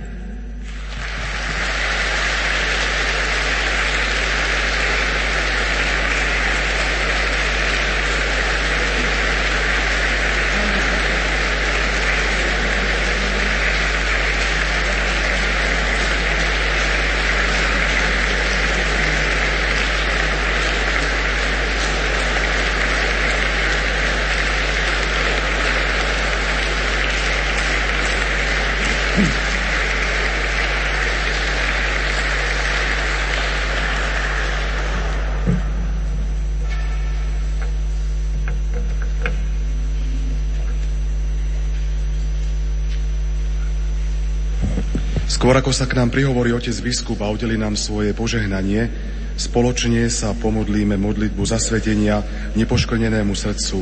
Skôr 45.31 45.55
ako 45.55 45.71
sa 45.71 45.87
k 45.87 45.95
nám 45.95 46.11
prihovorí 46.11 46.51
otec 46.51 46.75
biskup 46.83 47.23
a 47.23 47.31
udeli 47.31 47.55
nám 47.55 47.79
svoje 47.79 48.11
požehnanie, 48.11 48.91
spoločne 49.39 50.11
sa 50.11 50.35
pomodlíme 50.35 50.99
modlitbu 50.99 51.47
zasvetenia 51.47 52.19
nepoškodenému 52.59 53.31
srdcu. 53.31 53.79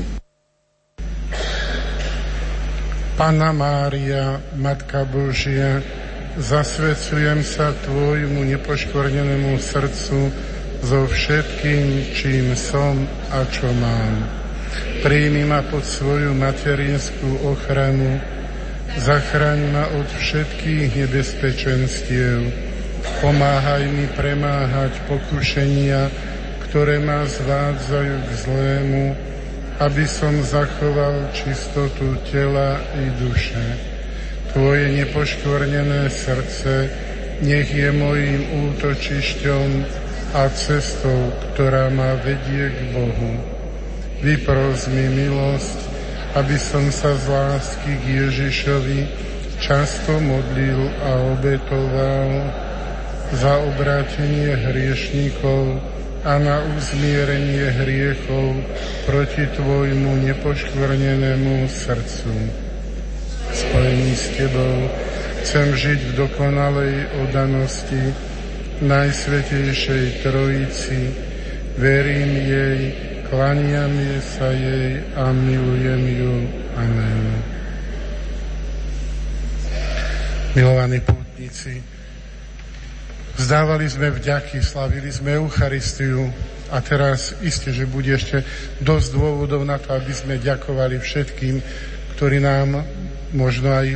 Pana 3.17 3.49
Mária, 3.49 4.37
Matka 4.61 5.09
Božia, 5.09 5.81
zasvecujem 6.37 7.41
sa 7.41 7.73
Tvojmu 7.81 8.45
nepoškvrnenému 8.45 9.57
srdcu 9.57 10.29
so 10.85 10.99
všetkým, 11.09 12.13
čím 12.13 12.53
som 12.53 13.09
a 13.33 13.41
čo 13.49 13.73
mám. 13.81 14.21
Príjmi 15.01 15.49
ma 15.49 15.65
pod 15.65 15.81
svoju 15.81 16.29
materinskú 16.37 17.41
ochranu, 17.41 18.21
Zachraň 18.97 19.69
ma 19.69 19.85
od 19.93 20.09
všetkých 20.09 20.97
nebezpečenstiev. 20.97 22.49
Pomáhaj 23.21 23.85
mi 23.85 24.09
premáhať 24.17 24.97
pokušenia, 25.05 26.09
ktoré 26.65 26.97
ma 26.97 27.21
zvádzajú 27.29 28.15
k 28.25 28.29
zlému, 28.45 29.05
aby 29.77 30.05
som 30.09 30.33
zachoval 30.41 31.29
čistotu 31.37 32.17
tela 32.33 32.81
i 32.97 33.13
duše. 33.21 33.65
Tvoje 34.57 34.89
nepoškvrnené 34.97 36.09
srdce 36.09 36.89
nech 37.45 37.69
je 37.69 37.89
mojím 37.93 38.41
útočišťom 38.73 39.67
a 40.33 40.49
cestou, 40.49 41.29
ktorá 41.53 41.93
ma 41.93 42.17
vedie 42.25 42.73
k 42.73 42.79
Bohu. 42.93 43.33
Vypros 44.19 44.89
mi 44.91 45.05
milosť 45.13 45.88
aby 46.37 46.57
som 46.61 46.85
sa 46.93 47.17
z 47.17 47.25
lásky 47.25 47.91
k 48.01 48.03
Ježišovi 48.27 48.99
často 49.57 50.13
modlil 50.21 50.93
a 51.01 51.11
obetoval 51.33 52.29
za 53.33 53.61
obrátenie 53.65 54.53
hriešníkov 54.53 55.81
a 56.25 56.35
na 56.37 56.61
uzmierenie 56.75 57.71
hriechov 57.81 58.61
proti 59.07 59.47
Tvojmu 59.55 60.29
nepoškvrnenému 60.29 61.69
srdcu. 61.69 62.33
Spojený 63.49 64.11
s 64.13 64.25
Tebou 64.37 64.75
chcem 65.41 65.67
žiť 65.73 65.99
v 66.09 66.11
dokonalej 66.13 66.95
odanosti 67.25 68.13
Najsvetejšej 68.79 70.23
Trojici, 70.23 70.99
verím 71.75 72.31
jej, 72.47 73.08
Klaniam 73.29 73.93
sa 74.25 74.49
jej 74.49 75.05
a 75.13 75.29
milujem 75.29 76.03
ju. 76.17 76.33
Amen. 76.73 77.25
Milovaní 80.57 80.97
pútnici, 80.97 81.77
vzdávali 83.37 83.85
sme 83.85 84.09
vďaky, 84.09 84.65
slavili 84.65 85.13
sme 85.13 85.37
Eucharistiu 85.37 86.25
a 86.73 86.81
teraz 86.81 87.37
isté, 87.45 87.69
že 87.69 87.85
bude 87.85 88.09
ešte 88.09 88.41
dosť 88.81 89.13
dôvodov 89.13 89.61
na 89.61 89.77
to, 89.77 89.93
aby 89.93 90.09
sme 90.09 90.41
ďakovali 90.41 90.97
všetkým, 90.97 91.61
ktorí 92.17 92.41
nám 92.41 92.81
možno 93.37 93.77
aj 93.77 93.93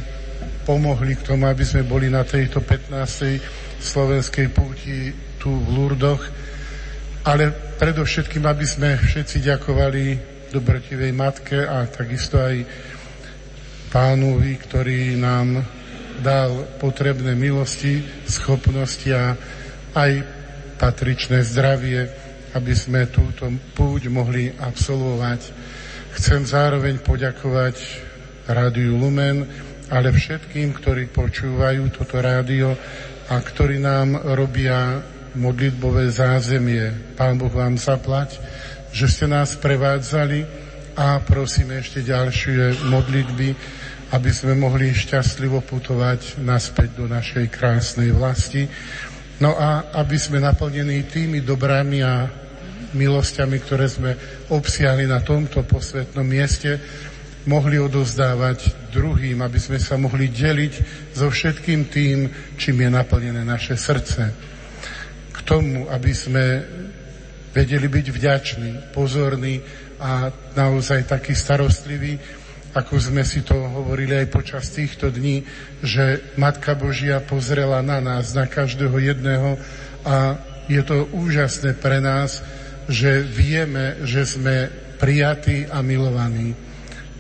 pomohli 0.62 1.18
k 1.18 1.26
tomu, 1.26 1.50
aby 1.50 1.66
sme 1.66 1.82
boli 1.82 2.06
na 2.06 2.22
tejto 2.22 2.62
15. 2.62 3.82
slovenskej 3.82 4.54
púti 4.54 5.10
tu 5.42 5.58
v 5.58 5.68
Lurdoch 5.74 6.22
ale 7.24 7.73
predovšetkým, 7.84 8.48
aby 8.48 8.64
sme 8.64 8.96
všetci 8.96 9.44
ďakovali 9.44 10.04
dobrotivej 10.56 11.12
matke 11.12 11.68
a 11.68 11.84
takisto 11.84 12.40
aj 12.40 12.64
pánovi, 13.92 14.56
ktorý 14.56 15.20
nám 15.20 15.60
dal 16.24 16.80
potrebné 16.80 17.36
milosti, 17.36 18.00
schopnosti 18.24 19.12
a 19.12 19.36
aj 20.00 20.12
patričné 20.80 21.44
zdravie, 21.44 22.08
aby 22.56 22.72
sme 22.72 23.12
túto 23.12 23.52
púť 23.76 24.08
mohli 24.08 24.48
absolvovať. 24.48 25.52
Chcem 26.16 26.48
zároveň 26.48 27.04
poďakovať 27.04 27.76
Rádiu 28.48 28.96
Lumen, 28.96 29.44
ale 29.92 30.16
všetkým, 30.16 30.72
ktorí 30.72 31.12
počúvajú 31.12 31.92
toto 31.92 32.24
rádio 32.24 32.80
a 33.28 33.36
ktorí 33.44 33.84
nám 33.84 34.24
robia 34.40 35.04
modlitbové 35.36 36.10
zázemie. 36.10 37.16
Pán 37.18 37.38
Boh 37.38 37.52
vám 37.52 37.78
zaplať, 37.78 38.38
že 38.94 39.10
ste 39.10 39.26
nás 39.26 39.58
prevádzali 39.58 40.46
a 40.94 41.18
prosíme 41.26 41.82
ešte 41.82 42.06
ďalšie 42.06 42.86
modlitby, 42.86 43.50
aby 44.14 44.30
sme 44.30 44.54
mohli 44.54 44.94
šťastlivo 44.94 45.66
putovať 45.66 46.38
naspäť 46.46 47.02
do 47.02 47.10
našej 47.10 47.50
krásnej 47.50 48.14
vlasti. 48.14 48.70
No 49.42 49.58
a 49.58 49.90
aby 49.98 50.16
sme 50.22 50.38
naplnení 50.38 51.10
tými 51.10 51.42
dobrami 51.42 52.06
a 52.06 52.30
milosťami, 52.94 53.58
ktoré 53.58 53.90
sme 53.90 54.12
obsiahli 54.54 55.10
na 55.10 55.26
tomto 55.26 55.66
posvetnom 55.66 56.22
mieste, 56.22 56.78
mohli 57.50 57.76
odovzdávať 57.82 58.94
druhým, 58.94 59.42
aby 59.42 59.60
sme 59.60 59.82
sa 59.82 59.98
mohli 59.98 60.30
deliť 60.30 60.74
so 61.18 61.28
všetkým 61.28 61.90
tým, 61.90 62.30
čím 62.56 62.86
je 62.86 62.90
naplnené 62.94 63.42
naše 63.42 63.76
srdce. 63.76 64.53
Tomu, 65.44 65.92
aby 65.92 66.12
sme 66.16 66.44
vedeli 67.54 67.88
byť 67.88 68.08
vďační, 68.10 68.72
pozorní 68.96 69.62
a 70.00 70.32
naozaj 70.58 71.06
takí 71.06 71.38
starostliví, 71.38 72.18
ako 72.74 72.98
sme 72.98 73.22
si 73.22 73.46
to 73.46 73.54
hovorili 73.54 74.18
aj 74.18 74.34
počas 74.34 74.74
týchto 74.74 75.14
dní, 75.14 75.46
že 75.86 76.34
Matka 76.42 76.74
Božia 76.74 77.22
pozrela 77.22 77.86
na 77.86 78.02
nás, 78.02 78.34
na 78.34 78.50
každého 78.50 78.98
jedného 78.98 79.62
a 80.02 80.42
je 80.66 80.82
to 80.82 81.06
úžasné 81.14 81.78
pre 81.78 82.02
nás, 82.02 82.42
že 82.90 83.22
vieme, 83.22 84.02
že 84.04 84.26
sme 84.26 84.74
prijatí 84.98 85.70
a 85.70 85.86
milovaní. 85.86 86.58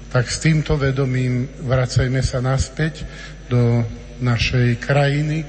Tak 0.09 0.25
s 0.25 0.41
týmto 0.41 0.73
vedomím 0.73 1.49
vracajme 1.61 2.21
sa 2.25 2.41
naspäť 2.41 3.05
do 3.45 3.85
našej 4.23 4.81
krajiny 4.81 5.45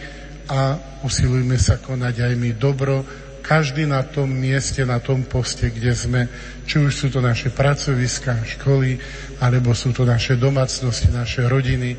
a 0.49 0.77
usilujme 1.05 1.57
sa 1.57 1.81
konať 1.81 2.15
aj 2.21 2.33
my 2.37 2.51
dobro, 2.57 3.05
každý 3.45 3.85
na 3.85 4.01
tom 4.01 4.33
mieste, 4.33 4.81
na 4.89 4.97
tom 5.05 5.29
poste, 5.29 5.69
kde 5.69 5.93
sme, 5.93 6.21
či 6.65 6.81
už 6.81 6.93
sú 6.97 7.07
to 7.12 7.21
naše 7.21 7.53
pracoviska, 7.53 8.41
školy, 8.57 8.97
alebo 9.45 9.77
sú 9.77 9.93
to 9.93 10.09
naše 10.09 10.41
domácnosti, 10.41 11.12
naše 11.12 11.45
rodiny. 11.45 11.93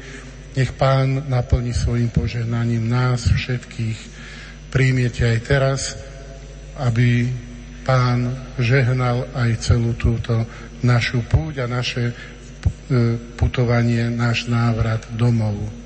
Nech 0.58 0.74
Pán 0.74 1.30
naplní 1.30 1.70
svojim 1.70 2.10
požehnaním 2.10 2.90
nás 2.90 3.30
všetkých. 3.30 4.00
Príjmiete 4.74 5.22
aj 5.30 5.40
teraz, 5.46 5.82
aby 6.82 7.30
Pán 7.86 8.34
žehnal 8.58 9.30
aj 9.38 9.62
celú 9.62 9.94
túto 9.94 10.50
našu 10.82 11.22
púť 11.30 11.62
a 11.62 11.70
naše 11.70 12.10
e, 12.10 12.14
putovanie, 13.38 14.10
náš 14.10 14.50
návrat 14.50 15.06
domov. 15.14 15.85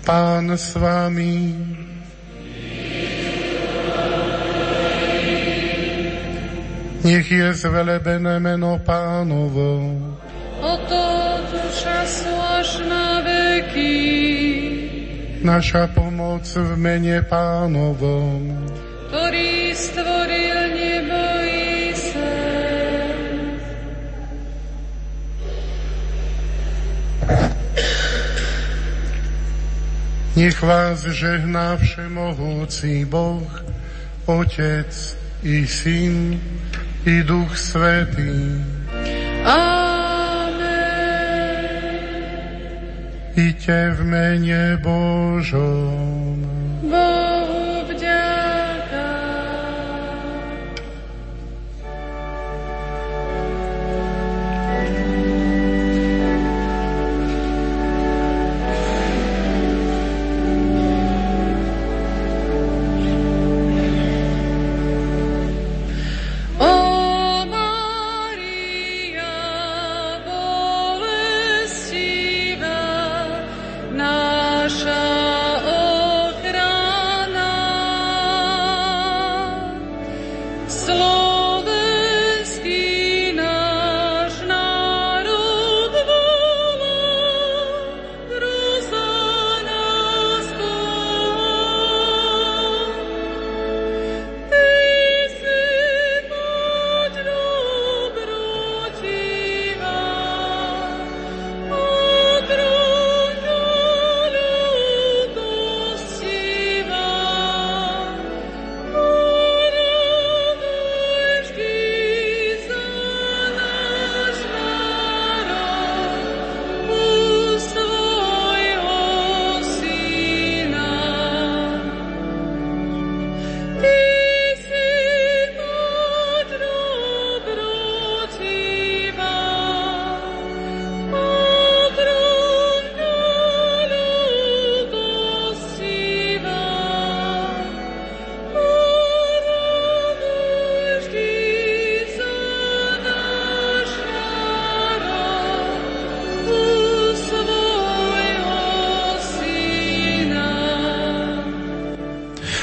Pán 0.00 0.50
s 0.56 0.74
vami. 0.76 1.54
Nech 7.00 7.28
je 7.32 7.48
zvelebené 7.56 8.36
meno 8.40 8.76
pánovo. 8.84 9.96
to 10.84 11.04
duša 11.48 12.04
až 12.60 12.84
na 12.84 13.24
veky. 13.24 13.96
Naša 15.40 15.88
pomoc 15.96 16.44
v 16.44 16.70
mene 16.76 17.24
pánovom. 17.24 18.68
Ktorý 19.08 19.72
stvoril 19.72 20.79
Nech 30.36 30.62
vás 30.62 31.02
žehná 31.10 31.76
všemohúci 31.76 33.04
Boh, 33.04 33.64
Otec 34.26 35.18
i 35.42 35.66
Syn, 35.66 36.40
i 37.06 37.22
Duch 37.22 37.58
Svetý. 37.58 38.62
Amen. 39.42 40.70
Iďte 43.34 43.90
v 43.90 44.00
mene 44.04 44.78
Božom. 44.78 46.46
Bohu 46.86 47.49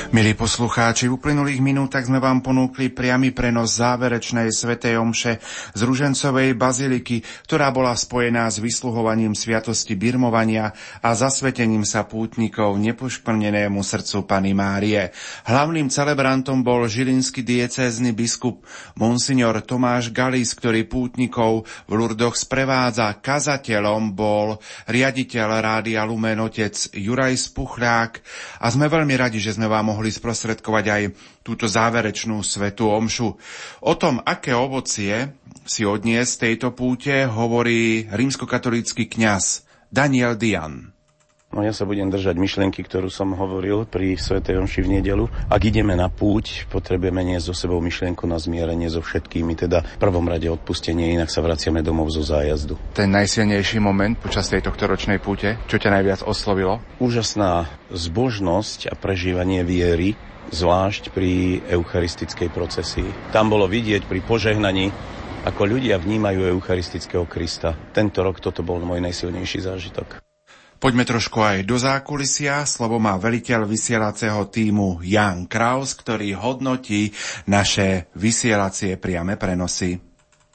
Milí 0.07 0.39
poslucháči, 0.39 1.11
v 1.11 1.19
uplynulých 1.19 1.59
minútach 1.59 2.07
sme 2.07 2.23
vám 2.23 2.39
ponúkli 2.39 2.87
priamy 2.87 3.35
prenos 3.35 3.75
záverečnej 3.75 4.47
svätej 4.55 4.95
omše 4.95 5.43
z 5.75 5.81
Ružencovej 5.83 6.55
baziliky, 6.55 7.19
ktorá 7.43 7.75
bola 7.75 7.91
spojená 7.91 8.47
s 8.47 8.63
vysluhovaním 8.63 9.35
sviatosti 9.35 9.99
birmovania 9.99 10.71
a 11.03 11.11
zasvetením 11.11 11.83
sa 11.83 12.07
pútnikov 12.07 12.79
nepoškvrnenému 12.79 13.83
srdcu 13.83 14.23
Pany 14.23 14.55
Márie. 14.55 15.11
Hlavným 15.43 15.91
celebrantom 15.91 16.63
bol 16.63 16.87
žilinský 16.87 17.43
diecézny 17.43 18.15
biskup 18.15 18.63
Monsignor 18.95 19.59
Tomáš 19.67 20.15
Galis, 20.15 20.55
ktorý 20.55 20.87
pútnikov 20.87 21.67
v 21.83 21.99
Lurdoch 21.99 22.39
sprevádza. 22.39 23.11
Kazateľom 23.19 24.15
bol 24.15 24.55
riaditeľ 24.87 25.47
Rádia 25.59 26.07
Lumen 26.07 26.39
otec 26.39 26.95
Juraj 26.95 27.35
Spuchlák 27.35 28.23
a 28.63 28.71
sme 28.71 28.87
veľmi 28.87 29.11
radi, 29.19 29.43
že 29.43 29.51
sme 29.51 29.67
vám 29.67 29.96
mohli 29.97 30.13
sprostredkovať 30.13 30.85
aj 30.85 31.03
túto 31.41 31.65
záverečnú 31.65 32.45
svetú 32.45 32.93
omšu. 32.93 33.33
O 33.81 33.93
tom, 33.97 34.21
aké 34.21 34.53
ovocie 34.53 35.33
si 35.65 35.81
odniesť 35.89 36.45
tejto 36.45 36.77
púte, 36.77 37.25
hovorí 37.25 38.05
rímskokatolícky 38.05 39.09
kňaz 39.09 39.65
Daniel 39.89 40.37
Dian. 40.37 40.96
No 41.47 41.63
ja 41.63 41.71
sa 41.71 41.87
budem 41.87 42.11
držať 42.11 42.35
myšlienky, 42.35 42.83
ktorú 42.83 43.07
som 43.07 43.31
hovoril 43.31 43.87
pri 43.87 44.19
Svetej 44.19 44.59
Omši 44.59 44.83
v 44.83 44.99
nedelu. 44.99 45.25
Ak 45.47 45.63
ideme 45.63 45.95
na 45.95 46.11
púť, 46.11 46.67
potrebujeme 46.67 47.23
nie 47.23 47.39
so 47.39 47.55
sebou 47.55 47.79
myšlienku 47.79 48.27
na 48.27 48.35
zmierenie 48.35 48.91
so 48.91 48.99
všetkými, 48.99 49.55
teda 49.55 49.81
v 49.81 49.97
prvom 49.97 50.27
rade 50.27 50.45
odpustenie, 50.51 51.15
inak 51.15 51.31
sa 51.31 51.39
vraciame 51.39 51.79
domov 51.79 52.11
zo 52.11 52.19
zájazdu. 52.19 52.75
Ten 52.91 53.15
najsilnejší 53.15 53.79
moment 53.79 54.19
počas 54.19 54.51
tejto 54.51 54.75
ročnej 54.75 55.23
púte, 55.23 55.55
čo 55.71 55.79
ťa 55.79 55.97
najviac 55.97 56.21
oslovilo? 56.27 56.83
Úžasná 56.99 57.71
zbožnosť 57.95 58.91
a 58.91 58.93
prežívanie 58.99 59.63
viery, 59.63 60.19
zvlášť 60.51 61.15
pri 61.15 61.63
eucharistickej 61.63 62.51
procesii. 62.51 63.07
Tam 63.31 63.47
bolo 63.47 63.71
vidieť 63.71 64.03
pri 64.03 64.19
požehnaní, 64.19 64.91
ako 65.47 65.63
ľudia 65.63 65.95
vnímajú 65.95 66.43
eucharistického 66.59 67.23
Krista. 67.23 67.71
Tento 67.95 68.19
rok 68.19 68.43
toto 68.43 68.67
bol 68.67 68.83
môj 68.83 68.99
najsilnejší 68.99 69.63
zážitok. 69.63 70.26
Poďme 70.77 71.09
trošku 71.09 71.41
aj 71.41 71.65
do 71.65 71.73
zákulisia. 71.73 72.61
Slovo 72.69 73.01
má 73.01 73.17
veliteľ 73.17 73.65
vysielacieho 73.65 74.45
týmu 74.45 75.01
Jan 75.01 75.49
Kraus, 75.49 75.97
ktorý 75.97 76.37
hodnotí 76.37 77.09
naše 77.49 78.13
vysielacie 78.13 79.01
priame 79.01 79.41
prenosy. 79.41 79.97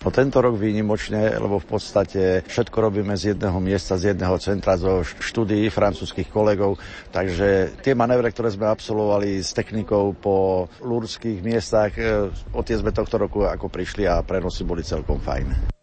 No 0.03 0.11
tento 0.11 0.43
rok 0.43 0.59
výnimočne, 0.59 1.39
lebo 1.39 1.62
v 1.62 1.66
podstate 1.78 2.43
všetko 2.47 2.74
robíme 2.74 3.15
z 3.15 3.35
jedného 3.35 3.59
miesta, 3.62 3.94
z 3.94 4.15
jedného 4.15 4.35
centra, 4.39 4.74
zo 4.74 5.03
štúdií 5.03 5.70
francúzskych 5.70 6.27
kolegov, 6.27 6.78
takže 7.15 7.78
tie 7.86 7.94
manévre, 7.94 8.35
ktoré 8.35 8.51
sme 8.51 8.66
absolvovali 8.66 9.39
s 9.39 9.55
technikou 9.55 10.11
po 10.19 10.66
lúrských 10.82 11.39
miestach, 11.47 11.94
e, 11.94 12.31
o 12.51 12.61
tie 12.66 12.82
sme 12.82 12.90
tohto 12.90 13.15
roku 13.15 13.47
ako 13.47 13.70
prišli 13.70 14.03
a 14.03 14.27
prenosy 14.27 14.66
boli 14.66 14.82
celkom 14.82 15.23
fajn. 15.23 15.82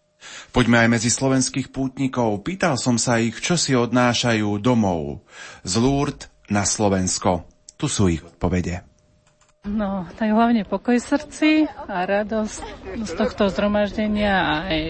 Poďme 0.50 0.82
aj 0.82 0.90
medzi 0.90 1.14
slovenských 1.14 1.70
pútnikov. 1.70 2.42
Pýtal 2.42 2.74
som 2.82 2.98
sa 2.98 3.22
ich, 3.22 3.38
čo 3.38 3.54
si 3.54 3.78
odnášajú 3.78 4.50
domov 4.58 5.22
z 5.62 5.74
Lourdes 5.78 6.26
na 6.50 6.66
Slovensko. 6.66 7.46
Tu 7.78 7.86
sú 7.86 8.10
ich 8.10 8.26
odpovede. 8.26 8.82
No, 9.68 10.08
tak 10.16 10.32
hlavne 10.32 10.64
pokoj 10.64 10.98
srdci 10.98 11.68
a 11.68 12.08
radosť 12.08 12.64
z 13.06 13.12
tohto 13.14 13.52
zhromaždenia 13.52 14.34
a 14.34 14.56
aj 14.72 14.82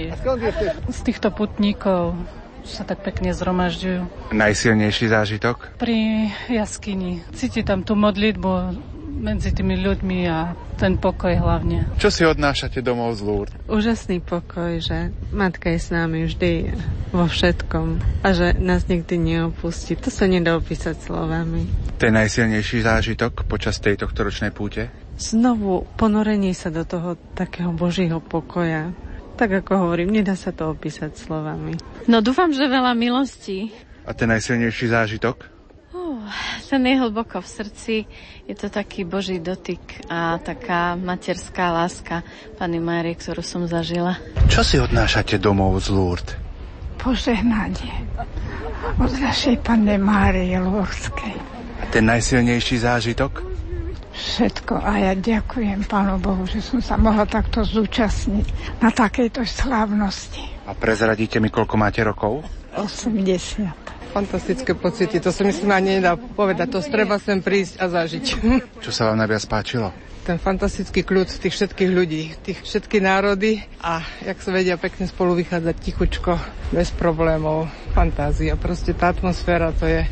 z 0.94 1.00
týchto 1.04 1.34
putníkov 1.34 2.16
sa 2.64 2.86
tak 2.86 3.02
pekne 3.02 3.34
zhromažďujú. 3.34 4.30
Najsilnejší 4.30 5.06
zážitok? 5.10 5.82
Pri 5.82 6.30
jaskyni. 6.48 7.26
Cíti 7.34 7.66
tam 7.66 7.82
tú 7.82 7.98
modlitbu 7.98 8.52
medzi 9.20 9.52
tými 9.52 9.76
ľuďmi 9.84 10.20
a 10.32 10.56
ten 10.80 10.96
pokoj 10.96 11.36
hlavne. 11.36 11.92
Čo 12.00 12.10
si 12.10 12.24
odnášate 12.24 12.80
domov 12.80 13.20
z 13.20 13.22
Lourdes? 13.28 13.56
Úžasný 13.68 14.24
pokoj, 14.24 14.80
že 14.80 15.12
matka 15.36 15.70
je 15.76 15.80
s 15.84 15.92
nami 15.92 16.26
vždy 16.26 16.72
vo 17.12 17.28
všetkom 17.28 18.00
a 18.24 18.28
že 18.32 18.56
nás 18.58 18.88
nikdy 18.88 19.20
neopustí. 19.20 20.00
To 20.00 20.08
sa 20.08 20.26
nedá 20.26 20.56
opísať 20.56 21.04
slovami. 21.04 21.68
Ten 22.00 22.16
najsilnejší 22.16 22.88
zážitok 22.88 23.44
počas 23.44 23.84
tejto 23.84 24.08
ročnej 24.08 24.56
púte? 24.56 24.88
Znovu 25.20 25.84
ponorenie 26.00 26.56
sa 26.56 26.72
do 26.72 26.88
toho 26.88 27.20
takého 27.36 27.76
božího 27.76 28.24
pokoja. 28.24 28.96
Tak 29.36 29.64
ako 29.64 29.88
hovorím, 29.88 30.16
nedá 30.16 30.36
sa 30.40 30.56
to 30.56 30.72
opísať 30.72 31.20
slovami. 31.20 31.76
No 32.08 32.24
dúfam, 32.24 32.56
že 32.56 32.72
veľa 32.72 32.96
milostí. 32.96 33.72
A 34.08 34.16
ten 34.16 34.32
najsilnejší 34.32 34.92
zážitok? 34.96 35.59
Ten 36.70 36.86
je 36.86 36.96
hlboko 37.02 37.42
v 37.42 37.48
srdci. 37.50 37.96
Je 38.46 38.54
to 38.54 38.70
taký 38.70 39.02
Boží 39.04 39.42
dotyk 39.42 40.06
a 40.06 40.38
taká 40.38 40.94
materská 40.94 41.74
láska 41.74 42.22
Pani 42.62 42.78
Márie, 42.78 43.18
ktorú 43.18 43.42
som 43.42 43.66
zažila. 43.66 44.22
Čo 44.46 44.62
si 44.62 44.78
odnášate 44.78 45.42
domov 45.42 45.82
z 45.82 45.90
Lourdes? 45.90 46.38
Požehnanie 47.02 48.06
od 49.02 49.12
našej 49.18 49.66
Pane 49.66 49.98
Márie 49.98 50.56
Lúrskej. 50.62 51.36
A 51.82 51.84
ten 51.90 52.06
najsilnejší 52.06 52.86
zážitok? 52.86 53.50
Všetko 54.14 54.84
a 54.84 54.92
ja 55.00 55.14
ďakujem 55.16 55.88
Pánu 55.88 56.20
Bohu, 56.20 56.44
že 56.44 56.60
som 56.60 56.84
sa 56.84 57.00
mohla 57.00 57.24
takto 57.24 57.64
zúčastniť 57.64 58.78
na 58.84 58.92
takejto 58.92 59.48
slávnosti. 59.48 60.44
A 60.68 60.76
prezradíte 60.76 61.40
mi, 61.40 61.48
koľko 61.48 61.76
máte 61.80 62.04
rokov? 62.04 62.44
80 62.76 63.99
fantastické 64.10 64.74
pocity. 64.74 65.22
To 65.22 65.30
sa 65.30 65.46
myslím 65.46 65.72
ani 65.72 66.02
nedá 66.02 66.18
povedať. 66.18 66.68
To 66.74 66.80
treba 66.82 67.22
sem 67.22 67.40
prísť 67.40 67.80
a 67.80 67.86
zažiť. 67.88 68.26
Čo 68.86 68.92
sa 68.92 69.10
vám 69.10 69.22
najviac 69.22 69.46
páčilo? 69.46 69.94
Ten 70.26 70.38
fantastický 70.38 71.02
kľud 71.02 71.26
tých 71.26 71.56
všetkých 71.56 71.90
ľudí, 71.90 72.24
tých 72.46 72.62
všetky 72.62 73.02
národy 73.02 73.66
a 73.82 74.04
jak 74.22 74.38
sa 74.44 74.54
vedia 74.54 74.78
pekne 74.78 75.10
spolu 75.10 75.34
vychádzať 75.42 75.76
tichučko, 75.80 76.38
bez 76.70 76.94
problémov, 76.94 77.66
fantázia. 77.98 78.54
Proste 78.54 78.94
tá 78.94 79.10
atmosféra 79.10 79.74
to 79.74 79.90
je 79.90 80.06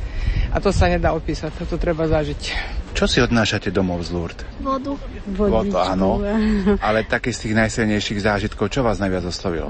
a 0.49 0.57
to 0.57 0.73
sa 0.73 0.89
nedá 0.89 1.13
opísať, 1.13 1.53
to 1.69 1.77
treba 1.77 2.09
zažiť. 2.09 2.76
Čo 2.97 3.05
si 3.05 3.21
odnášate 3.21 3.69
domov 3.69 4.01
z 4.01 4.09
Lourdes? 4.09 4.41
Vodu. 4.57 4.97
Vodu, 5.29 5.93
áno. 5.93 6.17
Ale 6.87 7.05
také 7.05 7.29
z 7.29 7.45
tých 7.45 7.53
najsilnejších 7.53 8.25
zážitkov, 8.25 8.73
čo 8.73 8.81
vás 8.81 8.97
najviac 8.97 9.21
oslovilo? 9.29 9.69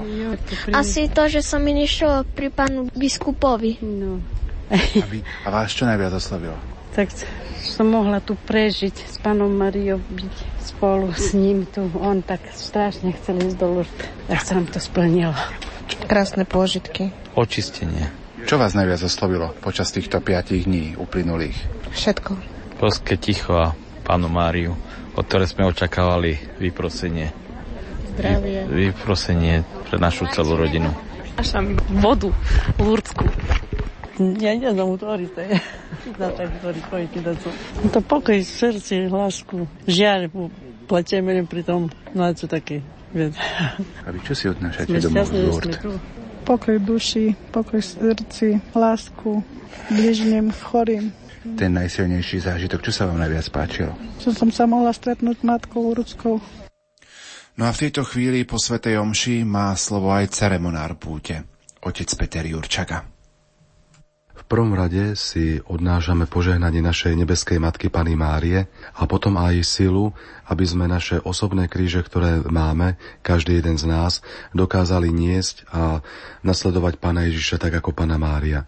Asi 0.72 1.12
to, 1.12 1.28
že 1.28 1.44
som 1.44 1.60
ministroval 1.60 2.24
pri 2.24 2.48
pánu 2.48 2.88
biskupovi. 2.96 3.84
No. 3.84 4.24
A, 4.72 4.80
vy, 5.12 5.20
a 5.44 5.48
vás 5.52 5.76
čo 5.76 5.84
najviac 5.84 6.16
oslovilo? 6.16 6.56
Tak 6.96 7.12
som 7.60 7.92
mohla 7.92 8.24
tu 8.24 8.32
prežiť 8.32 8.96
s 8.96 9.20
pánom 9.20 9.52
Mariou, 9.52 10.00
byť 10.00 10.64
spolu 10.64 11.12
s 11.12 11.36
ním 11.36 11.68
tu. 11.68 11.84
On 12.00 12.24
tak 12.24 12.40
strašne 12.56 13.12
chcel 13.12 13.44
ísť 13.44 13.60
do 13.60 13.68
Lourdes. 13.68 14.08
Tak 14.32 14.40
sa 14.40 14.56
nám 14.56 14.72
to 14.72 14.80
splnilo. 14.80 15.36
Krásne 16.08 16.48
pôžitky. 16.48 17.12
Očistenie. 17.36 18.08
Čo 18.48 18.56
vás 18.56 18.72
najviac 18.72 19.04
oslovilo 19.04 19.52
počas 19.60 19.92
týchto 19.92 20.16
piatich 20.24 20.64
dní 20.64 20.96
uplynulých? 20.96 21.92
Všetko 21.92 22.57
boské 22.78 23.18
ticho 23.18 23.58
a 23.58 23.74
pánu 24.06 24.30
Máriu, 24.30 24.78
od 25.18 25.26
ktoré 25.26 25.50
sme 25.50 25.66
očakávali 25.66 26.38
vyprosenie. 26.62 27.34
Zdravie. 28.14 28.70
Vy, 28.70 28.94
vyprosenie 28.94 29.66
pre 29.90 29.98
našu 29.98 30.30
celú 30.30 30.54
rodinu. 30.54 30.94
Až 31.34 31.58
tam 31.58 31.74
vodu 31.98 32.30
lúrdsku. 32.78 33.26
Ja 34.18 34.54
neznam 34.54 34.94
utvorite. 34.94 35.62
Na 36.18 36.30
tak 36.34 36.50
ktorý 36.58 36.80
pojete 36.90 37.18
na 37.22 37.34
to. 37.38 37.50
To 37.94 38.00
pokoj 38.02 38.38
v 38.38 38.46
srdci, 38.46 39.06
lásku, 39.06 39.66
žiaľ, 39.86 40.30
pletieme 40.90 41.46
pri 41.46 41.62
tom, 41.62 41.90
no 42.14 42.26
a 42.26 42.34
čo 42.34 42.50
také. 42.50 42.82
A 44.06 44.08
vy 44.10 44.18
čo 44.22 44.34
si 44.34 44.50
odnášate 44.50 44.98
domov 45.02 45.26
z 45.26 45.32
Lourdes? 45.46 45.78
Pokoj 46.42 46.76
duši, 46.80 47.36
pokoj 47.54 47.78
v 47.78 47.86
srdci, 47.86 48.48
lásku, 48.72 49.42
bližným, 49.90 50.50
chorým 50.50 51.14
ten 51.56 51.70
najsilnejší 51.72 52.44
zážitok? 52.44 52.84
Čo 52.84 52.92
sa 52.92 53.02
vám 53.06 53.22
najviac 53.22 53.46
páčilo? 53.48 53.94
Že 54.20 54.30
som 54.34 54.50
sa 54.52 54.68
mohla 54.68 54.92
stretnúť 54.92 55.40
matkou 55.46 55.94
Uruckou. 55.94 56.42
No 57.58 57.66
a 57.66 57.74
v 57.74 57.80
tejto 57.90 58.06
chvíli 58.06 58.46
po 58.46 58.54
Svetej 58.54 59.02
Omši 59.02 59.42
má 59.42 59.74
slovo 59.74 60.14
aj 60.14 60.30
ceremonár 60.30 60.94
púte, 60.94 61.42
otec 61.82 62.06
Peter 62.14 62.46
Jurčaga. 62.46 63.02
V 64.38 64.46
prvom 64.46 64.78
rade 64.78 65.18
si 65.18 65.58
odnášame 65.66 66.30
požehnanie 66.30 66.78
našej 66.78 67.18
nebeskej 67.18 67.58
Matky 67.58 67.90
Pany 67.90 68.14
Márie 68.14 68.70
a 68.94 69.04
potom 69.10 69.34
aj 69.36 69.60
silu, 69.66 70.14
aby 70.46 70.62
sme 70.64 70.86
naše 70.86 71.18
osobné 71.18 71.66
kríže, 71.66 72.06
ktoré 72.06 72.46
máme, 72.46 72.94
každý 73.26 73.58
jeden 73.58 73.74
z 73.74 73.90
nás, 73.90 74.22
dokázali 74.54 75.10
niesť 75.10 75.66
a 75.74 76.00
nasledovať 76.46 77.02
Pána 77.02 77.26
Ježiša 77.26 77.58
tak 77.58 77.82
ako 77.82 77.90
Pana 77.90 78.16
Mária. 78.16 78.64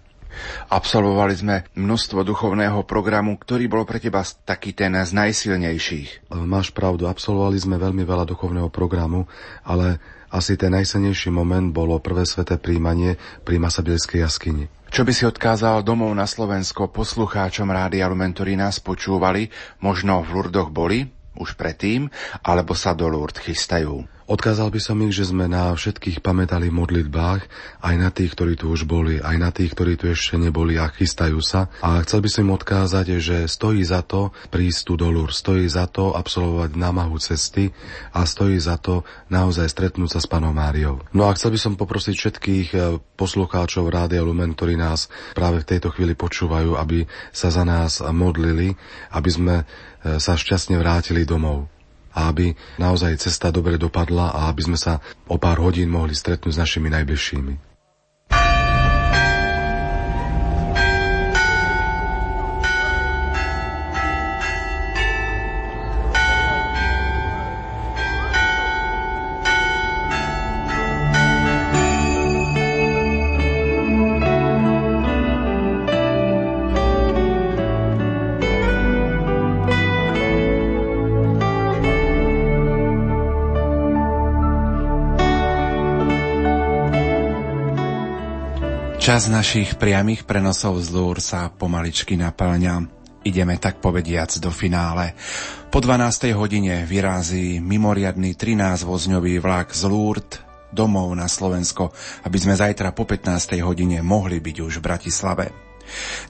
Absolvovali 0.70 1.35
sme 1.35 1.57
množstvo 1.74 2.23
duchovného 2.23 2.82
programu, 2.86 3.36
ktorý 3.36 3.66
bol 3.66 3.85
pre 3.85 3.98
teba 3.98 4.23
taký 4.23 4.73
ten 4.73 4.94
z 4.94 5.11
najsilnejších. 5.12 6.32
Máš 6.32 6.70
pravdu, 6.70 7.11
absolvovali 7.11 7.59
sme 7.59 7.77
veľmi 7.77 8.02
veľa 8.07 8.24
duchovného 8.27 8.70
programu, 8.73 9.27
ale 9.66 9.98
asi 10.31 10.55
ten 10.55 10.70
najsilnejší 10.70 11.35
moment 11.35 11.74
bolo 11.74 11.98
prvé 11.98 12.23
sveté 12.23 12.55
príjmanie 12.55 13.19
pri 13.43 13.59
Masabelskej 13.59 14.23
jaskyni. 14.23 14.70
Čo 14.90 15.07
by 15.07 15.12
si 15.15 15.27
odkázal 15.27 15.82
domov 15.86 16.11
na 16.15 16.27
Slovensko 16.27 16.90
poslucháčom 16.90 17.70
Rádia 17.70 18.07
Lumen, 18.11 18.35
ktorí 18.35 18.59
nás 18.59 18.82
počúvali, 18.82 19.51
možno 19.82 20.23
v 20.23 20.39
Lurdoch 20.39 20.70
boli 20.70 21.07
už 21.39 21.55
predtým, 21.55 22.11
alebo 22.43 22.74
sa 22.74 22.94
do 22.94 23.07
Lurd 23.07 23.39
chystajú? 23.39 24.07
Odkázal 24.31 24.70
by 24.70 24.78
som 24.78 24.94
ich, 25.02 25.19
že 25.19 25.27
sme 25.27 25.51
na 25.51 25.74
všetkých 25.74 26.23
pamätali 26.23 26.70
v 26.70 26.78
modlitbách, 26.78 27.43
aj 27.82 27.94
na 27.98 28.15
tých, 28.15 28.39
ktorí 28.39 28.55
tu 28.55 28.70
už 28.70 28.86
boli, 28.86 29.19
aj 29.19 29.36
na 29.43 29.51
tých, 29.51 29.74
ktorí 29.74 29.98
tu 29.98 30.07
ešte 30.07 30.39
neboli 30.39 30.78
a 30.78 30.86
chystajú 30.86 31.43
sa. 31.43 31.66
A 31.82 31.98
chcel 32.07 32.23
by 32.23 32.31
som 32.31 32.47
im 32.47 32.55
odkázať, 32.55 33.19
že 33.19 33.51
stojí 33.51 33.82
za 33.82 34.07
to 34.07 34.31
prísť 34.55 34.81
tu 34.86 34.93
do 34.94 35.11
Lur, 35.11 35.35
stojí 35.35 35.66
za 35.66 35.90
to 35.90 36.15
absolvovať 36.15 36.78
námahu 36.78 37.19
cesty 37.19 37.74
a 38.15 38.23
stojí 38.23 38.55
za 38.62 38.78
to 38.78 39.02
naozaj 39.35 39.66
stretnúť 39.66 40.15
sa 40.15 40.20
s 40.23 40.31
panom 40.31 40.55
Máriou. 40.55 41.02
No 41.11 41.27
a 41.27 41.35
chcel 41.35 41.51
by 41.51 41.59
som 41.59 41.74
poprosiť 41.74 42.15
všetkých 42.15 42.69
eh, 42.78 43.02
poslucháčov 43.19 43.90
Rádia 43.90 44.23
Lumen, 44.23 44.55
ktorí 44.55 44.78
nás 44.78 45.11
práve 45.35 45.66
v 45.66 45.74
tejto 45.74 45.90
chvíli 45.90 46.15
počúvajú, 46.15 46.78
aby 46.78 47.02
sa 47.35 47.51
za 47.51 47.66
nás 47.66 47.98
modlili, 47.98 48.78
aby 49.11 49.31
sme 49.35 49.55
eh, 49.59 50.23
sa 50.23 50.39
šťastne 50.39 50.78
vrátili 50.78 51.27
domov 51.27 51.80
a 52.11 52.28
aby 52.31 52.53
naozaj 52.77 53.23
cesta 53.23 53.55
dobre 53.55 53.78
dopadla 53.78 54.35
a 54.35 54.51
aby 54.51 54.66
sme 54.66 54.78
sa 54.78 54.99
o 55.31 55.39
pár 55.39 55.62
hodín 55.62 55.91
mohli 55.95 56.12
stretnúť 56.12 56.53
s 56.59 56.61
našimi 56.61 56.91
najbližšími. 56.91 57.69
Čas 89.11 89.27
našich 89.27 89.74
priamých 89.74 90.23
prenosov 90.23 90.78
z 90.87 90.95
Lúr 90.95 91.19
sa 91.19 91.51
pomaličky 91.51 92.15
naplňa. 92.15 92.87
Ideme 93.27 93.59
tak 93.59 93.82
povediac 93.82 94.31
do 94.39 94.55
finále. 94.55 95.19
Po 95.66 95.82
12. 95.82 96.31
hodine 96.31 96.87
vyrazí 96.87 97.59
mimoriadný 97.59 98.39
13-vozňový 98.39 99.43
vlak 99.43 99.74
z 99.74 99.91
Lourdes 99.91 100.39
domov 100.70 101.11
na 101.19 101.27
Slovensko, 101.27 101.91
aby 102.23 102.39
sme 102.39 102.55
zajtra 102.55 102.95
po 102.95 103.03
15. 103.03 103.59
hodine 103.66 103.99
mohli 103.99 104.39
byť 104.39 104.57
už 104.62 104.78
v 104.78 104.87
Bratislave. 104.87 105.69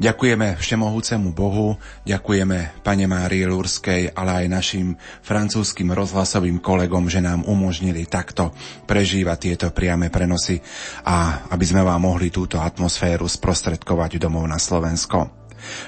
Ďakujeme 0.00 0.56
Všemohúcemu 0.56 1.28
Bohu, 1.32 1.76
ďakujeme 2.06 2.82
Pane 2.84 3.06
Márii 3.06 3.44
Lurskej, 3.44 4.12
ale 4.16 4.44
aj 4.44 4.46
našim 4.48 4.86
francúzským 5.24 5.92
rozhlasovým 5.92 6.58
kolegom, 6.58 7.08
že 7.08 7.20
nám 7.20 7.44
umožnili 7.44 8.08
takto 8.08 8.52
prežívať 8.88 9.38
tieto 9.38 9.66
priame 9.70 10.08
prenosy 10.08 10.60
a 11.04 11.48
aby 11.52 11.64
sme 11.64 11.84
vám 11.84 12.00
mohli 12.00 12.32
túto 12.32 12.58
atmosféru 12.58 13.28
sprostredkovať 13.28 14.16
domov 14.16 14.48
na 14.48 14.56
Slovensko. 14.56 15.40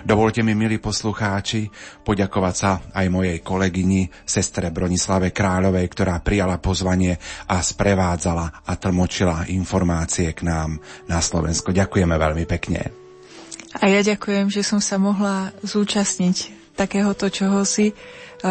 Dovolte 0.05 0.45
mi, 0.45 0.53
milí 0.53 0.77
poslucháči, 0.77 1.73
poďakovať 2.05 2.55
sa 2.55 2.81
aj 2.93 3.07
mojej 3.09 3.41
kolegyni, 3.41 4.13
sestre 4.23 4.69
Bronislave 4.69 5.33
Kráľovej, 5.33 5.87
ktorá 5.89 6.21
prijala 6.21 6.61
pozvanie 6.61 7.17
a 7.49 7.57
sprevádzala 7.65 8.69
a 8.69 8.73
tlmočila 8.77 9.49
informácie 9.49 10.37
k 10.37 10.45
nám 10.45 10.77
na 11.09 11.19
Slovensko. 11.25 11.73
Ďakujeme 11.73 12.15
veľmi 12.15 12.45
pekne. 12.45 13.02
A 13.81 13.89
ja 13.89 14.05
ďakujem, 14.05 14.53
že 14.53 14.61
som 14.61 14.85
sa 14.85 15.01
mohla 15.01 15.55
zúčastniť 15.65 16.63
takéhoto 16.77 17.33
čohosi. 17.33 17.93
E, 17.93 17.95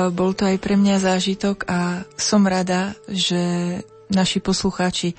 bol 0.10 0.34
to 0.34 0.50
aj 0.50 0.58
pre 0.58 0.74
mňa 0.78 0.98
zážitok 0.98 1.70
a 1.70 2.08
som 2.18 2.46
rada, 2.46 2.98
že 3.06 3.38
naši 4.10 4.42
poslucháči 4.42 5.14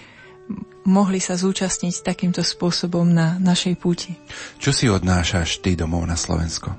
mohli 0.83 1.23
sa 1.23 1.39
zúčastniť 1.39 2.03
takýmto 2.03 2.43
spôsobom 2.43 3.07
na 3.07 3.39
našej 3.39 3.75
púti. 3.79 4.19
Čo 4.59 4.75
si 4.75 4.91
odnášaš 4.91 5.63
ty 5.63 5.79
domov 5.79 6.03
na 6.11 6.19
Slovensko? 6.19 6.75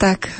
Tak 0.00 0.20
e, 0.24 0.32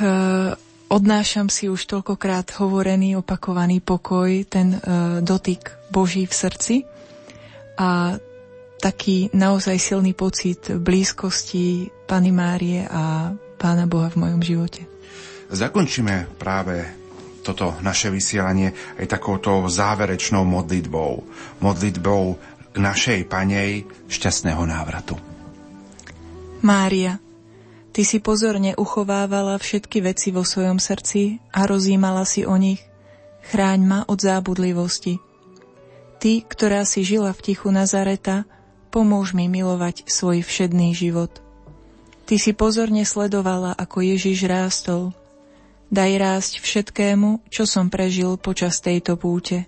odnášam 0.89 1.51
si 1.51 1.69
už 1.69 1.85
toľkokrát 1.85 2.49
hovorený, 2.57 3.19
opakovaný 3.19 3.83
pokoj, 3.83 4.31
ten 4.49 4.73
e, 4.73 4.79
dotyk 5.21 5.69
Boží 5.93 6.25
v 6.25 6.33
srdci 6.33 6.75
a 7.77 8.17
taký 8.79 9.29
naozaj 9.35 9.75
silný 9.77 10.15
pocit 10.15 10.71
blízkosti 10.71 11.91
Pany 12.07 12.31
Márie 12.31 12.87
a 12.87 13.35
Pána 13.59 13.85
Boha 13.85 14.07
v 14.07 14.23
mojom 14.23 14.41
živote. 14.41 14.87
Zakončíme 15.51 16.39
práve 16.39 16.87
toto 17.43 17.75
naše 17.83 18.07
vysielanie 18.07 18.71
aj 18.95 19.05
takouto 19.11 19.67
záverečnou 19.67 20.47
modlitbou. 20.47 21.27
Modlitbou 21.59 22.23
k 22.71 22.77
našej 22.79 23.27
panej 23.27 23.83
šťastného 24.07 24.63
návratu. 24.63 25.19
Mária, 26.63 27.19
Ty 27.89 28.05
si 28.05 28.21
pozorne 28.21 28.77
uchovávala 28.77 29.57
všetky 29.57 30.05
veci 30.05 30.29
vo 30.29 30.45
svojom 30.45 30.77
srdci 30.77 31.41
a 31.49 31.65
rozímala 31.65 32.21
si 32.23 32.45
o 32.45 32.53
nich. 32.55 32.79
Chráň 33.49 33.79
ma 33.81 33.99
od 34.05 34.21
zábudlivosti. 34.21 35.17
Ty, 36.21 36.45
ktorá 36.45 36.85
si 36.85 37.01
žila 37.01 37.33
v 37.33 37.43
tichu 37.49 37.73
Nazareta, 37.73 38.45
pomôž 38.89 39.37
mi 39.37 39.45
milovať 39.45 40.09
svoj 40.09 40.41
všedný 40.41 40.93
život. 40.97 41.31
Ty 42.29 42.37
si 42.37 42.53
pozorne 42.53 43.05
sledovala, 43.05 43.73
ako 43.73 44.05
Ježiš 44.05 44.45
rástol. 44.45 45.17
Daj 45.89 46.11
rásť 46.21 46.53
všetkému, 46.61 47.49
čo 47.49 47.65
som 47.65 47.89
prežil 47.89 48.37
počas 48.37 48.77
tejto 48.77 49.17
púte. 49.17 49.65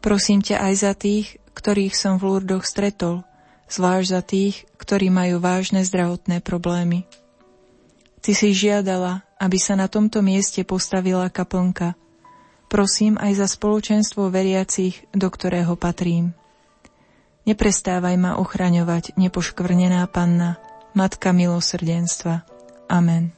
Prosím 0.00 0.40
ťa 0.40 0.56
aj 0.64 0.74
za 0.80 0.92
tých, 0.96 1.36
ktorých 1.52 1.92
som 1.92 2.16
v 2.16 2.32
Lurdoch 2.32 2.64
stretol, 2.64 3.20
zvlášť 3.68 4.08
za 4.08 4.22
tých, 4.24 4.64
ktorí 4.80 5.12
majú 5.12 5.36
vážne 5.36 5.84
zdravotné 5.84 6.40
problémy. 6.40 7.04
Ty 8.24 8.32
si 8.32 8.56
žiadala, 8.56 9.20
aby 9.36 9.60
sa 9.60 9.76
na 9.76 9.88
tomto 9.88 10.24
mieste 10.24 10.64
postavila 10.64 11.28
kaplnka. 11.28 11.92
Prosím 12.72 13.20
aj 13.20 13.44
za 13.44 13.48
spoločenstvo 13.52 14.32
veriacich, 14.32 15.04
do 15.12 15.28
ktorého 15.28 15.76
patrím. 15.76 16.32
Neprestávaj 17.50 18.14
ma 18.14 18.38
ochraňovať, 18.38 19.18
nepoškvrnená 19.18 20.06
panna, 20.06 20.62
Matka 20.94 21.34
milosrdenstva. 21.34 22.46
Amen. 22.86 23.34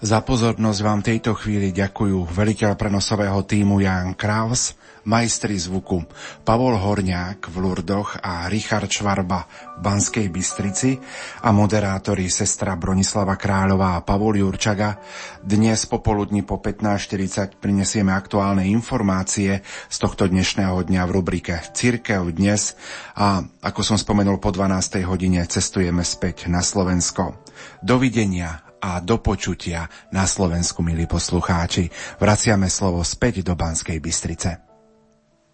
Za 0.00 0.24
pozornosť 0.24 0.80
vám 0.80 1.04
tejto 1.04 1.36
chvíli 1.36 1.68
ďakujú 1.68 2.32
veliteľ 2.32 2.80
prenosového 2.80 3.36
týmu 3.44 3.84
Jan 3.84 4.16
Kraus, 4.16 4.72
majstri 5.06 5.54
zvuku 5.54 6.02
Pavol 6.42 6.74
Horňák 6.76 7.46
v 7.48 7.56
Lurdoch 7.62 8.18
a 8.18 8.50
Richard 8.50 8.90
Švarba 8.90 9.46
v 9.78 9.80
Banskej 9.80 10.26
Bystrici 10.28 10.98
a 11.46 11.54
moderátori 11.54 12.26
sestra 12.26 12.74
Bronislava 12.74 13.38
Kráľová 13.38 13.96
a 13.96 14.04
Pavol 14.04 14.42
Jurčaga. 14.42 14.98
Dnes 15.40 15.86
popoludní 15.86 16.42
po 16.42 16.58
15.40 16.58 17.62
prinesieme 17.62 18.10
aktuálne 18.10 18.66
informácie 18.66 19.62
z 19.64 19.96
tohto 19.96 20.26
dnešného 20.26 20.82
dňa 20.82 21.02
v 21.06 21.14
rubrike 21.14 21.54
Cirkev 21.70 22.34
dnes 22.34 22.74
a 23.14 23.46
ako 23.62 23.80
som 23.86 23.96
spomenul 23.96 24.42
po 24.42 24.50
12. 24.50 25.06
hodine 25.06 25.46
cestujeme 25.46 26.02
späť 26.02 26.50
na 26.50 26.60
Slovensko. 26.60 27.46
Dovidenia 27.78 28.66
a 28.82 29.00
do 29.00 29.22
počutia 29.22 29.88
na 30.12 30.28
Slovensku, 30.28 30.84
milí 30.84 31.08
poslucháči. 31.08 31.88
Vraciame 32.20 32.68
slovo 32.68 33.00
späť 33.06 33.40
do 33.46 33.56
Banskej 33.56 33.98
Bystrice. 34.02 34.75